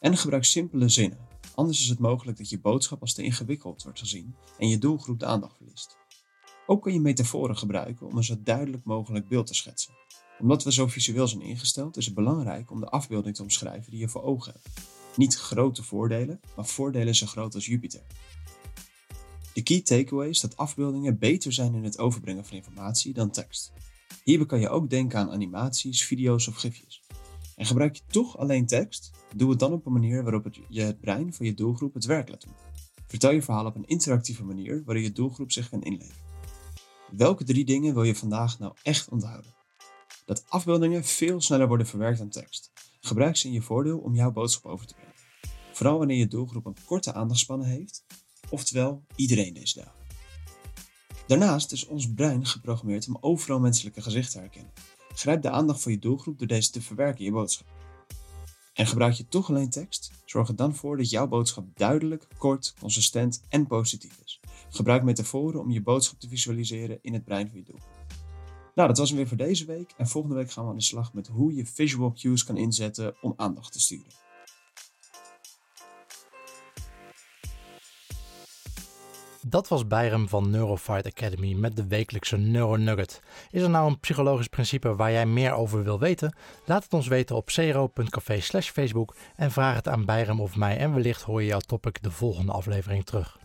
En 0.00 0.16
gebruik 0.16 0.44
simpele 0.44 0.88
zinnen, 0.88 1.32
anders 1.54 1.80
is 1.80 1.88
het 1.88 1.98
mogelijk 1.98 2.38
dat 2.38 2.50
je 2.50 2.60
boodschap 2.60 3.00
als 3.00 3.14
te 3.14 3.22
ingewikkeld 3.22 3.82
wordt 3.82 3.98
gezien 3.98 4.34
en 4.58 4.68
je 4.68 4.78
doelgroep 4.78 5.18
de 5.18 5.26
aandacht 5.26 5.56
verliest. 5.56 5.96
Ook 6.66 6.82
kun 6.82 6.92
je 6.92 7.00
metaforen 7.00 7.56
gebruiken 7.56 8.06
om 8.06 8.16
een 8.16 8.24
zo 8.24 8.36
duidelijk 8.42 8.84
mogelijk 8.84 9.28
beeld 9.28 9.46
te 9.46 9.54
schetsen. 9.54 9.94
Omdat 10.38 10.64
we 10.64 10.72
zo 10.72 10.86
visueel 10.86 11.28
zijn 11.28 11.42
ingesteld, 11.42 11.96
is 11.96 12.04
het 12.04 12.14
belangrijk 12.14 12.70
om 12.70 12.80
de 12.80 12.88
afbeelding 12.88 13.36
te 13.36 13.42
omschrijven 13.42 13.90
die 13.90 14.00
je 14.00 14.08
voor 14.08 14.22
ogen 14.22 14.52
hebt. 14.52 14.80
Niet 15.16 15.36
grote 15.36 15.82
voordelen, 15.82 16.40
maar 16.56 16.66
voordelen 16.66 17.14
zo 17.14 17.26
groot 17.26 17.54
als 17.54 17.66
Jupiter. 17.66 18.02
De 19.54 19.62
key 19.62 19.80
takeaway 19.80 20.28
is 20.28 20.40
dat 20.40 20.56
afbeeldingen 20.56 21.18
beter 21.18 21.52
zijn 21.52 21.74
in 21.74 21.84
het 21.84 21.98
overbrengen 21.98 22.44
van 22.44 22.56
informatie 22.56 23.12
dan 23.12 23.30
tekst. 23.30 23.72
Hierbij 24.24 24.46
kan 24.46 24.60
je 24.60 24.68
ook 24.68 24.90
denken 24.90 25.18
aan 25.18 25.30
animaties, 25.30 26.04
video's 26.04 26.46
of 26.46 26.56
gifjes. 26.56 27.03
En 27.56 27.66
gebruik 27.66 27.96
je 27.96 28.02
toch 28.06 28.38
alleen 28.38 28.66
tekst? 28.66 29.10
Doe 29.36 29.50
het 29.50 29.58
dan 29.58 29.72
op 29.72 29.86
een 29.86 29.92
manier 29.92 30.22
waarop 30.22 30.44
het, 30.44 30.58
je 30.68 30.82
het 30.82 31.00
brein 31.00 31.34
van 31.34 31.46
je 31.46 31.54
doelgroep 31.54 31.94
het 31.94 32.04
werk 32.04 32.28
laat 32.28 32.42
doen. 32.42 32.54
Vertel 33.06 33.30
je 33.30 33.42
verhaal 33.42 33.66
op 33.66 33.74
een 33.74 33.86
interactieve 33.86 34.44
manier 34.44 34.82
waarin 34.84 35.04
je 35.04 35.12
doelgroep 35.12 35.52
zich 35.52 35.68
kan 35.68 35.82
inleven. 35.82 36.22
Welke 37.10 37.44
drie 37.44 37.64
dingen 37.64 37.94
wil 37.94 38.02
je 38.02 38.14
vandaag 38.14 38.58
nou 38.58 38.74
echt 38.82 39.08
onthouden? 39.08 39.54
Dat 40.26 40.44
afbeeldingen 40.48 41.04
veel 41.04 41.40
sneller 41.40 41.68
worden 41.68 41.86
verwerkt 41.86 42.18
dan 42.18 42.28
tekst. 42.28 42.72
Gebruik 43.00 43.36
ze 43.36 43.46
in 43.46 43.52
je 43.52 43.62
voordeel 43.62 43.98
om 43.98 44.14
jouw 44.14 44.32
boodschap 44.32 44.64
over 44.72 44.86
te 44.86 44.94
brengen. 44.94 45.14
Vooral 45.72 45.98
wanneer 45.98 46.16
je 46.16 46.26
doelgroep 46.26 46.66
een 46.66 46.76
korte 46.84 47.14
aandachtspannen 47.14 47.66
heeft, 47.66 48.04
oftewel 48.50 49.04
iedereen 49.16 49.54
deze 49.54 49.78
dagen. 49.78 50.02
Daarnaast 51.26 51.72
is 51.72 51.86
ons 51.86 52.12
brein 52.12 52.46
geprogrammeerd 52.46 53.08
om 53.08 53.18
overal 53.20 53.60
menselijke 53.60 54.02
gezichten 54.02 54.32
te 54.32 54.38
herkennen. 54.38 54.72
Grijp 55.14 55.42
de 55.42 55.50
aandacht 55.50 55.82
van 55.82 55.92
je 55.92 55.98
doelgroep 55.98 56.38
door 56.38 56.46
deze 56.46 56.70
te 56.70 56.82
verwerken 56.82 57.18
in 57.18 57.24
je 57.24 57.32
boodschap. 57.32 57.66
En 58.74 58.86
gebruik 58.86 59.14
je 59.14 59.28
toch 59.28 59.48
alleen 59.48 59.70
tekst? 59.70 60.10
Zorg 60.24 60.48
er 60.48 60.56
dan 60.56 60.74
voor 60.74 60.96
dat 60.96 61.10
jouw 61.10 61.26
boodschap 61.26 61.64
duidelijk, 61.74 62.26
kort, 62.38 62.74
consistent 62.80 63.42
en 63.48 63.66
positief 63.66 64.20
is. 64.24 64.40
Gebruik 64.70 65.02
metaforen 65.02 65.60
om 65.60 65.70
je 65.70 65.82
boodschap 65.82 66.20
te 66.20 66.28
visualiseren 66.28 66.98
in 67.02 67.12
het 67.12 67.24
brein 67.24 67.48
van 67.48 67.58
je 67.58 67.64
doelgroep. 67.64 67.92
Nou, 68.74 68.88
dat 68.88 68.98
was 68.98 69.08
hem 69.08 69.18
weer 69.18 69.28
voor 69.28 69.36
deze 69.36 69.64
week. 69.64 69.94
En 69.96 70.08
volgende 70.08 70.36
week 70.36 70.50
gaan 70.50 70.64
we 70.64 70.70
aan 70.70 70.76
de 70.76 70.82
slag 70.82 71.12
met 71.12 71.26
hoe 71.26 71.54
je 71.54 71.66
visual 71.66 72.12
cues 72.12 72.44
kan 72.44 72.56
inzetten 72.56 73.14
om 73.22 73.32
aandacht 73.36 73.72
te 73.72 73.80
sturen. 73.80 74.23
Dat 79.46 79.68
was 79.68 79.86
Byram 79.86 80.28
van 80.28 80.50
Neurofight 80.50 81.06
Academy 81.06 81.52
met 81.52 81.76
de 81.76 81.86
wekelijkse 81.86 82.36
Neuronugget. 82.36 83.22
Is 83.50 83.62
er 83.62 83.70
nou 83.70 83.88
een 83.88 84.00
psychologisch 84.00 84.48
principe 84.48 84.96
waar 84.96 85.12
jij 85.12 85.26
meer 85.26 85.52
over 85.52 85.84
wil 85.84 85.98
weten? 85.98 86.36
Laat 86.66 86.84
het 86.84 86.92
ons 86.92 87.06
weten 87.06 87.36
op 87.36 87.50
cero.café 87.50 88.40
slash 88.40 88.70
Facebook 88.70 89.16
en 89.36 89.50
vraag 89.50 89.74
het 89.74 89.88
aan 89.88 90.04
Byram 90.04 90.40
of 90.40 90.56
mij 90.56 90.76
en 90.76 90.94
wellicht 90.94 91.22
hoor 91.22 91.40
je 91.42 91.48
jouw 91.48 91.58
topic 91.58 92.02
de 92.02 92.10
volgende 92.10 92.52
aflevering 92.52 93.04
terug. 93.04 93.38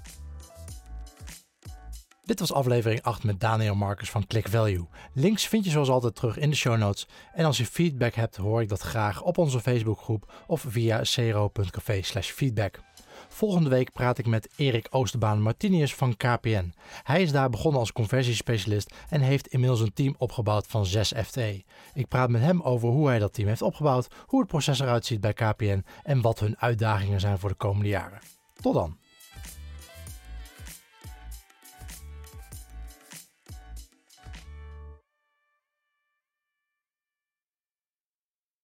Dit 2.23 2.39
was 2.39 2.53
aflevering 2.53 3.01
8 3.01 3.23
met 3.23 3.39
Daniel 3.39 3.75
Marcus 3.75 4.09
van 4.09 4.27
Click 4.27 4.47
Value. 4.47 4.87
Links 5.13 5.47
vind 5.47 5.65
je 5.65 5.71
zoals 5.71 5.89
altijd 5.89 6.15
terug 6.15 6.37
in 6.37 6.49
de 6.49 6.55
show 6.55 6.77
notes. 6.77 7.07
En 7.33 7.45
als 7.45 7.57
je 7.57 7.65
feedback 7.65 8.13
hebt, 8.13 8.35
hoor 8.35 8.61
ik 8.61 8.69
dat 8.69 8.81
graag 8.81 9.21
op 9.21 9.37
onze 9.37 9.59
Facebookgroep 9.59 10.33
of 10.47 10.65
via 10.67 11.03
cero.café 11.03 12.03
feedback. 12.21 12.79
Volgende 13.31 13.69
week 13.69 13.91
praat 13.91 14.17
ik 14.17 14.25
met 14.25 14.49
Erik 14.55 14.87
Oosterbaan 14.89 15.41
Martinius 15.41 15.95
van 15.95 16.17
KPN. 16.17 16.73
Hij 17.03 17.21
is 17.21 17.31
daar 17.31 17.49
begonnen 17.49 17.79
als 17.79 17.91
conversiespecialist 17.91 18.93
en 19.09 19.21
heeft 19.21 19.47
inmiddels 19.47 19.81
een 19.81 19.93
team 19.93 20.15
opgebouwd 20.17 20.67
van 20.67 20.85
6 20.85 21.13
FTE. 21.25 21.63
Ik 21.93 22.07
praat 22.07 22.29
met 22.29 22.41
hem 22.41 22.61
over 22.61 22.89
hoe 22.89 23.07
hij 23.07 23.19
dat 23.19 23.33
team 23.33 23.47
heeft 23.47 23.61
opgebouwd, 23.61 24.07
hoe 24.25 24.39
het 24.39 24.49
proces 24.49 24.79
eruit 24.79 25.05
ziet 25.05 25.21
bij 25.21 25.33
KPN 25.33 25.85
en 26.03 26.21
wat 26.21 26.39
hun 26.39 26.59
uitdagingen 26.59 27.19
zijn 27.19 27.39
voor 27.39 27.49
de 27.49 27.55
komende 27.55 27.89
jaren. 27.89 28.19
Tot 28.61 28.73
dan! 28.73 28.97